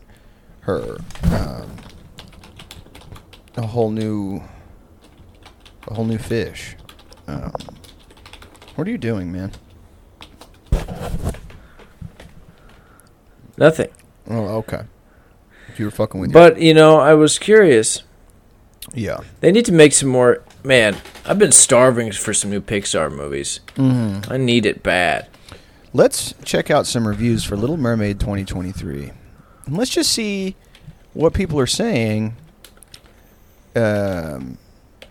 her. 0.61 0.97
Um, 1.23 1.75
a 3.57 3.65
whole 3.65 3.89
new, 3.89 4.41
a 5.87 5.93
whole 5.93 6.05
new 6.05 6.19
fish. 6.19 6.75
Um, 7.27 7.51
what 8.75 8.87
are 8.87 8.91
you 8.91 8.99
doing, 8.99 9.31
man? 9.31 9.51
Nothing. 13.57 13.89
Oh, 14.29 14.45
okay. 14.57 14.83
You 15.77 15.85
were 15.85 15.91
fucking 15.91 16.19
with 16.19 16.31
But 16.31 16.59
you 16.61 16.73
know, 16.73 16.99
I 16.99 17.13
was 17.13 17.39
curious. 17.39 18.03
Yeah. 18.93 19.21
They 19.39 19.51
need 19.51 19.65
to 19.65 19.71
make 19.71 19.93
some 19.93 20.09
more. 20.09 20.43
Man, 20.63 20.97
I've 21.25 21.39
been 21.39 21.51
starving 21.51 22.11
for 22.11 22.33
some 22.33 22.51
new 22.51 22.61
Pixar 22.61 23.11
movies. 23.11 23.59
Mm-hmm. 23.75 24.31
I 24.31 24.37
need 24.37 24.65
it 24.65 24.83
bad. 24.83 25.27
Let's 25.93 26.33
check 26.45 26.69
out 26.69 26.85
some 26.87 27.07
reviews 27.07 27.43
for 27.43 27.57
Little 27.57 27.77
Mermaid 27.77 28.19
2023. 28.19 29.11
And 29.65 29.77
let's 29.77 29.91
just 29.91 30.11
see 30.11 30.55
what 31.13 31.33
people 31.33 31.59
are 31.59 31.67
saying 31.67 32.35
Um, 33.75 34.57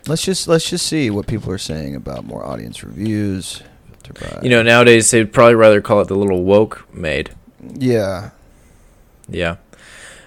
let's 0.06 0.22
just 0.24 0.46
let's 0.48 0.68
just 0.68 0.86
see 0.86 1.10
what 1.10 1.26
people 1.26 1.50
are 1.52 1.58
saying 1.58 1.94
about 1.94 2.24
more 2.24 2.44
audience 2.44 2.82
reviews. 2.84 3.62
You 4.42 4.50
know, 4.50 4.62
nowadays 4.62 5.10
they'd 5.10 5.32
probably 5.32 5.54
rather 5.54 5.80
call 5.80 6.00
it 6.00 6.08
the 6.08 6.16
little 6.16 6.42
woke 6.44 6.86
maid. 6.92 7.30
yeah. 7.74 8.30
Yeah. 9.28 9.56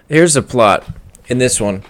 Here's 0.07 0.33
the 0.35 0.41
plot 0.41 0.85
in 1.27 1.37
this 1.39 1.59
one. 1.59 1.83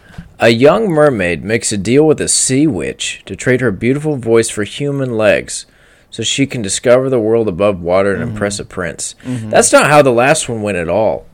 A 0.43 0.49
young 0.49 0.89
mermaid 0.89 1.41
makes 1.41 1.71
a 1.71 1.77
deal 1.77 2.05
with 2.05 2.19
a 2.19 2.27
sea 2.27 2.67
witch 2.67 3.23
to 3.27 3.33
trade 3.33 3.61
her 3.61 3.71
beautiful 3.71 4.17
voice 4.17 4.49
for 4.49 4.65
human 4.65 5.15
legs 5.15 5.65
so 6.09 6.21
she 6.21 6.45
can 6.45 6.61
discover 6.61 7.09
the 7.09 7.17
world 7.17 7.47
above 7.47 7.79
water 7.79 8.13
and 8.13 8.21
impress 8.21 8.59
a 8.59 8.65
prince. 8.65 9.15
That's 9.23 9.71
not 9.71 9.89
how 9.89 10.01
the 10.01 10.11
last 10.11 10.49
one 10.49 10.61
went 10.61 10.75
at 10.77 10.89
all. 10.89 11.25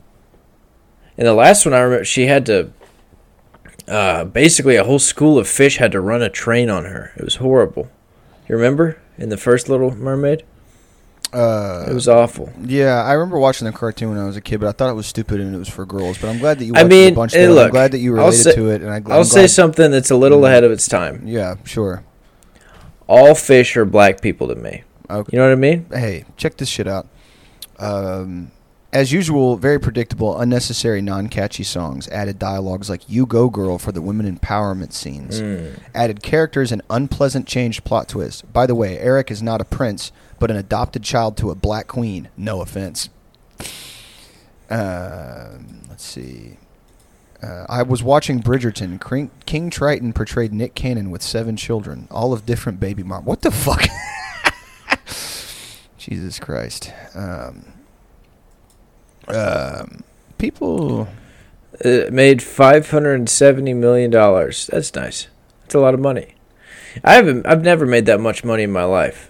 In 1.16 1.24
the 1.24 1.34
last 1.34 1.66
one, 1.66 1.74
I 1.74 1.80
remember 1.80 2.04
she 2.04 2.26
had 2.26 2.46
to. 2.46 2.72
Uh, 3.88 4.22
basically, 4.26 4.76
a 4.76 4.84
whole 4.84 5.00
school 5.00 5.40
of 5.40 5.48
fish 5.48 5.78
had 5.78 5.90
to 5.90 6.00
run 6.00 6.22
a 6.22 6.30
train 6.30 6.70
on 6.70 6.84
her. 6.84 7.10
It 7.16 7.24
was 7.24 7.34
horrible. 7.36 7.90
You 8.48 8.54
remember 8.54 9.02
in 9.18 9.28
the 9.28 9.36
first 9.36 9.68
Little 9.68 9.92
Mermaid? 9.92 10.44
Uh, 11.32 11.86
It 11.88 11.94
was 11.94 12.08
awful. 12.08 12.52
yeah, 12.60 13.04
I 13.04 13.12
remember 13.12 13.38
watching 13.38 13.66
the 13.66 13.72
cartoon 13.72 14.08
when 14.10 14.18
I 14.18 14.24
was 14.26 14.36
a 14.36 14.40
kid, 14.40 14.58
but 14.60 14.68
I 14.68 14.72
thought 14.72 14.90
it 14.90 14.94
was 14.94 15.06
stupid 15.06 15.40
and 15.40 15.54
it 15.54 15.58
was 15.58 15.68
for 15.68 15.86
girls. 15.86 16.18
But 16.18 16.28
I'm 16.30 16.38
glad 16.38 16.58
that 16.58 16.64
you 16.64 16.72
I 16.74 16.82
watched 16.82 16.90
mean, 16.90 17.12
a 17.12 17.16
bunch. 17.16 17.32
hey, 17.34 17.44
Of 17.44 17.54
them. 17.54 17.64
I'm 17.66 17.70
glad 17.70 17.92
that 17.92 17.98
you 17.98 18.12
related 18.14 18.36
say- 18.42 18.54
to 18.56 18.68
it, 18.70 18.82
and 18.82 18.90
I, 18.90 19.14
I'll 19.14 19.24
say 19.24 19.46
something 19.46 19.90
that's 19.92 20.10
a 20.10 20.16
little 20.16 20.44
ahead 20.44 20.64
of 20.64 20.72
its 20.72 20.88
time. 20.88 21.22
Yeah, 21.24 21.54
sure. 21.64 22.02
All 23.06 23.34
fish 23.34 23.76
are 23.76 23.84
black 23.84 24.20
people 24.20 24.48
to 24.48 24.54
me. 24.56 24.84
Okay. 25.08 25.30
You 25.32 25.38
know 25.38 25.46
what 25.46 25.52
I 25.52 25.56
mean? 25.56 25.86
hey, 25.92 26.24
check 26.36 26.56
this 26.56 26.68
shit 26.68 26.86
out. 26.88 27.06
Um, 27.78 28.50
as 28.92 29.12
usual, 29.12 29.56
very 29.56 29.78
predictable, 29.78 30.38
unnecessary, 30.38 31.00
non-catchy 31.00 31.62
songs. 31.62 32.08
Added 32.08 32.38
dialogues 32.40 32.90
like 32.90 33.08
"You 33.08 33.24
Go 33.24 33.48
Girl" 33.48 33.78
for 33.78 33.92
the 33.92 34.02
women 34.02 34.36
empowerment 34.36 34.92
scenes. 34.92 35.40
Mm. 35.40 35.78
Added 35.94 36.22
characters 36.22 36.72
and 36.72 36.82
unpleasant 36.90 37.46
changed 37.46 37.84
plot 37.84 38.08
twists. 38.08 38.42
By 38.42 38.66
the 38.66 38.74
way, 38.74 38.98
Eric 38.98 39.30
is 39.30 39.42
not 39.42 39.60
a 39.60 39.64
prince, 39.64 40.10
but 40.40 40.50
an 40.50 40.56
adopted 40.56 41.04
child 41.04 41.36
to 41.36 41.50
a 41.50 41.54
black 41.54 41.86
queen. 41.86 42.28
No 42.36 42.60
offense. 42.60 43.08
Um 44.68 45.82
let's 45.88 46.04
see. 46.04 46.56
Uh, 47.42 47.64
I 47.68 47.82
was 47.82 48.02
watching 48.02 48.42
Bridgerton. 48.42 49.00
King, 49.46 49.70
Triton 49.70 50.12
portrayed 50.12 50.52
Nick 50.52 50.74
Cannon 50.74 51.10
with 51.10 51.22
seven 51.22 51.56
children, 51.56 52.06
all 52.10 52.32
of 52.32 52.44
different 52.44 52.80
baby 52.80 53.02
mom. 53.02 53.24
What 53.24 53.40
the 53.40 53.50
fuck? 53.50 53.86
Jesus 55.96 56.38
Christ. 56.38 56.92
Um, 57.14 57.72
um, 59.28 60.04
people. 60.38 61.08
It 61.80 62.12
made 62.12 62.42
five 62.42 62.90
hundred 62.90 63.14
and 63.14 63.28
seventy 63.28 63.72
million 63.72 64.10
dollars. 64.10 64.66
That's 64.66 64.94
nice. 64.94 65.28
That's 65.62 65.74
a 65.74 65.80
lot 65.80 65.94
of 65.94 66.00
money. 66.00 66.34
I 67.04 67.14
haven't. 67.14 67.46
I've 67.46 67.62
never 67.62 67.86
made 67.86 68.06
that 68.06 68.20
much 68.20 68.44
money 68.44 68.64
in 68.64 68.72
my 68.72 68.84
life. 68.84 69.29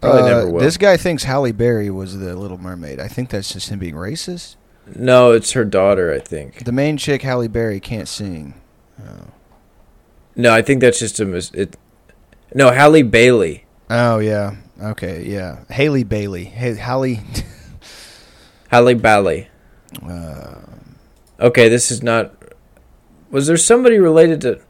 Probably 0.00 0.22
uh, 0.22 0.26
never 0.26 0.50
will. 0.50 0.60
This 0.60 0.76
guy 0.76 0.96
thinks 0.96 1.24
Halle 1.24 1.52
Berry 1.52 1.90
was 1.90 2.18
the 2.18 2.34
Little 2.36 2.58
Mermaid. 2.58 3.00
I 3.00 3.08
think 3.08 3.30
that's 3.30 3.52
just 3.52 3.68
him 3.68 3.78
being 3.78 3.94
racist. 3.94 4.56
no, 4.96 5.32
it's 5.32 5.52
her 5.52 5.64
daughter. 5.64 6.12
I 6.12 6.18
think. 6.18 6.64
The 6.64 6.72
main 6.72 6.96
chick, 6.96 7.22
Halle 7.22 7.48
Berry, 7.48 7.80
can't 7.80 8.08
sing. 8.08 8.54
No, 10.36 10.52
I 10.54 10.62
think 10.62 10.80
that's 10.80 10.98
just 10.98 11.20
a 11.20 11.24
mis- 11.24 11.50
it. 11.52 11.76
No, 12.54 12.70
Halle 12.70 13.02
Bailey. 13.02 13.64
Oh 13.90 14.18
yeah. 14.18 14.56
Okay. 14.80 15.24
Yeah. 15.26 15.64
Haley 15.68 16.04
Bailey. 16.04 16.44
Hey, 16.44 16.74
Halle. 16.76 17.20
Halle 18.70 18.94
Bailey. 18.94 19.48
Uh, 20.02 20.54
Okay, 21.40 21.68
this 21.70 21.90
is 21.90 22.02
not. 22.02 22.34
Was 23.30 23.46
there 23.46 23.56
somebody 23.56 23.98
related 23.98 24.42
to? 24.42 24.60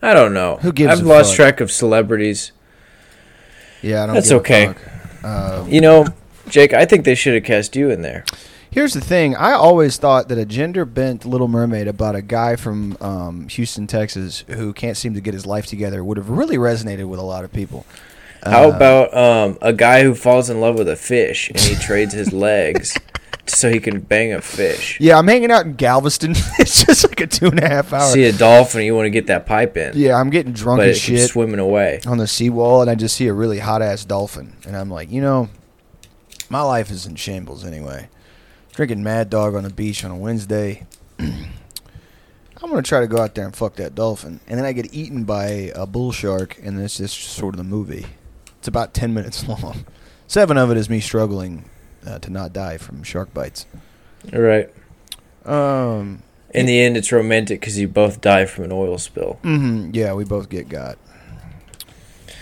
I 0.00 0.14
don't 0.14 0.32
know. 0.32 0.56
Who 0.62 0.72
gives 0.72 0.92
I've 1.00 1.04
a 1.04 1.08
lost 1.08 1.30
fuck? 1.30 1.36
track 1.36 1.60
of 1.60 1.70
celebrities. 1.72 2.52
Yeah. 3.82 4.02
I 4.02 4.06
don't. 4.06 4.14
That's 4.14 4.32
okay. 4.32 4.74
Um, 5.24 5.68
You 5.68 5.80
know, 5.80 6.06
Jake, 6.48 6.72
I 6.72 6.84
think 6.84 7.04
they 7.04 7.14
should 7.14 7.34
have 7.34 7.44
cast 7.44 7.76
you 7.76 7.90
in 7.90 8.02
there. 8.02 8.24
Here's 8.70 8.94
the 8.94 9.00
thing. 9.02 9.36
I 9.36 9.52
always 9.52 9.98
thought 9.98 10.28
that 10.28 10.38
a 10.38 10.46
gender 10.46 10.86
bent 10.86 11.26
Little 11.26 11.46
Mermaid 11.48 11.86
about 11.88 12.14
a 12.16 12.22
guy 12.22 12.56
from 12.56 12.96
um, 13.02 13.48
Houston, 13.48 13.86
Texas, 13.86 14.44
who 14.48 14.72
can't 14.72 14.96
seem 14.96 15.12
to 15.12 15.20
get 15.20 15.34
his 15.34 15.44
life 15.44 15.66
together 15.66 16.02
would 16.02 16.16
have 16.16 16.30
really 16.30 16.56
resonated 16.56 17.06
with 17.06 17.20
a 17.20 17.22
lot 17.22 17.44
of 17.44 17.52
people. 17.52 17.84
How 18.42 18.70
Uh, 18.70 18.74
about 18.74 19.14
um, 19.16 19.58
a 19.60 19.74
guy 19.74 20.02
who 20.02 20.14
falls 20.14 20.48
in 20.48 20.58
love 20.60 20.76
with 20.76 20.88
a 20.88 20.96
fish 20.96 21.50
and 21.50 21.60
he 21.60 21.74
trades 21.76 22.14
his 22.14 22.32
legs 22.32 22.96
so 23.46 23.70
he 23.70 23.80
can 23.80 24.00
bang 24.00 24.32
a 24.32 24.40
fish? 24.40 24.98
Yeah, 25.00 25.18
I'm 25.18 25.26
hanging 25.26 25.50
out 25.50 25.66
in 25.66 25.74
Galveston. 25.74 26.30
it's 26.58 26.84
just 26.84 27.08
like 27.08 27.20
a 27.20 27.26
two 27.26 27.46
and 27.48 27.62
a 27.62 27.68
half 27.68 27.92
hour. 27.92 28.10
See 28.10 28.24
a 28.24 28.32
dolphin, 28.32 28.84
you 28.84 28.94
want 28.94 29.06
to 29.06 29.10
get 29.10 29.26
that 29.26 29.46
pipe 29.46 29.76
in, 29.76 29.92
Yeah, 29.94 30.16
I'm 30.16 30.30
getting 30.30 30.52
drunk 30.52 30.80
but 30.80 30.88
as 30.88 30.98
shit 30.98 31.28
swimming 31.30 31.58
away. 31.60 32.00
on 32.06 32.18
the 32.18 32.26
seawall, 32.26 32.82
and 32.82 32.90
I 32.90 32.94
just 32.94 33.16
see 33.16 33.26
a 33.26 33.32
really 33.32 33.58
hot 33.58 33.82
ass 33.82 34.04
dolphin, 34.04 34.56
and 34.66 34.76
I'm 34.76 34.90
like, 34.90 35.10
you 35.10 35.20
know, 35.20 35.48
my 36.48 36.62
life 36.62 36.90
is 36.90 37.06
in 37.06 37.16
shambles 37.16 37.64
anyway. 37.64 38.08
Drinking 38.74 39.02
Mad 39.02 39.28
Dog 39.28 39.54
on 39.54 39.64
the 39.64 39.70
beach 39.70 40.04
on 40.04 40.10
a 40.10 40.16
Wednesday. 40.16 40.86
I'm 41.18 42.70
gonna 42.70 42.82
try 42.82 43.00
to 43.00 43.06
go 43.08 43.18
out 43.18 43.34
there 43.34 43.44
and 43.44 43.54
fuck 43.54 43.74
that 43.76 43.94
dolphin, 43.94 44.40
and 44.46 44.58
then 44.58 44.64
I 44.64 44.72
get 44.72 44.94
eaten 44.94 45.24
by 45.24 45.72
a 45.74 45.84
bull 45.86 46.12
shark, 46.12 46.58
and 46.62 46.78
that's 46.78 46.96
just 46.96 47.18
sort 47.18 47.54
of 47.54 47.58
the 47.58 47.64
movie. 47.64 48.06
It's 48.58 48.68
about 48.68 48.94
ten 48.94 49.12
minutes 49.12 49.46
long. 49.48 49.84
Seven 50.28 50.56
of 50.56 50.70
it 50.70 50.76
is 50.76 50.88
me 50.88 51.00
struggling 51.00 51.68
uh, 52.06 52.18
to 52.20 52.30
not 52.30 52.52
die 52.52 52.76
from 52.78 53.02
shark 53.02 53.32
bites. 53.34 53.66
All 54.32 54.40
right. 54.40 54.70
Um. 55.44 56.22
In 56.54 56.66
the 56.66 56.78
end, 56.80 56.98
it's 56.98 57.10
romantic 57.10 57.60
because 57.60 57.78
you 57.78 57.88
both 57.88 58.20
die 58.20 58.44
from 58.44 58.64
an 58.64 58.72
oil 58.72 58.98
spill. 58.98 59.38
hmm 59.42 59.90
yeah, 59.94 60.12
we 60.12 60.24
both 60.24 60.50
get 60.50 60.68
got. 60.68 60.98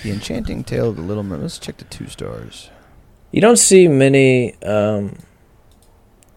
The 0.03 0.11
Enchanting 0.11 0.65
Tale 0.65 0.89
of 0.89 0.97
the 0.97 1.03
Little 1.03 1.23
Mermaid. 1.23 1.43
Let's 1.43 1.59
check 1.59 1.77
the 1.77 1.85
two 1.85 2.09
stars. 2.09 2.71
You 3.31 3.41
don't 3.41 3.59
see 3.59 3.87
many 3.87 4.61
um, 4.65 5.19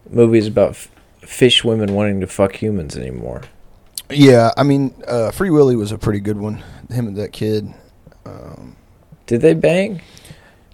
movies 0.08 0.46
about 0.46 0.70
f- 0.70 0.88
fish 1.22 1.64
women 1.64 1.94
wanting 1.94 2.20
to 2.20 2.26
fuck 2.28 2.54
humans 2.56 2.96
anymore. 2.96 3.42
Yeah, 4.10 4.50
I 4.56 4.62
mean, 4.62 4.94
uh, 5.08 5.30
Free 5.32 5.50
Willy 5.50 5.74
was 5.76 5.90
a 5.90 5.98
pretty 5.98 6.20
good 6.20 6.36
one. 6.36 6.62
Him 6.90 7.08
and 7.08 7.16
that 7.16 7.32
kid. 7.32 7.72
Um, 8.24 8.76
Did 9.26 9.40
they 9.40 9.54
bang? 9.54 10.00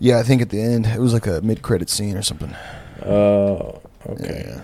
Yeah, 0.01 0.19
I 0.19 0.23
think 0.25 0.43
at 0.43 0.49
the 0.51 0.61
end 0.61 0.87
it 0.87 0.99
was 0.99 1.13
like 1.13 1.27
a 1.29 1.41
mid-credit 1.43 1.89
scene 1.89 2.17
or 2.17 2.23
something. 2.23 2.55
Oh, 3.07 3.81
okay. 4.09 4.45
Yeah. 4.49 4.63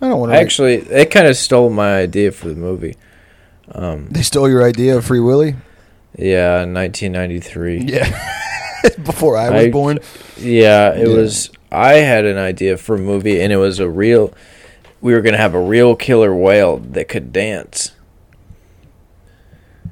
I 0.00 0.08
don't 0.08 0.20
want 0.20 0.32
to. 0.32 0.38
Actually, 0.38 0.76
they 0.76 1.06
kind 1.06 1.26
of 1.26 1.36
stole 1.36 1.70
my 1.70 1.96
idea 1.98 2.30
for 2.32 2.48
the 2.48 2.54
movie. 2.54 2.96
Um, 3.72 4.08
they 4.10 4.22
stole 4.22 4.48
your 4.48 4.62
idea 4.64 4.96
of 4.96 5.04
Free 5.04 5.20
Willy. 5.20 5.56
yeah, 6.16 6.64
1993. 6.64 7.78
Yeah, 7.86 8.08
before 9.04 9.36
I 9.36 9.50
was 9.50 9.64
I- 9.64 9.70
born. 9.70 9.98
Yeah, 10.36 10.90
it 10.94 11.08
Yeah. 11.08 11.14
was. 11.16 11.50
I 11.72 11.94
had 11.94 12.24
an 12.24 12.38
idea 12.38 12.76
for 12.76 12.94
a 12.94 12.98
movie, 12.98 13.40
and 13.42 13.52
it 13.52 13.56
was 13.56 13.78
a 13.80 13.88
real. 13.88 14.32
We 15.00 15.12
were 15.14 15.20
gonna 15.20 15.36
have 15.36 15.54
a 15.54 15.60
real 15.60 15.94
killer 15.96 16.34
whale 16.34 16.78
that 16.78 17.08
could 17.08 17.32
dance, 17.32 17.92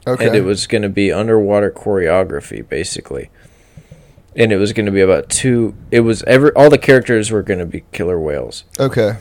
Okay. 0.06 0.26
and 0.26 0.34
it 0.36 0.42
was 0.44 0.66
gonna 0.66 0.88
be 0.88 1.12
underwater 1.12 1.70
choreography, 1.70 2.66
basically. 2.66 3.28
And 4.36 4.52
it 4.52 4.58
was 4.58 4.72
gonna 4.74 4.90
be 4.92 5.00
about 5.00 5.28
two. 5.30 5.74
It 5.90 6.00
was 6.00 6.22
every 6.24 6.50
all 6.52 6.68
the 6.70 6.78
characters 6.78 7.30
were 7.30 7.42
gonna 7.42 7.66
be 7.66 7.84
killer 7.92 8.20
whales, 8.20 8.64
okay. 8.78 9.16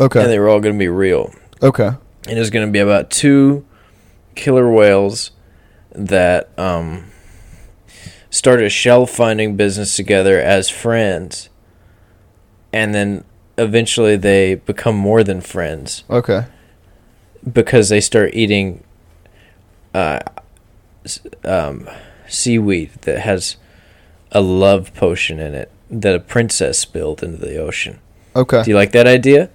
Okay. 0.00 0.20
And 0.22 0.30
they 0.30 0.38
were 0.38 0.48
all 0.48 0.60
gonna 0.60 0.78
be 0.78 0.88
real. 0.88 1.32
Okay. 1.62 1.90
and 2.26 2.36
it 2.36 2.38
was 2.38 2.50
going 2.50 2.66
to 2.66 2.72
be 2.72 2.78
about 2.80 3.10
two 3.10 3.64
killer 4.34 4.70
whales 4.70 5.30
that 5.92 6.48
um, 6.58 7.04
start 8.30 8.60
a 8.62 8.68
shell 8.68 9.06
finding 9.06 9.56
business 9.56 9.94
together 9.94 10.40
as 10.40 10.68
friends, 10.68 11.48
and 12.72 12.94
then 12.94 13.24
eventually 13.56 14.16
they 14.16 14.56
become 14.56 14.96
more 14.96 15.22
than 15.22 15.40
friends 15.40 16.02
Okay. 16.10 16.46
because 17.50 17.88
they 17.90 18.00
start 18.00 18.30
eating 18.34 18.82
uh, 19.94 20.18
um, 21.44 21.88
seaweed 22.26 22.90
that 23.02 23.20
has 23.20 23.56
a 24.34 24.40
love 24.42 24.92
potion 24.94 25.38
in 25.38 25.54
it 25.54 25.70
that 25.90 26.14
a 26.14 26.20
princess 26.20 26.78
spilled 26.78 27.22
into 27.22 27.38
the 27.38 27.56
ocean. 27.56 28.00
Okay. 28.34 28.62
Do 28.64 28.70
you 28.70 28.76
like 28.76 28.92
that 28.92 29.06
idea? 29.06 29.48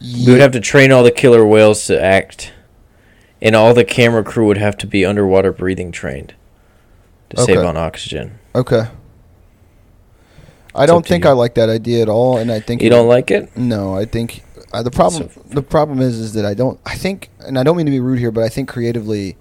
We 0.00 0.30
would 0.32 0.40
have 0.40 0.52
to 0.52 0.60
train 0.60 0.92
all 0.92 1.02
the 1.02 1.10
killer 1.10 1.44
whales 1.44 1.84
to 1.86 2.00
act, 2.00 2.52
and 3.42 3.56
all 3.56 3.74
the 3.74 3.84
camera 3.84 4.22
crew 4.22 4.46
would 4.46 4.58
have 4.58 4.76
to 4.78 4.86
be 4.86 5.04
underwater 5.04 5.50
breathing 5.52 5.90
trained 5.90 6.34
to 7.30 7.40
save 7.42 7.58
on 7.58 7.76
oxygen. 7.76 8.38
Okay. 8.54 8.86
I 10.74 10.84
It's 10.84 10.92
don't 10.92 11.04
think. 11.04 11.26
I 11.26 11.32
like 11.32 11.54
that 11.54 11.68
idea 11.68 12.02
at 12.02 12.08
all, 12.08 12.38
and 12.38 12.52
I 12.52 12.60
think 12.60 12.82
You 12.82 12.90
don't 12.90 13.08
like 13.08 13.30
it? 13.32 13.56
No, 13.56 13.96
I 13.96 14.04
think 14.04 14.44
uh, 14.72 14.82
the 14.82 14.90
problem 14.92 15.28
So- 15.34 15.42
the 15.48 15.62
problem 15.62 16.00
is 16.00 16.18
is 16.18 16.34
that 16.34 16.44
I 16.44 16.54
don't 16.54 16.78
I 16.86 16.94
think 16.94 17.30
and 17.40 17.58
I 17.58 17.62
don't 17.64 17.76
mean 17.76 17.86
to 17.86 17.92
be 17.92 18.00
rude 18.00 18.18
here, 18.20 18.30
but 18.30 18.44
I 18.44 18.48
think 18.48 18.68
creatively 18.68 19.36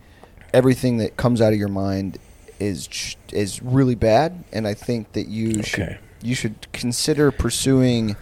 everything 0.54 0.98
that 0.98 1.18
comes 1.18 1.42
out 1.42 1.54
of 1.54 1.60
your 1.60 1.68
mind 1.68 2.18
is 2.60 3.16
is 3.32 3.62
really 3.62 3.96
bad, 3.96 4.44
and 4.52 4.68
I 4.68 4.74
think 4.74 5.14
that 5.14 5.28
you 5.28 5.64
should 5.64 6.00
you 6.22 6.36
should 6.36 6.72
consider 6.74 7.32
pursuing 7.32 8.16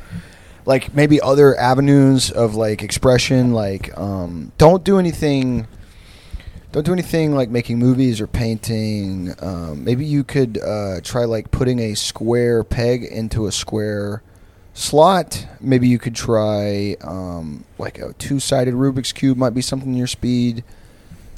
like 0.66 0.94
maybe 0.94 1.22
other 1.22 1.56
avenues 1.58 2.32
of 2.32 2.56
like 2.56 2.82
expression. 2.84 3.54
Like, 3.54 3.96
um, 3.98 4.52
don't 4.58 4.84
do 4.84 4.98
anything 5.00 5.68
Don't 6.72 6.86
do 6.86 6.92
anything 6.92 7.34
like 7.34 7.50
making 7.50 7.80
movies 7.80 8.20
or 8.20 8.28
painting. 8.28 9.34
Um, 9.40 9.86
maybe 9.86 10.04
you 10.04 10.26
could 10.26 10.58
uh, 10.62 11.00
try 11.02 11.24
like 11.24 11.50
putting 11.50 11.80
a 11.80 11.94
square 11.96 12.66
peg 12.66 13.06
into 13.06 13.48
a 13.48 13.52
square 13.54 14.22
slot. 14.74 15.48
Maybe 15.62 15.88
you 15.88 15.98
could 15.98 16.16
try 16.16 16.98
um, 17.00 17.64
like 17.78 17.98
a 18.00 18.12
two-sided 18.14 18.74
Rubik's 18.74 19.14
cube. 19.14 19.38
Might 19.38 19.54
be 19.54 19.62
something 19.62 19.88
in 19.88 19.96
your 19.96 20.08
speed. 20.08 20.66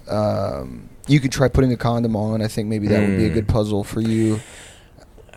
Um, 0.10 0.90
you 1.08 1.20
could 1.20 1.32
try 1.32 1.48
putting 1.48 1.72
a 1.72 1.78
condom 1.78 2.16
on. 2.16 2.42
I 2.42 2.48
think 2.48 2.68
maybe 2.68 2.88
that 2.88 3.02
would 3.02 3.18
be 3.18 3.26
a 3.26 3.30
Mm. 3.30 3.34
good 3.34 3.48
puzzle 3.48 3.84
for 3.84 4.02
you. 4.02 4.40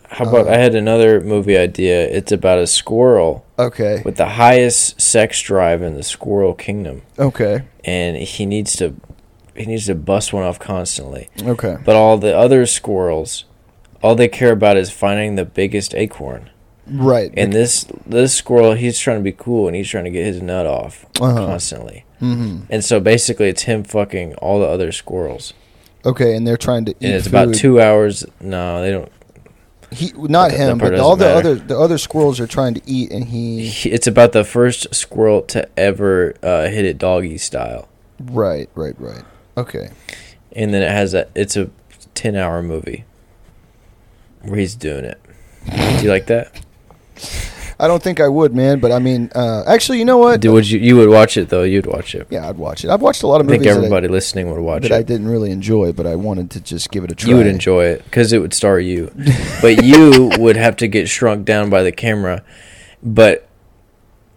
How 0.08 0.24
about 0.28 0.48
Uh, 0.48 0.50
I 0.50 0.56
had 0.56 0.74
another 0.74 1.20
movie 1.20 1.56
idea. 1.56 2.04
It's 2.08 2.32
about 2.32 2.58
a 2.58 2.66
squirrel 2.66 3.44
Okay. 3.58 4.02
with 4.04 4.16
the 4.16 4.26
highest 4.30 5.00
sex 5.00 5.40
drive 5.40 5.82
in 5.82 5.94
the 5.94 6.02
squirrel 6.02 6.52
kingdom, 6.54 7.02
Okay. 7.18 7.62
and 7.84 8.16
he 8.16 8.46
needs 8.46 8.74
to 8.76 8.94
he 9.56 9.66
needs 9.66 9.84
to 9.86 9.94
bust 9.94 10.32
one 10.32 10.42
off 10.42 10.58
constantly. 10.58 11.28
Okay. 11.44 11.76
But 11.84 11.94
all 11.94 12.16
the 12.16 12.34
other 12.34 12.64
squirrels, 12.64 13.44
all 14.02 14.14
they 14.14 14.28
care 14.28 14.52
about 14.52 14.78
is 14.78 14.90
finding 14.90 15.34
the 15.36 15.44
biggest 15.44 15.94
acorn. 15.94 16.48
Right. 16.90 17.30
And 17.36 17.52
this 17.52 17.84
this 18.06 18.32
squirrel, 18.32 18.72
he's 18.72 18.98
trying 18.98 19.18
to 19.18 19.22
be 19.22 19.32
cool 19.32 19.66
and 19.66 19.76
he's 19.76 19.88
trying 19.88 20.04
to 20.04 20.10
get 20.10 20.24
his 20.24 20.40
nut 20.40 20.66
off 20.66 21.04
Uh-huh. 21.20 21.46
constantly. 21.46 22.04
hmm 22.20 22.60
And 22.70 22.82
so 22.84 23.00
basically, 23.00 23.48
it's 23.48 23.64
him 23.64 23.84
fucking 23.84 24.34
all 24.36 24.60
the 24.60 24.66
other 24.66 24.92
squirrels, 24.92 25.52
Okay, 26.04 26.34
and 26.34 26.46
they're 26.46 26.56
trying 26.56 26.84
to 26.86 26.92
eat 26.92 27.02
and 27.02 27.14
it's 27.14 27.26
about 27.26 27.54
two 27.54 27.80
hours. 27.80 28.24
No, 28.40 28.80
they 28.80 28.90
don't. 28.90 29.10
He 29.92 30.12
not 30.16 30.50
That- 30.50 30.56
him, 30.56 30.78
that 30.78 30.90
but 30.92 31.00
all 31.00 31.16
the 31.16 31.24
doesn't 31.24 31.46
other 31.46 31.54
the 31.66 31.78
other 31.78 31.98
squirrels 31.98 32.38
are 32.40 32.46
trying 32.46 32.74
to 32.74 32.80
eat, 32.86 33.10
and 33.10 33.24
he 33.24 33.66
He- 33.66 33.90
It's 33.92 34.06
about 34.06 34.32
the 34.32 34.44
first 34.44 34.94
squirrel 34.94 35.42
to 35.42 35.68
ever 35.78 36.34
uh, 36.42 36.68
hit 36.68 36.84
it 36.84 36.96
doggy 36.96 37.38
style, 37.38 37.88
right, 38.20 38.68
right, 38.74 38.94
right. 38.98 39.24
Okay, 39.56 39.90
and 40.52 40.72
then 40.72 40.82
it 40.82 40.90
has 40.90 41.12
a. 41.12 41.26
It's 41.34 41.56
a 41.56 41.70
ten 42.14 42.36
hour 42.36 42.62
movie 42.62 43.04
where 44.42 44.58
he's 44.58 44.74
doing 44.76 45.04
it. 45.04 45.20
Do 45.66 46.02
you 46.04 46.08
like 46.10 46.26
that? 46.26 46.52
I 47.80 47.88
don't 47.88 48.02
think 48.02 48.20
I 48.20 48.28
would, 48.28 48.54
man. 48.54 48.78
But 48.78 48.92
I 48.92 48.98
mean, 48.98 49.30
uh, 49.34 49.64
actually, 49.66 49.98
you 49.98 50.04
know 50.04 50.18
what? 50.18 50.40
Do, 50.40 50.52
would 50.52 50.68
you 50.68 50.78
you 50.78 50.96
would 50.96 51.08
watch 51.08 51.36
it 51.36 51.48
though? 51.48 51.62
You'd 51.62 51.86
watch 51.86 52.14
it. 52.14 52.26
Yeah, 52.30 52.48
I'd 52.48 52.58
watch 52.58 52.84
it. 52.84 52.90
I've 52.90 53.00
watched 53.00 53.22
a 53.22 53.26
lot 53.26 53.40
of 53.40 53.46
movies. 53.46 53.54
I 53.54 53.56
of 53.56 53.62
think 53.62 53.76
movies 53.76 53.86
everybody 53.86 54.08
listening 54.08 54.50
would 54.50 54.60
watch 54.60 54.82
that, 54.82 54.92
I, 54.92 54.96
that 54.96 54.96
I 54.96 55.00
it. 55.00 55.06
didn't 55.06 55.28
really 55.28 55.50
enjoy, 55.50 55.92
but 55.92 56.06
I 56.06 56.14
wanted 56.14 56.50
to 56.52 56.60
just 56.60 56.90
give 56.90 57.04
it 57.04 57.10
a 57.10 57.14
try. 57.14 57.30
You 57.30 57.36
would 57.36 57.46
enjoy 57.46 57.86
it 57.86 58.04
because 58.04 58.32
it 58.32 58.38
would 58.40 58.52
star 58.52 58.78
you, 58.78 59.10
but 59.62 59.82
you 59.82 60.30
would 60.38 60.56
have 60.56 60.76
to 60.76 60.88
get 60.88 61.08
shrunk 61.08 61.46
down 61.46 61.70
by 61.70 61.82
the 61.82 61.92
camera. 61.92 62.44
But 63.02 63.48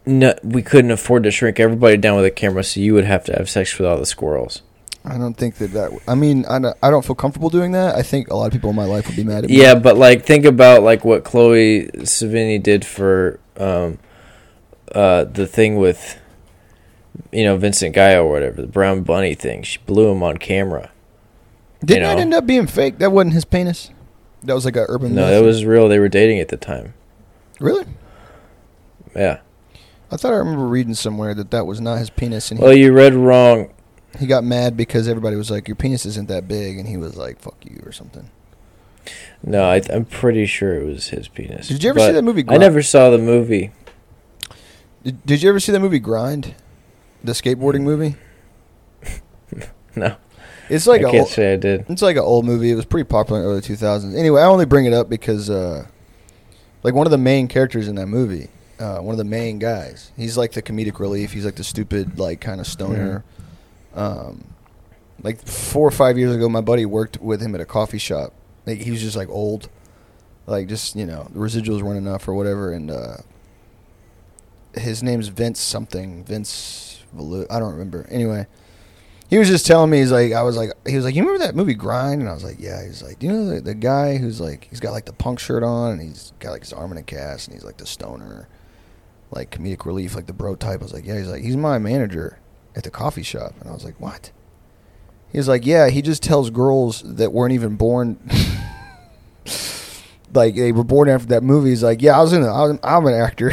no, 0.05 0.33
we 0.43 0.61
couldn't 0.61 0.91
afford 0.91 1.23
to 1.23 1.31
shrink 1.31 1.59
everybody 1.59 1.97
down 1.97 2.15
with 2.15 2.25
a 2.25 2.31
camera, 2.31 2.63
so 2.63 2.79
you 2.79 2.93
would 2.93 3.05
have 3.05 3.25
to 3.25 3.33
have 3.33 3.49
sex 3.49 3.77
with 3.77 3.87
all 3.87 3.97
the 3.97 4.05
squirrels. 4.05 4.61
I 5.05 5.17
don't 5.17 5.33
think 5.33 5.55
that 5.55 5.71
that. 5.73 5.91
I 6.07 6.15
mean, 6.15 6.45
I 6.45 6.59
don't, 6.59 6.77
I 6.81 6.89
don't 6.89 7.03
feel 7.03 7.15
comfortable 7.15 7.49
doing 7.49 7.73
that. 7.73 7.95
I 7.95 8.03
think 8.03 8.29
a 8.29 8.35
lot 8.35 8.45
of 8.45 8.53
people 8.53 8.69
in 8.69 8.75
my 8.75 8.85
life 8.85 9.07
would 9.07 9.17
be 9.17 9.23
mad 9.23 9.43
at 9.43 9.49
me. 9.49 9.61
Yeah, 9.61 9.75
but 9.75 9.97
like 9.97 10.25
think 10.25 10.45
about 10.45 10.81
like 10.81 11.03
what 11.03 11.23
Chloe 11.23 11.87
Sevigny 11.97 12.61
did 12.61 12.85
for 12.85 13.39
um, 13.57 13.99
uh, 14.93 15.25
the 15.25 15.45
thing 15.45 15.75
with 15.75 16.19
you 17.31 17.43
know 17.43 17.57
Vincent 17.57 17.93
Guy 17.93 18.13
or 18.13 18.29
whatever 18.29 18.61
the 18.61 18.67
brown 18.67 19.03
bunny 19.03 19.35
thing. 19.35 19.63
She 19.63 19.79
blew 19.79 20.09
him 20.09 20.23
on 20.23 20.37
camera. 20.37 20.91
Didn't 21.83 22.03
you 22.03 22.07
that 22.07 22.19
end 22.19 22.33
up 22.33 22.45
being 22.45 22.67
fake? 22.67 22.99
That 22.99 23.11
wasn't 23.11 23.33
his 23.33 23.43
penis. 23.43 23.89
That 24.43 24.53
was 24.53 24.63
like 24.63 24.77
a 24.77 24.85
urban. 24.87 25.13
No, 25.15 25.23
myth? 25.23 25.31
that 25.31 25.45
was 25.45 25.65
real. 25.65 25.89
They 25.89 25.99
were 25.99 26.09
dating 26.09 26.39
at 26.39 26.47
the 26.47 26.57
time. 26.57 26.93
really. 27.59 27.85
Yeah. 29.15 29.39
I 30.11 30.17
thought 30.17 30.33
I 30.33 30.37
remember 30.37 30.65
reading 30.65 30.93
somewhere 30.93 31.33
that 31.33 31.51
that 31.51 31.65
was 31.65 31.81
not 31.81 31.97
his 31.97 32.09
penis, 32.09 32.51
and 32.51 32.59
he, 32.59 32.63
Well, 32.63 32.73
you 32.73 32.93
read 32.93 33.15
wrong. 33.15 33.69
He 34.19 34.27
got 34.27 34.43
mad 34.43 34.75
because 34.77 35.07
everybody 35.07 35.35
was 35.35 35.49
like, 35.51 35.67
"Your 35.67 35.75
penis 35.75 36.05
isn't 36.05 36.27
that 36.27 36.47
big," 36.47 36.77
and 36.77 36.87
he 36.87 36.97
was 36.97 37.15
like, 37.17 37.39
"Fuck 37.39 37.57
you" 37.63 37.81
or 37.85 37.91
something. 37.91 38.29
No, 39.43 39.63
I, 39.65 39.81
I'm 39.91 40.05
pretty 40.05 40.45
sure 40.45 40.75
it 40.79 40.85
was 40.85 41.09
his 41.09 41.27
penis. 41.27 41.67
Did 41.67 41.83
you 41.83 41.89
ever 41.89 41.99
see 41.99 42.11
that 42.11 42.23
movie? 42.23 42.45
I 42.47 42.57
never 42.57 42.81
saw 42.81 43.09
the 43.09 43.17
movie. 43.17 43.71
Did, 45.03 45.25
did 45.25 45.43
you 45.43 45.49
ever 45.49 45.59
see 45.59 45.71
that 45.73 45.79
movie 45.81 45.99
Grind? 45.99 46.55
The 47.23 47.33
skateboarding 47.33 47.81
movie. 47.81 48.15
No, 49.95 50.15
It's 50.69 50.87
like 50.87 51.01
I 51.05 51.11
can't 51.11 51.21
ol- 51.21 51.27
say 51.27 51.53
I 51.53 51.55
did. 51.55 51.85
it's 51.87 52.01
like 52.01 52.15
an 52.15 52.23
old 52.23 52.45
movie. 52.45 52.71
It 52.71 52.75
was 52.75 52.85
pretty 52.85 53.07
popular 53.07 53.41
in 53.41 53.45
the 53.45 53.51
early 53.51 53.61
2000s. 53.61 54.15
Anyway, 54.17 54.41
I 54.41 54.45
only 54.45 54.65
bring 54.65 54.85
it 54.85 54.93
up 54.93 55.07
because 55.07 55.51
uh, 55.51 55.85
like 56.81 56.95
one 56.95 57.05
of 57.05 57.11
the 57.11 57.17
main 57.19 57.47
characters 57.47 57.87
in 57.87 57.93
that 57.97 58.07
movie, 58.07 58.49
uh, 58.79 58.97
one 58.97 59.13
of 59.13 59.19
the 59.19 59.23
main 59.23 59.59
guys, 59.59 60.11
he's 60.17 60.35
like 60.35 60.53
the 60.53 60.63
comedic 60.63 60.99
relief. 60.99 61.31
He's 61.33 61.45
like 61.45 61.57
the 61.57 61.63
stupid 61.63 62.17
like 62.17 62.41
kind 62.41 62.59
of 62.59 62.65
stoner. 62.65 63.23
Um, 63.93 64.53
like 65.21 65.45
four 65.47 65.87
or 65.87 65.91
five 65.91 66.17
years 66.17 66.35
ago, 66.35 66.49
my 66.49 66.61
buddy 66.61 66.85
worked 66.85 67.21
with 67.21 67.41
him 67.41 67.55
at 67.55 67.61
a 67.61 67.65
coffee 67.65 67.97
shop. 67.97 68.33
Like 68.65 68.79
he 68.79 68.91
was 68.91 69.01
just 69.01 69.15
like 69.15 69.29
old, 69.29 69.69
like 70.47 70.67
just 70.67 70.95
you 70.95 71.05
know 71.05 71.27
the 71.31 71.39
residuals 71.39 71.81
weren't 71.81 71.97
enough 71.97 72.27
or 72.27 72.33
whatever. 72.33 72.71
And 72.71 72.91
uh, 72.91 73.17
his 74.73 75.03
name's 75.03 75.27
Vince 75.27 75.59
something. 75.59 76.23
Vince, 76.23 77.03
Valu- 77.15 77.47
I 77.49 77.59
don't 77.59 77.73
remember. 77.73 78.05
Anyway, 78.09 78.47
he 79.33 79.39
was 79.39 79.47
just 79.47 79.65
telling 79.65 79.89
me 79.89 79.97
he's 79.97 80.11
like 80.11 80.31
I 80.31 80.43
was 80.43 80.55
like 80.57 80.71
he 80.87 80.95
was 80.95 81.05
like 81.05 81.15
you 81.15 81.23
remember 81.23 81.43
that 81.43 81.55
movie 81.55 81.73
Grind 81.73 82.21
and 82.21 82.29
I 82.29 82.33
was 82.33 82.43
like 82.43 82.57
yeah 82.59 82.85
he's 82.85 83.01
like 83.01 83.17
do 83.17 83.25
you 83.25 83.33
know 83.33 83.45
the, 83.55 83.61
the 83.61 83.73
guy 83.73 84.17
who's 84.17 84.39
like 84.39 84.67
he's 84.69 84.79
got 84.79 84.91
like 84.91 85.05
the 85.05 85.13
punk 85.13 85.39
shirt 85.39 85.63
on 85.63 85.93
and 85.93 86.01
he's 86.01 86.33
got 86.37 86.51
like 86.51 86.61
his 86.61 86.71
arm 86.71 86.91
in 86.91 86.99
a 86.99 87.03
cast 87.03 87.47
and 87.47 87.55
he's 87.55 87.63
like 87.63 87.77
the 87.77 87.85
stoner 87.87 88.47
like 89.31 89.49
comedic 89.49 89.85
relief 89.85 90.13
like 90.13 90.27
the 90.27 90.33
bro 90.33 90.55
type 90.55 90.81
I 90.81 90.83
was 90.83 90.93
like 90.93 91.05
yeah 91.07 91.17
he's 91.17 91.29
like 91.29 91.41
he's 91.41 91.57
my 91.57 91.79
manager 91.79 92.37
at 92.75 92.83
the 92.83 92.89
coffee 92.89 93.23
shop 93.23 93.53
and 93.59 93.69
I 93.69 93.73
was 93.73 93.85
like 93.85 93.99
what 93.99 94.31
he 95.31 95.37
was 95.37 95.47
like 95.47 95.65
yeah 95.65 95.89
he 95.89 96.01
just 96.01 96.23
tells 96.23 96.49
girls 96.49 97.01
that 97.05 97.31
weren't 97.31 97.53
even 97.53 97.75
born 97.75 98.17
like 100.33 100.55
they 100.55 100.71
were 100.71 100.83
born 100.83 101.09
after 101.09 101.27
that 101.27 101.43
movie 101.43 101.69
he's 101.69 101.83
like 101.83 102.01
yeah 102.01 102.17
I 102.17 102.21
was 102.21 102.33
in 102.33 102.43
a, 102.43 102.47
I 102.47 102.67
was, 102.67 102.79
I'm 102.83 103.05
an 103.05 103.13
actor 103.13 103.51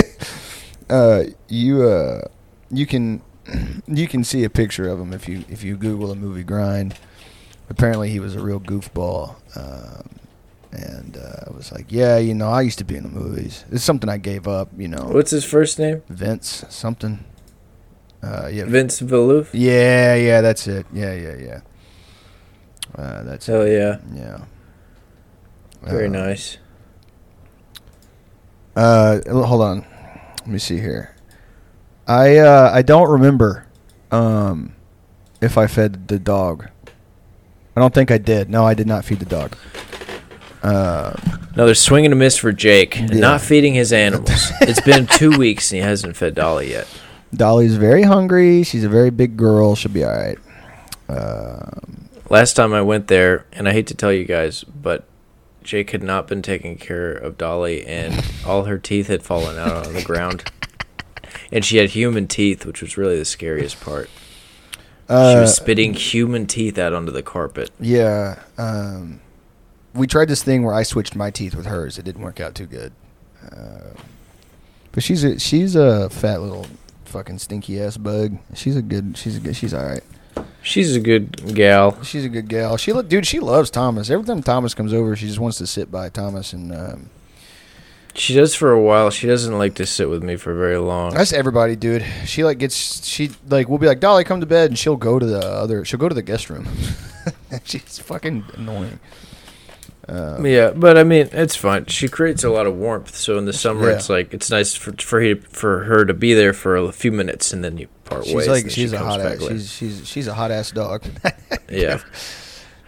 uh 0.90 1.24
you 1.48 1.82
uh 1.82 2.22
you 2.70 2.86
can 2.86 3.22
you 3.86 4.08
can 4.08 4.24
see 4.24 4.44
a 4.44 4.50
picture 4.50 4.88
of 4.88 5.00
him 5.00 5.12
if 5.12 5.28
you 5.28 5.44
if 5.48 5.62
you 5.62 5.76
Google 5.76 6.10
a 6.10 6.14
movie 6.14 6.44
Grind. 6.44 6.94
Apparently, 7.70 8.10
he 8.10 8.20
was 8.20 8.34
a 8.34 8.40
real 8.40 8.60
goofball, 8.60 9.36
um, 9.56 10.06
and 10.70 11.16
uh, 11.16 11.50
I 11.50 11.56
was 11.56 11.72
like, 11.72 11.86
yeah, 11.88 12.18
you 12.18 12.34
know, 12.34 12.48
I 12.48 12.60
used 12.60 12.76
to 12.78 12.84
be 12.84 12.94
in 12.94 13.04
the 13.04 13.08
movies. 13.08 13.64
It's 13.72 13.82
something 13.82 14.10
I 14.10 14.18
gave 14.18 14.46
up, 14.46 14.68
you 14.76 14.86
know. 14.86 15.08
What's 15.10 15.30
his 15.30 15.46
first 15.46 15.78
name? 15.78 16.02
Vince 16.10 16.66
something. 16.68 17.24
Uh, 18.24 18.48
yeah, 18.48 18.64
Vince 18.64 19.00
Vieluf. 19.00 19.48
yeah, 19.52 20.14
yeah, 20.14 20.40
that's 20.40 20.66
it. 20.66 20.86
Yeah, 20.92 21.12
yeah, 21.14 21.36
yeah. 21.36 21.60
Uh, 22.96 23.22
that's 23.24 23.46
Hell 23.46 23.62
it. 23.62 23.72
yeah, 23.72 23.98
Yeah. 24.14 24.38
very 25.82 26.06
Uh, 26.06 26.10
nice. 26.10 26.56
Uh, 28.76 29.20
hold 29.30 29.62
on. 29.62 29.84
Let 30.40 30.46
me 30.48 30.58
see 30.58 30.78
here. 30.78 31.14
I 32.06 32.36
uh, 32.38 32.70
I 32.72 32.82
don't 32.82 33.08
remember 33.10 33.66
um, 34.10 34.74
if 35.40 35.56
I 35.56 35.66
fed 35.66 36.08
the 36.08 36.18
dog. 36.18 36.68
I 37.76 37.80
don't 37.80 37.94
think 37.94 38.10
I 38.10 38.18
did. 38.18 38.48
No, 38.50 38.64
I 38.64 38.74
did 38.74 38.86
not 38.86 39.04
feed 39.04 39.18
the 39.20 39.24
dog. 39.26 39.56
Uh, 40.62 41.12
Another 41.54 41.74
swing 41.74 42.04
and 42.04 42.12
a 42.12 42.16
miss 42.16 42.36
for 42.36 42.52
Jake. 42.52 42.96
Yeah. 42.96 43.06
Not 43.20 43.40
feeding 43.40 43.74
his 43.74 43.92
animals. 43.92 44.50
it's 44.60 44.80
been 44.80 45.06
two 45.06 45.36
weeks 45.36 45.70
and 45.72 45.80
he 45.80 45.86
hasn't 45.86 46.16
fed 46.16 46.34
Dolly 46.34 46.70
yet. 46.70 46.86
Dolly's 47.36 47.76
very 47.76 48.02
hungry. 48.02 48.62
She's 48.62 48.84
a 48.84 48.88
very 48.88 49.10
big 49.10 49.36
girl. 49.36 49.74
She'll 49.74 49.92
be 49.92 50.04
all 50.04 50.12
right. 50.12 50.38
Um, 51.08 52.08
Last 52.30 52.54
time 52.54 52.72
I 52.72 52.80
went 52.82 53.08
there, 53.08 53.44
and 53.52 53.68
I 53.68 53.72
hate 53.72 53.86
to 53.88 53.94
tell 53.94 54.12
you 54.12 54.24
guys, 54.24 54.64
but 54.64 55.04
Jake 55.62 55.90
had 55.90 56.02
not 56.02 56.26
been 56.26 56.42
taking 56.42 56.76
care 56.78 57.12
of 57.12 57.36
Dolly, 57.36 57.84
and 57.86 58.24
all 58.46 58.64
her 58.64 58.78
teeth 58.78 59.08
had 59.08 59.22
fallen 59.22 59.58
out 59.58 59.86
on 59.86 59.92
the 59.94 60.02
ground. 60.02 60.50
And 61.52 61.64
she 61.64 61.76
had 61.76 61.90
human 61.90 62.26
teeth, 62.26 62.64
which 62.64 62.80
was 62.80 62.96
really 62.96 63.18
the 63.18 63.24
scariest 63.24 63.80
part. 63.80 64.08
she 65.06 65.14
uh, 65.14 65.40
was 65.42 65.54
spitting 65.54 65.94
human 65.94 66.46
teeth 66.46 66.78
out 66.78 66.92
onto 66.94 67.12
the 67.12 67.22
carpet. 67.22 67.70
yeah. 67.78 68.42
Um, 68.56 69.20
we 69.94 70.06
tried 70.08 70.28
this 70.28 70.42
thing 70.42 70.64
where 70.64 70.74
I 70.74 70.82
switched 70.82 71.14
my 71.14 71.30
teeth 71.30 71.54
with 71.54 71.66
hers. 71.66 71.98
It 71.98 72.04
didn't 72.04 72.22
work 72.22 72.40
out 72.40 72.54
too 72.54 72.66
good. 72.66 72.92
Uh, 73.44 73.90
but 74.92 75.02
she's 75.02 75.22
a 75.22 75.38
she's 75.38 75.76
a 75.76 76.08
fat 76.10 76.40
little 76.40 76.66
fucking 77.14 77.38
stinky 77.38 77.80
ass 77.80 77.96
bug. 77.96 78.36
She's 78.54 78.74
a 78.76 78.82
good. 78.82 79.16
She's 79.16 79.36
a 79.36 79.40
good. 79.40 79.54
She's 79.54 79.72
all 79.72 79.86
right. 79.86 80.02
She's 80.62 80.96
a 80.96 81.00
good 81.00 81.54
gal. 81.54 82.02
She's 82.02 82.24
a 82.24 82.28
good 82.28 82.48
gal. 82.48 82.76
She 82.76 82.92
lo- 82.92 83.02
dude, 83.02 83.24
she 83.26 83.38
loves 83.38 83.70
Thomas. 83.70 84.10
Every 84.10 84.26
time 84.26 84.42
Thomas 84.42 84.74
comes 84.74 84.92
over, 84.92 85.14
she 85.14 85.26
just 85.28 85.38
wants 85.38 85.58
to 85.58 85.66
sit 85.66 85.92
by 85.92 86.08
Thomas, 86.08 86.52
and 86.52 86.72
um, 86.74 87.10
She 88.14 88.34
does 88.34 88.54
for 88.54 88.72
a 88.72 88.80
while. 88.80 89.10
She 89.10 89.26
doesn't 89.28 89.56
like 89.56 89.74
to 89.76 89.86
sit 89.86 90.08
with 90.10 90.24
me 90.24 90.34
for 90.36 90.52
very 90.54 90.78
long. 90.78 91.12
that's 91.14 91.32
everybody, 91.32 91.76
dude. 91.76 92.04
She 92.24 92.42
like 92.44 92.58
gets 92.58 93.06
she 93.06 93.30
like 93.48 93.68
we'll 93.68 93.78
be 93.78 93.86
like 93.86 94.00
Dolly, 94.00 94.24
come 94.24 94.40
to 94.40 94.46
bed, 94.46 94.70
and 94.70 94.78
she'll 94.78 94.96
go 94.96 95.18
to 95.20 95.26
the 95.26 95.46
other. 95.46 95.84
She'll 95.84 96.00
go 96.00 96.08
to 96.08 96.14
the 96.14 96.22
guest 96.22 96.50
room. 96.50 96.66
She's 97.64 97.98
fucking 98.00 98.44
annoying. 98.54 98.98
Um, 100.08 100.44
Yeah, 100.46 100.70
but 100.70 100.96
I 100.98 101.04
mean, 101.04 101.28
it's 101.32 101.56
fine. 101.56 101.86
She 101.86 102.08
creates 102.08 102.44
a 102.44 102.50
lot 102.50 102.66
of 102.66 102.74
warmth. 102.76 103.14
So 103.16 103.38
in 103.38 103.44
the 103.46 103.52
summer, 103.52 103.88
Yeah. 103.88 103.96
it's 103.96 104.08
like 104.10 104.34
it's 104.34 104.50
nice 104.50 104.74
for 104.74 104.92
for 104.98 105.20
he, 105.20 105.34
for 105.34 105.84
her 105.84 106.04
to 106.04 106.14
be 106.14 106.34
there 106.34 106.52
for 106.52 106.76
a 106.76 106.92
few 106.92 107.10
minutes, 107.12 107.52
and 107.52 107.64
then 107.64 107.78
you 107.78 107.88
part 108.04 108.24
She's 108.26 108.34
ways. 108.34 108.48
like 108.48 108.64
she's 108.70 108.90
she 108.90 108.96
a 108.96 108.98
hot 108.98 109.20
ass. 109.20 109.40
She's 109.48 109.72
she's 109.72 110.08
she's 110.08 110.26
a 110.26 110.34
hot 110.34 110.50
ass 110.50 110.70
dog. 110.72 111.04
yeah. 111.70 112.00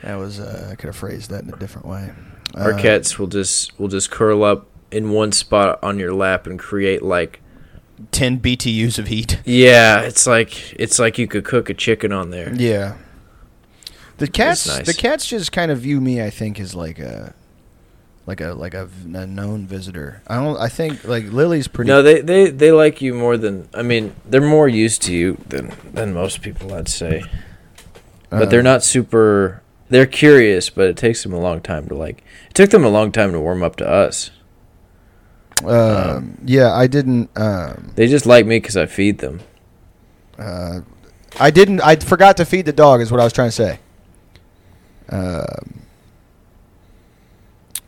that 0.02 0.16
was 0.16 0.38
uh, 0.40 0.68
I 0.72 0.74
could 0.74 0.86
have 0.88 0.96
phrased 0.96 1.30
that 1.30 1.44
in 1.44 1.52
a 1.52 1.56
different 1.56 1.86
way. 1.86 2.10
Our 2.54 2.72
Uh, 2.74 2.78
cats 2.80 3.18
will 3.18 3.26
just 3.26 3.78
will 3.78 3.88
just 3.88 4.10
curl 4.10 4.44
up 4.44 4.66
in 4.90 5.10
one 5.10 5.32
spot 5.32 5.78
on 5.82 5.98
your 5.98 6.12
lap 6.14 6.46
and 6.46 6.58
create 6.58 7.02
like 7.02 7.40
ten 8.12 8.38
BTUs 8.38 8.98
of 8.98 9.06
heat. 9.08 9.40
yeah, 9.46 10.00
it's 10.02 10.26
like 10.26 10.74
it's 10.78 10.98
like 10.98 11.18
you 11.18 11.26
could 11.26 11.44
cook 11.44 11.70
a 11.70 11.74
chicken 11.74 12.12
on 12.12 12.30
there. 12.30 12.54
Yeah. 12.54 12.96
The 14.18 14.28
cats, 14.28 14.66
nice. 14.66 14.86
the 14.86 14.94
cats 14.94 15.26
just 15.26 15.52
kind 15.52 15.70
of 15.70 15.80
view 15.80 16.00
me. 16.00 16.22
I 16.22 16.30
think 16.30 16.58
as 16.58 16.74
like 16.74 16.98
a, 16.98 17.34
like 18.26 18.40
a 18.40 18.54
like 18.54 18.74
a, 18.74 18.88
a 19.14 19.26
known 19.26 19.66
visitor. 19.66 20.22
I 20.26 20.36
don't. 20.36 20.56
I 20.58 20.68
think 20.68 21.04
like 21.04 21.24
Lily's 21.26 21.68
pretty. 21.68 21.88
No, 21.88 22.02
they, 22.02 22.20
they 22.22 22.50
they 22.50 22.72
like 22.72 23.02
you 23.02 23.14
more 23.14 23.36
than 23.36 23.68
I 23.74 23.82
mean, 23.82 24.16
they're 24.24 24.40
more 24.40 24.68
used 24.68 25.02
to 25.02 25.14
you 25.14 25.36
than 25.48 25.72
than 25.92 26.14
most 26.14 26.40
people, 26.40 26.72
I'd 26.74 26.88
say. 26.88 27.24
But 28.30 28.42
uh, 28.42 28.46
they're 28.46 28.62
not 28.62 28.82
super 28.82 29.62
they're 29.88 30.06
curious, 30.06 30.70
but 30.70 30.88
it 30.88 30.96
takes 30.96 31.22
them 31.22 31.32
a 31.32 31.38
long 31.38 31.60
time 31.60 31.88
to 31.88 31.94
like 31.94 32.24
it 32.48 32.54
took 32.54 32.70
them 32.70 32.84
a 32.84 32.88
long 32.88 33.12
time 33.12 33.32
to 33.32 33.40
warm 33.40 33.62
up 33.62 33.76
to 33.76 33.88
us. 33.88 34.30
Um, 35.64 36.38
yeah, 36.44 36.72
I 36.74 36.86
didn't. 36.86 37.30
Um, 37.36 37.92
They 37.94 38.08
just 38.08 38.26
like 38.26 38.46
me 38.46 38.60
cuz 38.60 38.76
I 38.76 38.86
feed 38.86 39.18
them. 39.18 39.40
uh, 40.38 40.80
I 41.38 41.50
didn't. 41.50 41.80
I 41.80 41.96
forgot 41.96 42.36
to 42.38 42.44
feed 42.44 42.66
the 42.66 42.72
dog. 42.72 43.00
Is 43.00 43.10
what 43.10 43.20
I 43.20 43.24
was 43.24 43.32
trying 43.32 43.48
to 43.48 43.52
say. 43.52 43.78
Um, 45.09 45.82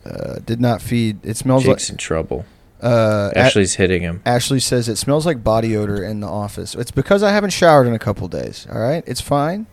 uh, 0.05 0.39
did 0.45 0.61
not 0.61 0.81
feed. 0.81 1.25
It 1.25 1.37
smells 1.37 1.65
Jake's 1.65 1.91
in 1.91 1.97
trouble. 1.97 2.45
Uh, 2.81 3.31
Ashley's 3.35 3.75
hitting 3.75 4.03
him. 4.03 4.23
Ashley 4.25 4.61
says 4.61 4.89
it 4.89 4.97
smells 4.97 5.27
like 5.27 5.43
body 5.43 5.77
odor 5.77 6.03
in 6.03 6.21
the 6.21 6.29
office. 6.29 6.75
It's 6.75 6.93
because 6.93 7.23
I 7.23 7.33
haven't 7.33 7.51
showered 7.51 7.87
in 7.87 7.93
a 7.95 7.99
couple 7.99 8.29
days. 8.29 8.67
All 8.71 8.79
right, 8.81 9.03
it's 9.07 9.21
fine. 9.21 9.67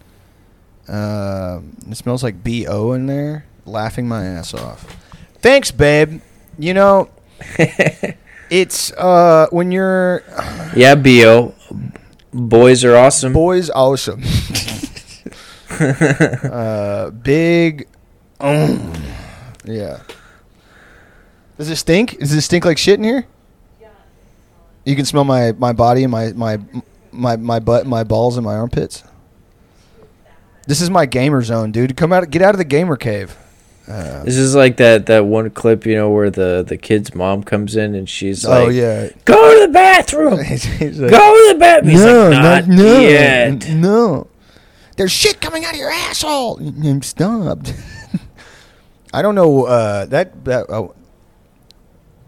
Um, 0.87 1.77
it 1.89 1.97
smells 1.97 2.23
like 2.23 2.43
bo 2.43 2.93
in 2.93 3.05
there, 3.05 3.45
laughing 3.65 4.07
my 4.07 4.25
ass 4.25 4.53
off. 4.53 4.85
Thanks, 5.39 5.71
babe. 5.71 6.21
You 6.57 6.73
know, 6.73 7.09
it's 8.49 8.91
uh 8.93 9.47
when 9.51 9.71
you're 9.71 10.23
Yeah, 10.75 10.95
Bo. 10.95 11.53
Boys 12.33 12.83
are 12.83 12.95
awesome. 12.95 13.33
boys 13.33 13.69
awesome. 13.69 14.23
uh, 16.51 17.09
big. 17.11 17.87
Um, 18.39 18.93
yeah. 19.65 19.99
Does 21.57 21.69
it 21.69 21.75
stink? 21.77 22.19
Does 22.19 22.33
it 22.33 22.41
stink 22.41 22.65
like 22.65 22.77
shit 22.77 22.99
in 22.99 23.03
here? 23.03 23.25
You 24.83 24.95
can 24.95 25.05
smell 25.05 25.23
my, 25.23 25.51
my 25.53 25.73
body 25.73 26.03
and 26.03 26.11
my, 26.11 26.31
my 26.33 26.59
my 27.11 27.37
my 27.37 27.59
butt, 27.59 27.87
my 27.87 28.03
balls, 28.03 28.37
and 28.37 28.45
my 28.45 28.55
armpits. 28.55 29.03
This 30.67 30.81
is 30.81 30.89
my 30.89 31.05
gamer 31.05 31.41
zone, 31.41 31.71
dude. 31.71 31.95
Come 31.97 32.11
out, 32.13 32.29
get 32.29 32.41
out 32.41 32.53
of 32.53 32.57
the 32.59 32.65
gamer 32.65 32.95
cave. 32.97 33.35
Uh, 33.87 34.23
This 34.23 34.35
is 34.37 34.55
like 34.55 34.77
that 34.77 35.05
that 35.07 35.25
one 35.25 35.49
clip, 35.51 35.85
you 35.85 35.95
know, 35.95 36.09
where 36.09 36.29
the 36.29 36.63
the 36.67 36.77
kid's 36.77 37.15
mom 37.15 37.43
comes 37.43 37.75
in 37.75 37.95
and 37.95 38.09
she's 38.09 38.43
like, 38.45 38.65
oh 38.65 38.69
yeah. 38.69 39.09
"Go 39.25 39.53
to 39.59 39.67
the 39.67 39.71
bathroom. 39.73 40.43
He's- 40.43 40.63
he's 40.79 40.99
like, 40.99 41.11
Go 41.11 41.17
to 41.49 41.53
the 41.53 41.59
bathroom." 41.59 41.91
He's 41.91 42.03
no, 42.03 42.29
like, 42.29 42.67
"Not 42.67 42.67
no, 42.67 42.99
yet." 42.99 43.69
no. 43.69 44.27
There's 44.95 45.11
shit 45.11 45.41
coming 45.41 45.65
out 45.65 45.73
of 45.73 45.79
your 45.79 45.89
asshole. 45.89 46.59
I'm 46.83 47.01
Stop. 47.01 47.59
I 49.13 49.21
don't 49.21 49.35
know 49.35 49.65
uh, 49.65 50.05
that. 50.05 50.45
that 50.45 50.65
oh. 50.69 50.95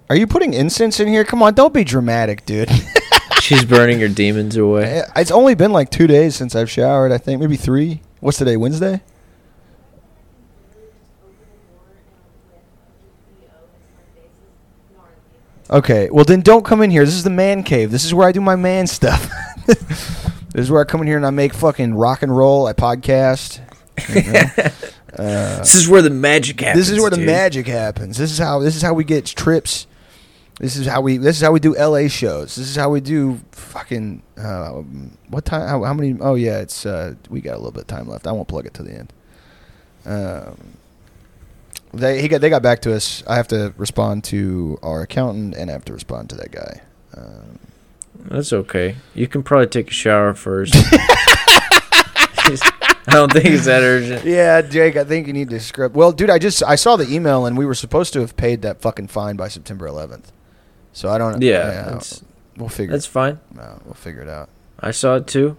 Are 0.10 0.16
you 0.16 0.28
putting 0.28 0.54
incense 0.54 1.00
in 1.00 1.08
here? 1.08 1.26
Come 1.26 1.44
on, 1.44 1.54
don't 1.54 1.74
be 1.74 1.84
dramatic, 1.84 2.46
dude. 2.46 2.70
She's 3.42 3.66
burning 3.66 4.00
her 4.00 4.08
demons 4.08 4.56
away. 4.56 5.04
it's 5.16 5.32
only 5.32 5.54
been 5.54 5.72
like 5.72 5.90
two 5.90 6.08
days 6.08 6.36
since 6.36 6.56
I've 6.56 6.70
showered. 6.70 7.12
I 7.12 7.18
think 7.18 7.42
maybe 7.42 7.58
three. 7.58 8.02
What's 8.20 8.38
today? 8.38 8.58
Wednesday. 8.58 9.02
Okay, 15.70 16.10
well 16.10 16.24
then 16.24 16.40
don't 16.40 16.64
come 16.64 16.82
in 16.82 16.90
here. 16.90 17.04
This 17.04 17.16
is 17.16 17.26
the 17.26 17.30
man 17.30 17.62
cave. 17.64 17.92
This 17.92 18.06
is 18.06 18.14
where 18.14 18.28
I 18.28 18.32
do 18.32 18.40
my 18.40 18.56
man 18.56 18.88
stuff. 18.88 19.30
This 20.54 20.64
is 20.64 20.72
where 20.72 20.82
I 20.82 20.86
come 20.86 21.02
in 21.02 21.08
here 21.08 21.18
and 21.18 21.26
I 21.26 21.30
make 21.32 21.54
fucking 21.54 21.94
rock 21.94 22.22
and 22.24 22.36
roll. 22.36 22.68
I 22.68 22.74
podcast. 22.74 23.60
you 24.10 24.32
know? 24.32 24.72
Uh, 25.18 25.58
This 25.60 25.74
is 25.74 25.88
where 25.88 26.04
the 26.04 26.12
magic 26.12 26.60
happens. 26.60 26.86
this 26.86 26.94
is 26.96 27.00
where 27.02 27.10
the 27.10 27.16
dude. 27.16 27.26
magic 27.26 27.66
happens. 27.66 28.18
This 28.18 28.30
is 28.32 28.38
how 28.38 28.60
this 28.60 28.76
is 28.76 28.84
how 28.84 28.94
we 28.94 29.04
get 29.04 29.26
trips. 29.26 29.88
This 30.60 30.76
is 30.76 30.86
how 30.86 31.02
we 31.02 31.18
this 31.18 31.38
is 31.38 31.42
how 31.42 31.52
we 31.52 31.60
do 31.60 31.74
LA 31.76 32.08
shows. 32.08 32.56
This 32.56 32.68
is 32.70 32.76
how 32.76 32.90
we 32.92 33.00
do 33.00 33.40
fucking 33.52 34.22
uh, 34.38 34.70
what 35.30 35.46
time 35.46 35.68
how, 35.68 35.84
how 35.86 35.94
many 35.96 36.16
oh 36.20 36.36
yeah, 36.36 36.60
it's 36.60 36.86
uh, 36.86 37.16
we 37.30 37.42
got 37.42 37.54
a 37.54 37.58
little 37.58 37.72
bit 37.72 37.84
of 37.84 37.88
time 37.88 38.08
left. 38.08 38.28
I 38.28 38.32
won't 38.32 38.48
plug 38.48 38.68
it 38.68 38.76
to 38.76 38.84
the 38.84 38.94
end. 38.94 39.14
Um 40.06 40.78
they 41.94 42.22
he 42.22 42.28
got 42.28 42.42
they 42.42 42.50
got 42.50 42.62
back 42.62 42.82
to 42.82 42.94
us. 42.94 43.24
I 43.26 43.38
have 43.38 43.48
to 43.48 43.74
respond 43.78 44.24
to 44.26 44.78
our 44.84 45.02
accountant 45.02 45.56
and 45.56 45.72
I 45.72 45.74
have 45.74 45.86
to 45.86 45.94
respond 45.94 46.30
to 46.32 46.36
that 46.36 46.52
guy. 46.52 46.82
Um, 47.16 47.58
That's 48.26 48.52
okay. 48.52 48.96
You 49.14 49.28
can 49.28 49.44
probably 49.44 49.68
take 49.68 49.90
a 49.90 49.94
shower 49.94 50.34
first. 50.34 50.74
I 53.10 53.14
don't 53.14 53.32
think 53.32 53.46
it's 53.46 53.66
that 53.66 53.84
urgent. 53.84 54.26
yeah, 54.26 54.62
Jake, 54.62 54.98
I 54.98 55.04
think 55.04 55.28
you 55.28 55.34
need 55.34 55.50
to 55.50 55.60
script. 55.60 55.96
Well, 55.96 56.12
dude, 56.12 56.30
I 56.30 56.40
just 56.40 56.62
I 56.64 56.76
saw 56.76 56.98
the 56.98 57.08
email 57.14 57.46
and 57.46 57.58
we 57.58 57.66
were 57.66 57.74
supposed 57.74 58.14
to 58.14 58.20
have 58.20 58.36
paid 58.36 58.62
that 58.64 58.82
fucking 58.82 59.08
fine 59.08 59.38
by 59.38 59.48
September 59.48 59.88
11th. 59.88 60.26
So 60.92 61.10
I 61.10 61.18
don't 61.18 61.42
Yeah, 61.42 61.72
yeah, 61.72 61.90
that's, 61.92 62.24
we'll 62.58 62.70
figure 62.70 62.92
that's 62.92 63.06
fine. 63.06 63.40
No, 63.54 63.82
we'll 63.86 63.94
figure 63.94 64.22
it 64.22 64.30
out. 64.30 64.50
I 64.80 64.92
saw 64.92 65.16
it 65.16 65.28
too. 65.28 65.58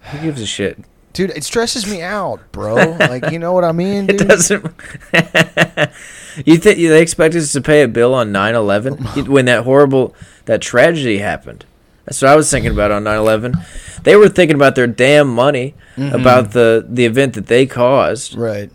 Who 0.00 0.18
gives 0.20 0.40
a 0.40 0.46
shit? 0.46 0.78
Dude, 1.16 1.30
it 1.30 1.44
stresses 1.44 1.90
me 1.90 2.02
out, 2.02 2.52
bro. 2.52 2.74
like, 2.74 3.30
you 3.30 3.38
know 3.38 3.54
what 3.54 3.64
I 3.64 3.72
mean, 3.72 4.04
Dude? 4.06 4.20
It 4.20 4.28
doesn't. 4.28 4.64
you 6.44 6.58
think 6.58 6.76
they 6.76 7.00
expect 7.00 7.34
us 7.34 7.52
to 7.52 7.62
pay 7.62 7.82
a 7.82 7.88
bill 7.88 8.12
on 8.12 8.34
9-11 8.34 9.26
when 9.26 9.46
that 9.46 9.64
horrible 9.64 10.14
that 10.44 10.60
tragedy 10.60 11.16
happened? 11.18 11.64
That's 12.04 12.20
what 12.20 12.30
I 12.30 12.36
was 12.36 12.50
thinking 12.50 12.70
about 12.70 12.90
on 12.90 13.04
9-11. 13.04 14.02
They 14.02 14.14
were 14.14 14.28
thinking 14.28 14.56
about 14.56 14.74
their 14.74 14.86
damn 14.86 15.34
money 15.34 15.74
about 15.96 16.52
the 16.52 16.86
the 16.86 17.06
event 17.06 17.32
that 17.32 17.46
they 17.46 17.64
caused. 17.64 18.34
Right. 18.34 18.70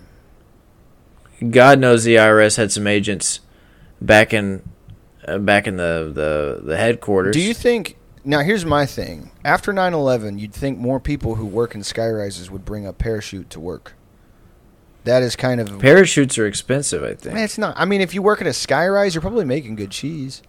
God 1.48 1.78
knows 1.78 2.04
the 2.04 2.16
IRS 2.16 2.58
had 2.58 2.72
some 2.72 2.88
agents 2.88 3.39
back 4.02 4.34
in 4.34 4.64
uh, 5.28 5.38
back 5.38 5.68
in 5.68 5.78
the, 5.78 6.12
the 6.14 6.66
the 6.66 6.76
headquarters. 6.76 7.36
Do 7.36 7.42
you 7.42 7.54
think 7.54 7.98
now 8.24 8.39
here's 8.41 8.65
my 8.65 8.86
thing. 8.86 9.32
After 9.43 9.72
9/11, 9.74 10.39
you'd 10.39 10.53
think 10.53 10.78
more 10.78 10.99
people 10.99 11.36
who 11.36 11.45
work 11.45 11.76
in 11.76 11.82
skyrises 11.82 12.49
would 12.49 12.65
bring 12.65 12.86
a 12.86 12.93
parachute 12.93 13.49
to 13.51 13.59
work. 13.59 13.93
That 15.03 15.24
is 15.24 15.36
kind 15.36 15.59
of 15.59 15.80
parachutes 15.80 16.38
are 16.38 16.45
expensive? 16.45 17.03
I 17.03 17.15
think. 17.15 17.36
Man, 17.36 17.43
it's 17.43 17.57
not. 17.57 17.74
I 17.78 17.86
mean, 17.86 18.01
if 18.01 18.13
you 18.13 18.22
work 18.22 18.41
at 18.41 18.47
a 18.47 18.51
skyrise, 18.51 19.13
you're 19.13 19.22
probably 19.22 19.45
making 19.45 19.76
good 19.76 19.91
cheese. 19.91 20.43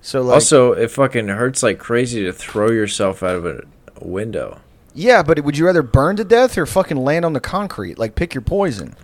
So 0.00 0.22
like 0.22 0.34
also, 0.34 0.72
it 0.72 0.90
fucking 0.90 1.28
hurts 1.28 1.62
like 1.62 1.78
crazy 1.78 2.24
to 2.24 2.32
throw 2.32 2.70
yourself 2.70 3.22
out 3.22 3.36
of 3.36 3.46
a, 3.46 3.62
a 3.96 4.06
window. 4.06 4.60
Yeah, 4.94 5.22
but 5.22 5.44
would 5.44 5.56
you 5.56 5.66
rather 5.66 5.82
burn 5.82 6.16
to 6.16 6.24
death 6.24 6.58
or 6.58 6.66
fucking 6.66 6.96
land 6.96 7.24
on 7.24 7.32
the 7.32 7.40
concrete? 7.40 7.98
Like 7.98 8.14
pick 8.14 8.34
your 8.34 8.42
poison. 8.42 8.96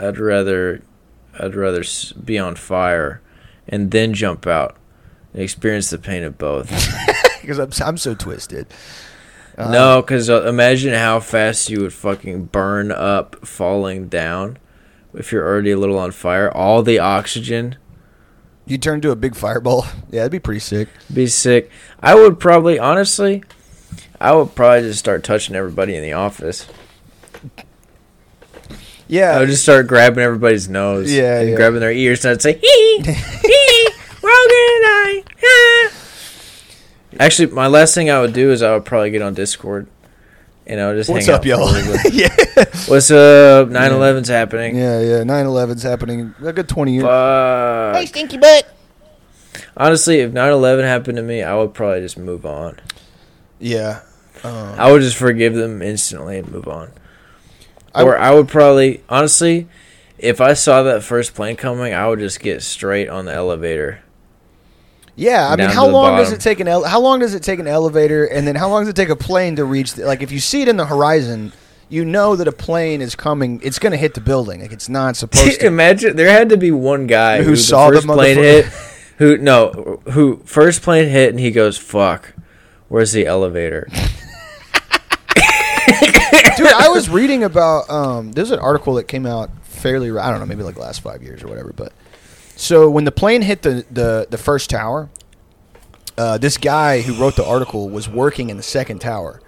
I'd 0.00 0.18
rather, 0.18 0.82
I'd 1.38 1.54
rather 1.54 1.84
be 2.24 2.38
on 2.38 2.56
fire, 2.56 3.20
and 3.68 3.90
then 3.90 4.14
jump 4.14 4.46
out, 4.46 4.76
and 5.32 5.42
experience 5.42 5.90
the 5.90 5.98
pain 5.98 6.22
of 6.24 6.38
both. 6.38 6.70
Because 7.40 7.58
I'm, 7.58 7.88
I'm 7.88 7.96
so 7.96 8.14
twisted. 8.14 8.66
Uh, 9.56 9.70
no, 9.70 10.02
because 10.02 10.28
uh, 10.28 10.46
imagine 10.46 10.92
how 10.92 11.20
fast 11.20 11.70
you 11.70 11.80
would 11.80 11.92
fucking 11.94 12.44
burn 12.44 12.92
up 12.92 13.46
falling 13.46 14.08
down, 14.08 14.58
if 15.14 15.32
you're 15.32 15.44
already 15.48 15.70
a 15.70 15.78
little 15.78 15.98
on 15.98 16.10
fire. 16.12 16.50
All 16.52 16.82
the 16.82 16.98
oxygen, 16.98 17.76
You 18.66 18.76
turn 18.76 18.96
into 18.96 19.10
a 19.10 19.16
big 19.16 19.34
fireball. 19.34 19.86
Yeah, 20.10 20.20
that'd 20.20 20.32
be 20.32 20.38
pretty 20.38 20.60
sick. 20.60 20.88
be 21.12 21.26
sick. 21.28 21.70
I 22.00 22.14
would 22.14 22.38
probably, 22.38 22.78
honestly, 22.78 23.42
I 24.20 24.34
would 24.34 24.54
probably 24.54 24.82
just 24.82 24.98
start 24.98 25.24
touching 25.24 25.56
everybody 25.56 25.96
in 25.96 26.02
the 26.02 26.12
office. 26.12 26.68
Yeah. 29.08 29.30
I 29.30 29.40
would 29.40 29.48
just 29.48 29.62
start 29.62 29.86
grabbing 29.86 30.22
everybody's 30.22 30.68
nose, 30.68 31.10
Yeah, 31.12 31.40
and 31.40 31.50
yeah. 31.50 31.56
grabbing 31.56 31.80
their 31.80 31.90
ears, 31.90 32.22
and 32.26 32.32
I'd 32.32 32.42
say, 32.42 32.58
"Hee, 32.58 33.02
hee, 33.02 33.88
Rogan 34.22 34.66
and 34.76 34.84
I." 34.86 35.22
ah." 35.42 35.92
Actually, 37.18 37.52
my 37.52 37.66
last 37.66 37.94
thing 37.94 38.10
I 38.10 38.20
would 38.20 38.32
do 38.32 38.50
is 38.52 38.62
I 38.62 38.72
would 38.74 38.84
probably 38.84 39.10
get 39.10 39.20
on 39.22 39.34
Discord, 39.34 39.86
and 40.66 40.80
I 40.80 40.88
would 40.88 40.96
just 40.96 41.10
What's 41.10 41.26
hang 41.26 41.34
up, 41.34 41.40
out 41.40 41.46
y'all? 41.46 41.68
for 41.72 41.78
a 41.78 41.82
little 41.82 42.02
bit. 42.04 42.14
yeah. 42.14 42.64
What's 42.88 43.10
up? 43.10 43.68
9/11's 43.68 44.28
happening. 44.28 44.76
Yeah, 44.76 45.00
yeah. 45.00 45.22
9/11's 45.24 45.82
happening. 45.82 46.34
A 46.44 46.52
good 46.52 46.68
20 46.68 46.92
years. 46.92 47.04
Fuck. 47.04 48.06
stinky 48.08 48.36
butt. 48.38 48.72
Honestly, 49.76 50.20
if 50.20 50.30
9/11 50.32 50.84
happened 50.84 51.16
to 51.16 51.22
me, 51.22 51.42
I 51.42 51.56
would 51.56 51.74
probably 51.74 52.00
just 52.00 52.16
move 52.18 52.46
on. 52.46 52.78
Yeah. 53.58 54.00
Um, 54.44 54.74
I 54.78 54.90
would 54.90 55.02
just 55.02 55.16
forgive 55.16 55.54
them 55.54 55.82
instantly 55.82 56.38
and 56.38 56.48
move 56.50 56.68
on. 56.68 56.90
I- 57.94 58.02
or 58.04 58.16
I 58.18 58.30
would 58.30 58.48
probably, 58.48 59.02
honestly, 59.08 59.66
if 60.16 60.40
I 60.40 60.54
saw 60.54 60.82
that 60.84 61.02
first 61.02 61.34
plane 61.34 61.56
coming, 61.56 61.92
I 61.92 62.08
would 62.08 62.20
just 62.20 62.40
get 62.40 62.62
straight 62.62 63.08
on 63.08 63.24
the 63.26 63.34
elevator. 63.34 64.00
Yeah, 65.16 65.48
I 65.48 65.56
mean, 65.56 65.68
how 65.68 65.86
long 65.86 66.16
does 66.16 66.32
it 66.32 66.40
take 66.40 66.60
an 66.60 66.68
ele- 66.68 66.84
how 66.84 67.00
long 67.00 67.18
does 67.18 67.34
it 67.34 67.42
take 67.42 67.58
an 67.58 67.66
elevator, 67.66 68.24
and 68.24 68.46
then 68.46 68.54
how 68.54 68.68
long 68.68 68.82
does 68.82 68.88
it 68.88 68.96
take 68.96 69.08
a 69.08 69.16
plane 69.16 69.56
to 69.56 69.64
reach? 69.64 69.94
The, 69.94 70.06
like, 70.06 70.22
if 70.22 70.32
you 70.32 70.40
see 70.40 70.62
it 70.62 70.68
in 70.68 70.76
the 70.76 70.86
horizon, 70.86 71.52
you 71.88 72.04
know 72.04 72.36
that 72.36 72.48
a 72.48 72.52
plane 72.52 73.02
is 73.02 73.14
coming. 73.14 73.60
It's 73.62 73.78
going 73.78 73.92
to 73.92 73.98
hit 73.98 74.14
the 74.14 74.20
building. 74.20 74.62
Like, 74.62 74.72
it's 74.72 74.88
not 74.88 75.16
supposed 75.18 75.44
to. 75.44 75.50
Just 75.50 75.62
imagine 75.62 76.16
there 76.16 76.30
had 76.30 76.48
to 76.50 76.56
be 76.56 76.70
one 76.70 77.06
guy 77.06 77.38
Who 77.38 77.50
who, 77.50 77.56
saw 77.56 77.90
the 77.90 78.00
the 78.00 78.02
first 78.02 78.06
plane 78.06 78.36
hit. 78.36 78.64
Who 79.18 79.36
no? 79.36 80.00
Who 80.12 80.40
first 80.46 80.80
plane 80.80 81.10
hit 81.10 81.28
and 81.30 81.38
he 81.38 81.50
goes, 81.50 81.76
"Fuck, 81.76 82.32
where's 82.88 83.12
the 83.12 83.26
elevator?" 83.26 83.86
Dude, 86.56 86.68
I 86.68 86.88
was 86.88 87.10
reading 87.10 87.44
about. 87.44 87.90
Um, 87.90 88.32
there's 88.32 88.50
an 88.50 88.58
article 88.60 88.94
that 88.94 89.04
came 89.04 89.26
out 89.26 89.50
fairly. 89.64 90.10
I 90.18 90.30
don't 90.30 90.40
know, 90.40 90.46
maybe 90.46 90.62
like 90.62 90.78
last 90.78 91.00
five 91.02 91.22
years 91.22 91.42
or 91.42 91.48
whatever. 91.48 91.72
But 91.74 91.92
so 92.60 92.90
when 92.90 93.04
the 93.04 93.12
plane 93.12 93.40
hit 93.40 93.62
the 93.62 93.86
the, 93.90 94.26
the 94.28 94.36
first 94.36 94.68
tower, 94.68 95.08
uh, 96.18 96.36
this 96.36 96.58
guy 96.58 97.00
who 97.00 97.14
wrote 97.14 97.34
the 97.34 97.44
article 97.44 97.88
was 97.88 98.06
working 98.06 98.50
in 98.50 98.58
the 98.58 98.62
second 98.62 99.00
tower, 99.00 99.40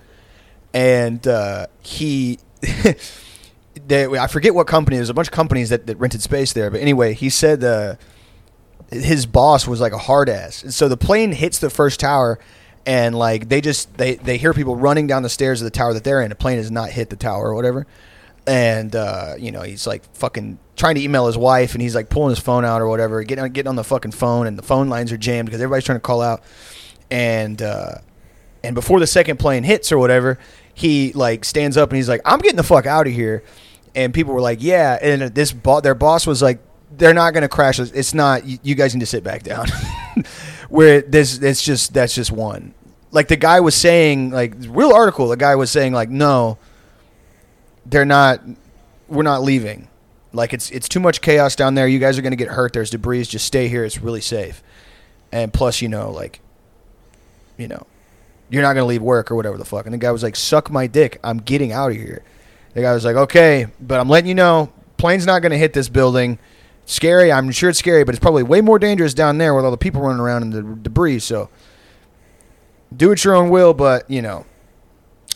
and 0.73 1.27
uh, 1.29 1.67
he. 1.83 2.39
they, 3.87 4.07
I 4.07 4.27
forget 4.29 4.55
what 4.55 4.67
company. 4.67 4.97
There's 4.97 5.11
a 5.11 5.15
bunch 5.15 5.29
of 5.29 5.33
companies 5.33 5.69
that, 5.69 5.87
that 5.89 5.99
rented 5.99 6.23
space 6.23 6.55
there, 6.55 6.71
but 6.71 6.81
anyway, 6.81 7.13
he 7.13 7.29
said 7.29 7.63
uh, 7.63 7.97
his 8.91 9.27
boss 9.27 9.69
was 9.69 9.79
like 9.79 9.93
a 9.93 9.99
hard 9.99 10.31
ass. 10.31 10.63
And 10.63 10.73
so 10.73 10.89
the 10.89 10.97
plane 10.97 11.33
hits 11.33 11.59
the 11.59 11.69
first 11.69 12.01
tower, 12.01 12.39
and 12.87 13.15
like 13.15 13.51
they 13.51 13.61
just 13.61 13.95
they 13.99 14.15
they 14.15 14.39
hear 14.39 14.55
people 14.55 14.75
running 14.75 15.07
down 15.07 15.23
the 15.23 15.29
stairs 15.29 15.61
of 15.61 15.67
the 15.67 15.71
tower 15.71 15.93
that 15.93 16.05
they're 16.05 16.23
in. 16.23 16.31
The 16.31 16.35
plane 16.35 16.57
has 16.57 16.71
not 16.71 16.89
hit 16.89 17.11
the 17.11 17.17
tower 17.17 17.49
or 17.49 17.55
whatever, 17.55 17.87
and 18.47 18.95
uh, 18.97 19.35
you 19.39 19.53
know 19.53 19.63
he's 19.63 19.87
like 19.87 20.03
fucking 20.15 20.59
trying 20.77 20.95
to 20.97 21.03
email 21.03 21.27
his 21.27 21.39
wife, 21.39 21.75
and 21.75 21.83
he's 21.83 21.95
like 21.95 22.09
pulling 22.09 22.31
his 22.31 22.39
phone 22.39 22.65
out 22.65 22.81
or 22.81 22.89
whatever, 22.89 23.23
getting 23.23 23.45
on, 23.45 23.51
getting 23.51 23.69
on 23.69 23.77
the 23.77 23.85
fucking 23.85 24.13
phone, 24.13 24.47
and 24.47 24.59
the 24.59 24.63
phone 24.63 24.89
lines 24.89 25.13
are 25.13 25.17
jammed 25.17 25.47
because 25.47 25.61
everybody's 25.61 25.85
trying 25.85 25.97
to 25.97 26.01
call 26.01 26.21
out, 26.21 26.43
and 27.11 27.61
uh, 27.63 27.97
and 28.65 28.75
before 28.75 29.01
the 29.01 29.07
second 29.07 29.39
plane 29.39 29.63
hits 29.63 29.93
or 29.93 29.99
whatever, 29.99 30.39
he 30.75 31.13
like 31.13 31.45
stands 31.45 31.77
up 31.77 31.91
and 31.91 31.97
he's 31.97 32.09
like, 32.09 32.21
"I'm 32.25 32.41
getting 32.41 32.57
the 32.57 32.63
fuck 32.63 32.87
out 32.87 33.07
of 33.07 33.13
here," 33.13 33.43
and 33.95 34.13
people 34.13 34.35
were 34.35 34.41
like, 34.41 34.63
"Yeah," 34.63 34.99
and 35.01 35.23
this 35.35 35.53
bo- 35.53 35.81
their 35.81 35.95
boss 35.95 36.27
was 36.27 36.43
like, 36.43 36.61
"They're 36.97 37.15
not 37.15 37.33
going 37.33 37.43
to 37.43 37.49
crash. 37.49 37.79
It's 37.79 38.15
not. 38.15 38.45
You, 38.45 38.59
you 38.63 38.75
guys 38.75 38.95
need 38.95 39.01
to 39.01 39.07
sit 39.07 39.25
back 39.25 39.43
down." 39.43 39.67
Where 40.69 41.03
this, 41.03 41.37
it's 41.39 41.63
just 41.63 41.93
that's 41.93 42.15
just 42.15 42.33
one. 42.33 42.75
Like 43.11 43.29
the 43.29 43.37
guy 43.37 43.61
was 43.61 43.75
saying, 43.75 44.31
like 44.31 44.55
real 44.69 44.93
article. 44.93 45.29
The 45.29 45.37
guy 45.37 45.55
was 45.55 45.71
saying, 45.71 45.93
like, 45.93 46.09
no, 46.09 46.57
they're 47.87 48.05
not. 48.05 48.41
We're 49.09 49.23
not 49.23 49.43
leaving. 49.43 49.89
Like 50.33 50.55
it's 50.55 50.71
it's 50.71 50.89
too 50.89 51.01
much 51.01 51.21
chaos 51.21 51.57
down 51.57 51.75
there. 51.75 51.87
You 51.87 51.99
guys 51.99 52.19
are 52.19 52.23
going 52.23 52.33
to 52.33 52.37
get 52.37 52.49
hurt. 52.49 52.73
There's 52.73 52.91
debris. 52.91 53.25
Just 53.25 53.47
stay 53.47 53.69
here. 53.69 53.85
It's 53.85 54.01
really 54.01 54.21
safe. 54.21 54.63
And 55.31 55.53
plus, 55.53 55.81
you 55.83 55.89
know, 55.89 56.11
like, 56.11 56.41
you 57.57 57.69
know, 57.69 57.87
you're 58.51 58.63
not 58.63 58.75
going 58.75 58.85
to 58.85 58.89
leave 58.89 59.03
work 59.03 59.31
or 59.31 59.35
whatever 59.35 59.57
the 59.57 59.65
fuck. 59.65 59.87
And 59.87 59.95
the 59.95 59.99
guy 59.99 60.11
was 60.11 60.23
like, 60.23 60.37
suck 60.37 60.71
my 60.71 60.87
dick. 60.87 61.19
I'm 61.25 61.39
getting 61.39 61.73
out 61.73 61.91
of 61.91 61.97
here. 61.97 62.23
The 62.75 62.83
guy 62.83 62.93
was 62.93 63.05
like, 63.05 63.17
okay, 63.17 63.67
but 63.81 63.99
I'm 63.99 64.09
letting 64.09 64.29
you 64.29 64.35
know, 64.35 64.73
plane's 64.99 65.27
not 65.27 65.41
going 65.41 65.53
to 65.53 65.59
hit 65.59 65.73
this 65.73 65.89
building. 65.89 66.39
Scary. 66.85 67.33
I'm 67.33 67.51
sure 67.51 67.71
it's 67.71 67.79
scary, 67.79 68.05
but 68.05 68.15
it's 68.15 68.21
probably 68.21 68.43
way 68.43 68.61
more 68.61 68.79
dangerous 68.79 69.15
down 69.15 69.39
there 69.39 69.55
with 69.55 69.65
all 69.65 69.71
the 69.71 69.77
people 69.77 70.03
running 70.03 70.21
around 70.21 70.43
and 70.43 70.53
the 70.53 70.63
debris. 70.83 71.21
So 71.21 71.49
do 72.95 73.11
it 73.13 73.25
your 73.25 73.35
own 73.35 73.49
will, 73.49 73.73
but, 73.73 74.11
you 74.11 74.21
know, 74.21 74.45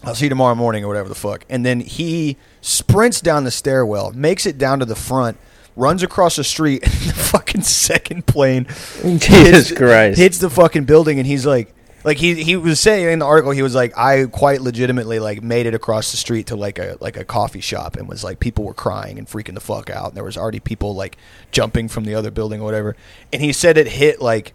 I'll 0.05 0.15
see 0.15 0.27
you 0.27 0.31
tomorrow 0.31 0.55
morning 0.55 0.85
or 0.85 0.89
whatever 0.89 1.09
the 1.09 1.15
fuck. 1.15 1.45
And 1.49 1.65
then 1.65 1.81
he 1.81 2.37
sprints 2.61 3.21
down 3.21 3.45
the 3.45 3.51
stairwell, 3.51 4.13
makes 4.13 4.47
it 4.47 4.59
down 4.59 4.79
to 4.81 4.85
the 4.85 4.95
front, 4.95 5.39
runs 5.75 6.03
across 6.03 6.37
the 6.37 6.45
street, 6.45 6.83
and 6.85 6.93
the 6.93 7.15
fucking 7.15 7.63
second 7.63 8.27
plane 8.27 8.67
Jesus 9.03 9.73
Christ! 9.73 10.19
hits 10.19 10.39
the 10.39 10.51
fucking 10.51 10.85
building, 10.85 11.19
and 11.19 11.27
he's 11.27 11.47
like, 11.47 11.75
like 12.05 12.19
he 12.19 12.45
he 12.45 12.55
was 12.55 12.79
saying 12.79 13.09
in 13.09 13.19
the 13.19 13.27
article, 13.27 13.51
he 13.51 13.63
was 13.63 13.75
like, 13.75 13.97
I 13.99 14.27
quite 14.27 14.61
legitimately 14.61 15.19
like 15.19 15.43
made 15.43 15.67
it 15.67 15.75
across 15.75 16.13
the 16.13 16.17
street 16.17 16.47
to 16.49 16.57
like 16.57 16.79
a 16.79 16.97
like 17.01 17.17
a 17.17 17.25
coffee 17.25 17.61
shop, 17.61 17.97
and 17.97 18.09
was 18.09 18.23
like 18.23 18.39
people 18.39 18.65
were 18.65 18.75
crying 18.75 19.19
and 19.19 19.27
freaking 19.27 19.55
the 19.55 19.61
fuck 19.61 19.91
out, 19.91 20.09
and 20.09 20.17
there 20.17 20.23
was 20.23 20.37
already 20.37 20.61
people 20.61 20.95
like 20.95 21.17
jumping 21.51 21.89
from 21.89 22.05
the 22.05 22.15
other 22.15 22.31
building 22.31 22.61
or 22.61 22.65
whatever, 22.65 22.97
and 23.33 23.43
he 23.43 23.53
said 23.53 23.77
it 23.77 23.89
hit 23.89 24.21
like 24.23 24.53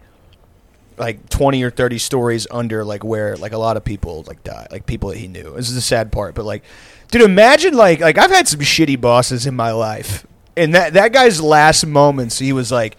like 1.01 1.27
20 1.29 1.63
or 1.63 1.71
30 1.71 1.97
stories 1.97 2.47
under 2.51 2.85
like 2.85 3.03
where 3.03 3.35
like 3.35 3.51
a 3.51 3.57
lot 3.57 3.75
of 3.75 3.83
people 3.83 4.23
like 4.27 4.43
die 4.43 4.67
like 4.71 4.85
people 4.85 5.09
that 5.09 5.17
he 5.17 5.27
knew 5.27 5.55
this 5.55 5.67
is 5.67 5.75
the 5.75 5.81
sad 5.81 6.11
part 6.11 6.35
but 6.35 6.45
like 6.45 6.63
dude 7.09 7.23
imagine 7.23 7.73
like 7.73 7.99
like 7.99 8.19
i've 8.19 8.29
had 8.29 8.47
some 8.47 8.59
shitty 8.59 9.01
bosses 9.01 9.47
in 9.47 9.55
my 9.55 9.71
life 9.71 10.27
and 10.55 10.75
that 10.75 10.93
that 10.93 11.11
guy's 11.11 11.41
last 11.41 11.85
moments 11.87 12.37
he 12.37 12.53
was 12.53 12.71
like 12.71 12.95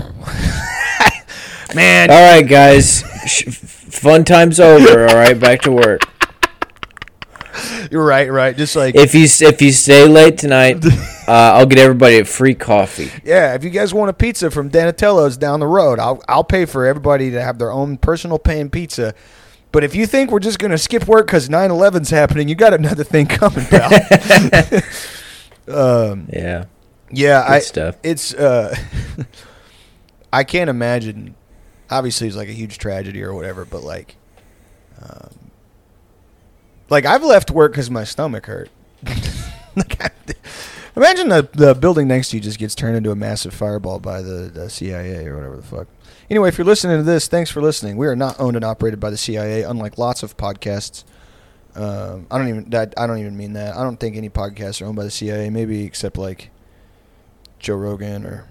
man 1.76 2.10
All 2.10 2.18
right, 2.18 2.48
guys, 2.48 3.02
fun 3.02 4.24
time's 4.24 4.60
over. 4.60 5.08
All 5.08 5.16
right, 5.16 5.38
back 5.40 5.62
to 5.62 5.72
work. 5.72 6.02
You're 7.92 8.06
right 8.06 8.32
right 8.32 8.56
just 8.58 8.76
like 8.76 8.96
If 8.96 9.14
you 9.16 9.24
if 9.48 9.62
you 9.62 9.72
stay 9.72 10.08
late 10.08 10.38
tonight, 10.38 10.86
uh, 11.28 11.32
I'll 11.56 11.66
get 11.66 11.80
everybody 11.80 12.20
a 12.20 12.26
free 12.26 12.56
coffee. 12.56 13.12
yeah 13.24 13.54
if 13.56 13.64
you 13.64 13.70
guys 13.70 13.94
want 13.94 14.10
a 14.10 14.14
pizza 14.14 14.50
from 14.52 14.70
donatello's 14.70 15.38
down 15.38 15.60
the 15.60 15.68
road 15.68 16.00
i'll 16.00 16.22
i'll 16.28 16.44
pay 16.44 16.66
for 16.66 16.86
everybody 16.86 17.32
to 17.32 17.42
have 17.42 17.58
their 17.58 17.72
own 17.72 17.98
personal 17.98 18.38
paying 18.40 18.70
pizza 18.70 19.14
but 19.72 19.84
if 19.84 19.94
you 19.96 20.06
think 20.08 20.32
we're 20.32 20.40
just 20.40 20.60
going 20.60 20.72
to 20.72 20.78
skip 20.78 21.08
work 21.08 21.28
because 21.28 21.50
9-11's 21.50 22.10
happening 22.10 22.48
you 22.48 22.56
got 22.56 22.74
another 22.74 23.04
thing 23.04 23.26
coming 23.40 23.66
pal 23.66 23.90
um 25.68 26.28
Yeah, 26.32 26.66
Yeah, 27.12 27.42
good 27.48 27.52
I 27.54 27.60
stuff. 27.60 27.96
it's 28.04 28.34
uh 28.34 28.76
I 30.32 30.44
can't 30.44 30.70
imagine 30.70 31.36
obviously 31.90 32.28
it's 32.28 32.36
like 32.36 32.50
a 32.50 32.54
huge 32.54 32.78
tragedy 32.78 33.24
or 33.24 33.34
whatever, 33.34 33.66
but 33.66 33.84
like 33.84 34.16
um 35.02 35.47
like 36.90 37.06
I've 37.06 37.24
left 37.24 37.52
work 37.52 37.74
cuz 37.74 37.90
my 37.90 38.04
stomach 38.04 38.46
hurt. 38.46 38.70
like 39.76 40.04
I, 40.04 40.10
imagine 40.96 41.30
the 41.30 41.48
the 41.54 41.76
building 41.76 42.08
next 42.08 42.30
to 42.30 42.38
you 42.38 42.42
just 42.42 42.60
gets 42.60 42.76
turned 42.76 42.98
into 42.98 43.12
a 43.12 43.16
massive 43.16 43.54
fireball 43.54 44.00
by 44.00 44.22
the, 44.22 44.50
the 44.54 44.70
CIA 44.70 45.28
or 45.28 45.36
whatever 45.36 45.56
the 45.56 45.64
fuck. 45.64 45.88
Anyway, 46.30 46.50
if 46.50 46.58
you're 46.58 46.66
listening 46.66 46.98
to 46.98 47.04
this, 47.04 47.28
thanks 47.28 47.50
for 47.50 47.62
listening. 47.62 47.96
We 47.96 48.08
are 48.08 48.16
not 48.16 48.38
owned 48.40 48.58
and 48.58 48.66
operated 48.66 49.00
by 49.00 49.10
the 49.10 49.18
CIA, 49.18 49.64
unlike 49.64 49.98
lots 49.98 50.24
of 50.24 50.36
podcasts. 50.36 51.06
Um, 51.76 52.28
I 52.30 52.38
don't 52.38 52.50
even 52.50 52.70
that, 52.72 52.94
I 52.98 53.08
don't 53.08 53.20
even 53.20 53.38
mean 53.38 53.54
that. 53.54 53.78
I 53.78 53.84
don't 53.84 53.98
think 54.00 54.18
any 54.18 54.30
podcasts 54.30 54.82
are 54.82 54.86
owned 54.86 54.98
by 54.98 55.04
the 55.04 55.12
CIA. 55.12 55.50
Maybe 55.50 55.86
except 55.86 56.18
like 56.18 56.50
Joe 57.60 57.76
Rogan 57.76 58.26
or. 58.26 58.46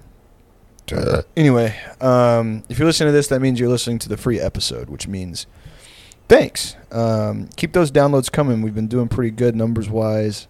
Anyway, 1.36 1.76
um, 2.00 2.62
if 2.68 2.78
you're 2.78 2.86
listening 2.86 3.08
to 3.08 3.12
this, 3.12 3.26
that 3.26 3.40
means 3.40 3.58
you're 3.58 3.68
listening 3.68 3.98
to 3.98 4.08
the 4.08 4.16
free 4.16 4.38
episode, 4.38 4.88
which 4.88 5.08
means 5.08 5.48
thanks. 6.28 6.76
Um, 6.90 7.48
keep 7.56 7.72
those 7.72 7.90
downloads 7.90 8.30
coming. 8.30 8.62
We've 8.62 8.74
been 8.74 8.88
doing 8.88 9.08
pretty 9.08 9.30
good 9.30 9.56
numbers 9.56 9.88
wise, 9.88 10.48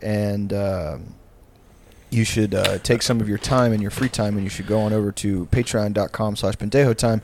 and 0.00 0.52
um, 0.52 1.14
you 2.10 2.24
should 2.24 2.54
uh, 2.54 2.78
take 2.78 3.02
some 3.02 3.20
of 3.20 3.28
your 3.28 3.38
time 3.38 3.72
and 3.72 3.80
your 3.80 3.90
free 3.90 4.08
time, 4.08 4.34
and 4.34 4.44
you 4.44 4.50
should 4.50 4.66
go 4.66 4.80
on 4.80 4.92
over 4.92 5.12
to 5.12 5.46
Patreon.com/slash 5.46 6.54
Pendejo 6.54 6.96
Time. 6.96 7.22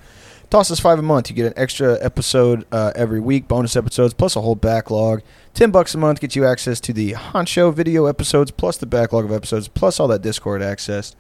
Toss 0.51 0.71
us 0.71 0.81
five 0.81 0.99
a 0.99 1.03
month. 1.03 1.29
You 1.29 1.37
get 1.37 1.45
an 1.45 1.53
extra 1.57 2.03
episode 2.03 2.65
uh, 2.73 2.93
every 2.95 3.21
week, 3.21 3.49
bonus 3.49 3.77
episodes, 3.77 4.15
plus 4.15 4.35
a 4.35 4.41
whole 4.41 4.55
backlog. 4.55 5.21
Ten 5.53 5.71
bucks 5.71 5.95
a 5.95 5.99
month 5.99 6.21
gets 6.21 6.35
you 6.37 6.47
access 6.47 6.81
to 6.81 6.95
the 6.95 7.13
Honcho 7.13 7.73
video 7.75 8.07
episodes, 8.07 8.51
plus 8.51 8.79
the 8.79 8.87
backlog 8.87 9.27
of 9.27 9.33
episodes, 9.33 9.69
plus 9.69 10.01
all 10.01 10.09
that 10.09 10.23
Discord 10.23 10.63
access. 10.63 11.15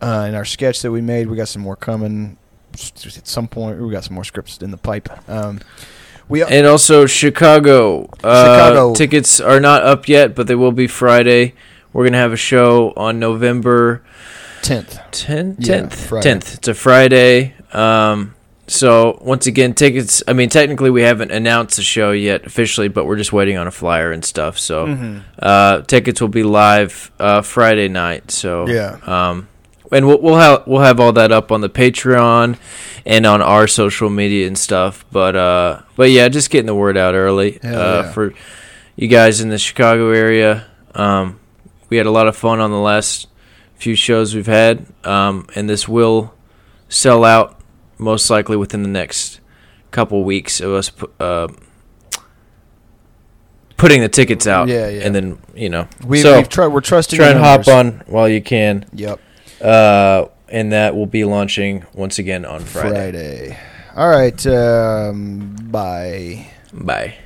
Uh, 0.00 0.24
and 0.26 0.36
our 0.36 0.44
sketch 0.44 0.80
that 0.82 0.90
we 0.90 1.02
made, 1.02 1.26
we 1.26 1.36
got 1.36 1.48
some 1.48 1.62
more 1.62 1.76
coming. 1.76 2.38
At 3.16 3.26
some 3.26 3.48
point, 3.48 3.80
we 3.80 3.90
got 3.90 4.04
some 4.04 4.14
more 4.14 4.24
scripts 4.24 4.58
in 4.58 4.70
the 4.70 4.76
pipe. 4.76 5.08
Um, 5.28 5.60
we 6.28 6.42
And 6.42 6.66
also 6.66 7.06
Chicago. 7.06 8.08
Uh, 8.22 8.44
Chicago. 8.44 8.94
tickets 8.94 9.40
are 9.40 9.60
not 9.60 9.82
up 9.82 10.08
yet, 10.08 10.34
but 10.34 10.46
they 10.46 10.54
will 10.54 10.72
be 10.72 10.86
Friday. 10.86 11.54
We're 11.92 12.04
gonna 12.04 12.18
have 12.18 12.32
a 12.32 12.36
show 12.36 12.92
on 12.96 13.18
November 13.18 14.02
tenth. 14.62 14.98
10th. 15.12 15.58
10th. 15.58 16.22
10th. 16.22 16.54
It's 16.56 16.68
a 16.68 16.74
Friday. 16.74 17.54
Um, 17.72 18.34
so 18.66 19.18
once 19.22 19.46
again, 19.46 19.74
tickets. 19.74 20.22
I 20.26 20.32
mean, 20.32 20.48
technically, 20.48 20.90
we 20.90 21.02
haven't 21.02 21.30
announced 21.30 21.76
the 21.76 21.82
show 21.82 22.10
yet 22.10 22.44
officially, 22.44 22.88
but 22.88 23.06
we're 23.06 23.16
just 23.16 23.32
waiting 23.32 23.56
on 23.56 23.66
a 23.68 23.70
flyer 23.70 24.10
and 24.10 24.24
stuff. 24.24 24.58
So 24.58 24.86
Mm-hmm. 24.86 25.18
uh, 25.38 25.82
tickets 25.82 26.20
will 26.20 26.28
be 26.28 26.42
live 26.42 27.12
uh, 27.20 27.42
Friday 27.42 27.88
night. 27.88 28.30
So 28.32 28.66
Yeah. 28.68 28.98
Um, 29.06 29.48
and 29.92 30.06
we'll 30.06 30.20
we'll 30.20 30.36
have 30.36 30.66
we'll 30.66 30.82
have 30.82 31.00
all 31.00 31.12
that 31.12 31.32
up 31.32 31.52
on 31.52 31.60
the 31.60 31.68
Patreon 31.68 32.58
and 33.04 33.26
on 33.26 33.42
our 33.42 33.66
social 33.66 34.10
media 34.10 34.46
and 34.46 34.58
stuff. 34.58 35.04
But 35.10 35.36
uh, 35.36 35.82
but 35.96 36.10
yeah, 36.10 36.28
just 36.28 36.50
getting 36.50 36.66
the 36.66 36.74
word 36.74 36.96
out 36.96 37.14
early 37.14 37.60
uh, 37.62 37.70
yeah. 37.70 38.12
for 38.12 38.34
you 38.96 39.08
guys 39.08 39.40
in 39.40 39.48
the 39.48 39.58
Chicago 39.58 40.10
area. 40.10 40.66
Um, 40.94 41.40
we 41.88 41.98
had 41.98 42.06
a 42.06 42.10
lot 42.10 42.26
of 42.26 42.36
fun 42.36 42.60
on 42.60 42.70
the 42.70 42.78
last 42.78 43.28
few 43.76 43.94
shows 43.94 44.34
we've 44.34 44.46
had, 44.46 44.86
um, 45.04 45.46
and 45.54 45.68
this 45.68 45.86
will 45.86 46.34
sell 46.88 47.24
out 47.24 47.60
most 47.98 48.28
likely 48.30 48.56
within 48.56 48.82
the 48.82 48.88
next 48.88 49.40
couple 49.90 50.24
weeks 50.24 50.60
of 50.60 50.72
us 50.72 50.90
uh, 51.20 51.48
putting 53.76 54.00
the 54.00 54.08
tickets 54.08 54.46
out. 54.46 54.68
Yeah, 54.68 54.88
yeah. 54.88 55.02
And 55.02 55.14
then 55.14 55.38
you 55.54 55.68
know, 55.68 55.88
We, 56.04 56.20
so 56.20 56.36
we've 56.36 56.48
tried. 56.48 56.68
We're 56.68 56.80
trusting. 56.80 57.16
try 57.16 57.28
and 57.28 57.38
hop 57.38 57.68
on 57.68 58.02
while 58.06 58.28
you 58.28 58.42
can. 58.42 58.86
Yep. 58.92 59.20
Uh, 59.60 60.26
and 60.48 60.72
that 60.72 60.94
will 60.94 61.06
be 61.06 61.24
launching 61.24 61.84
once 61.94 62.18
again 62.18 62.44
on 62.44 62.60
Friday. 62.64 63.50
Friday. 63.50 63.58
All 63.96 64.08
right. 64.08 64.46
Um, 64.46 65.56
bye. 65.70 66.50
Bye. 66.72 67.16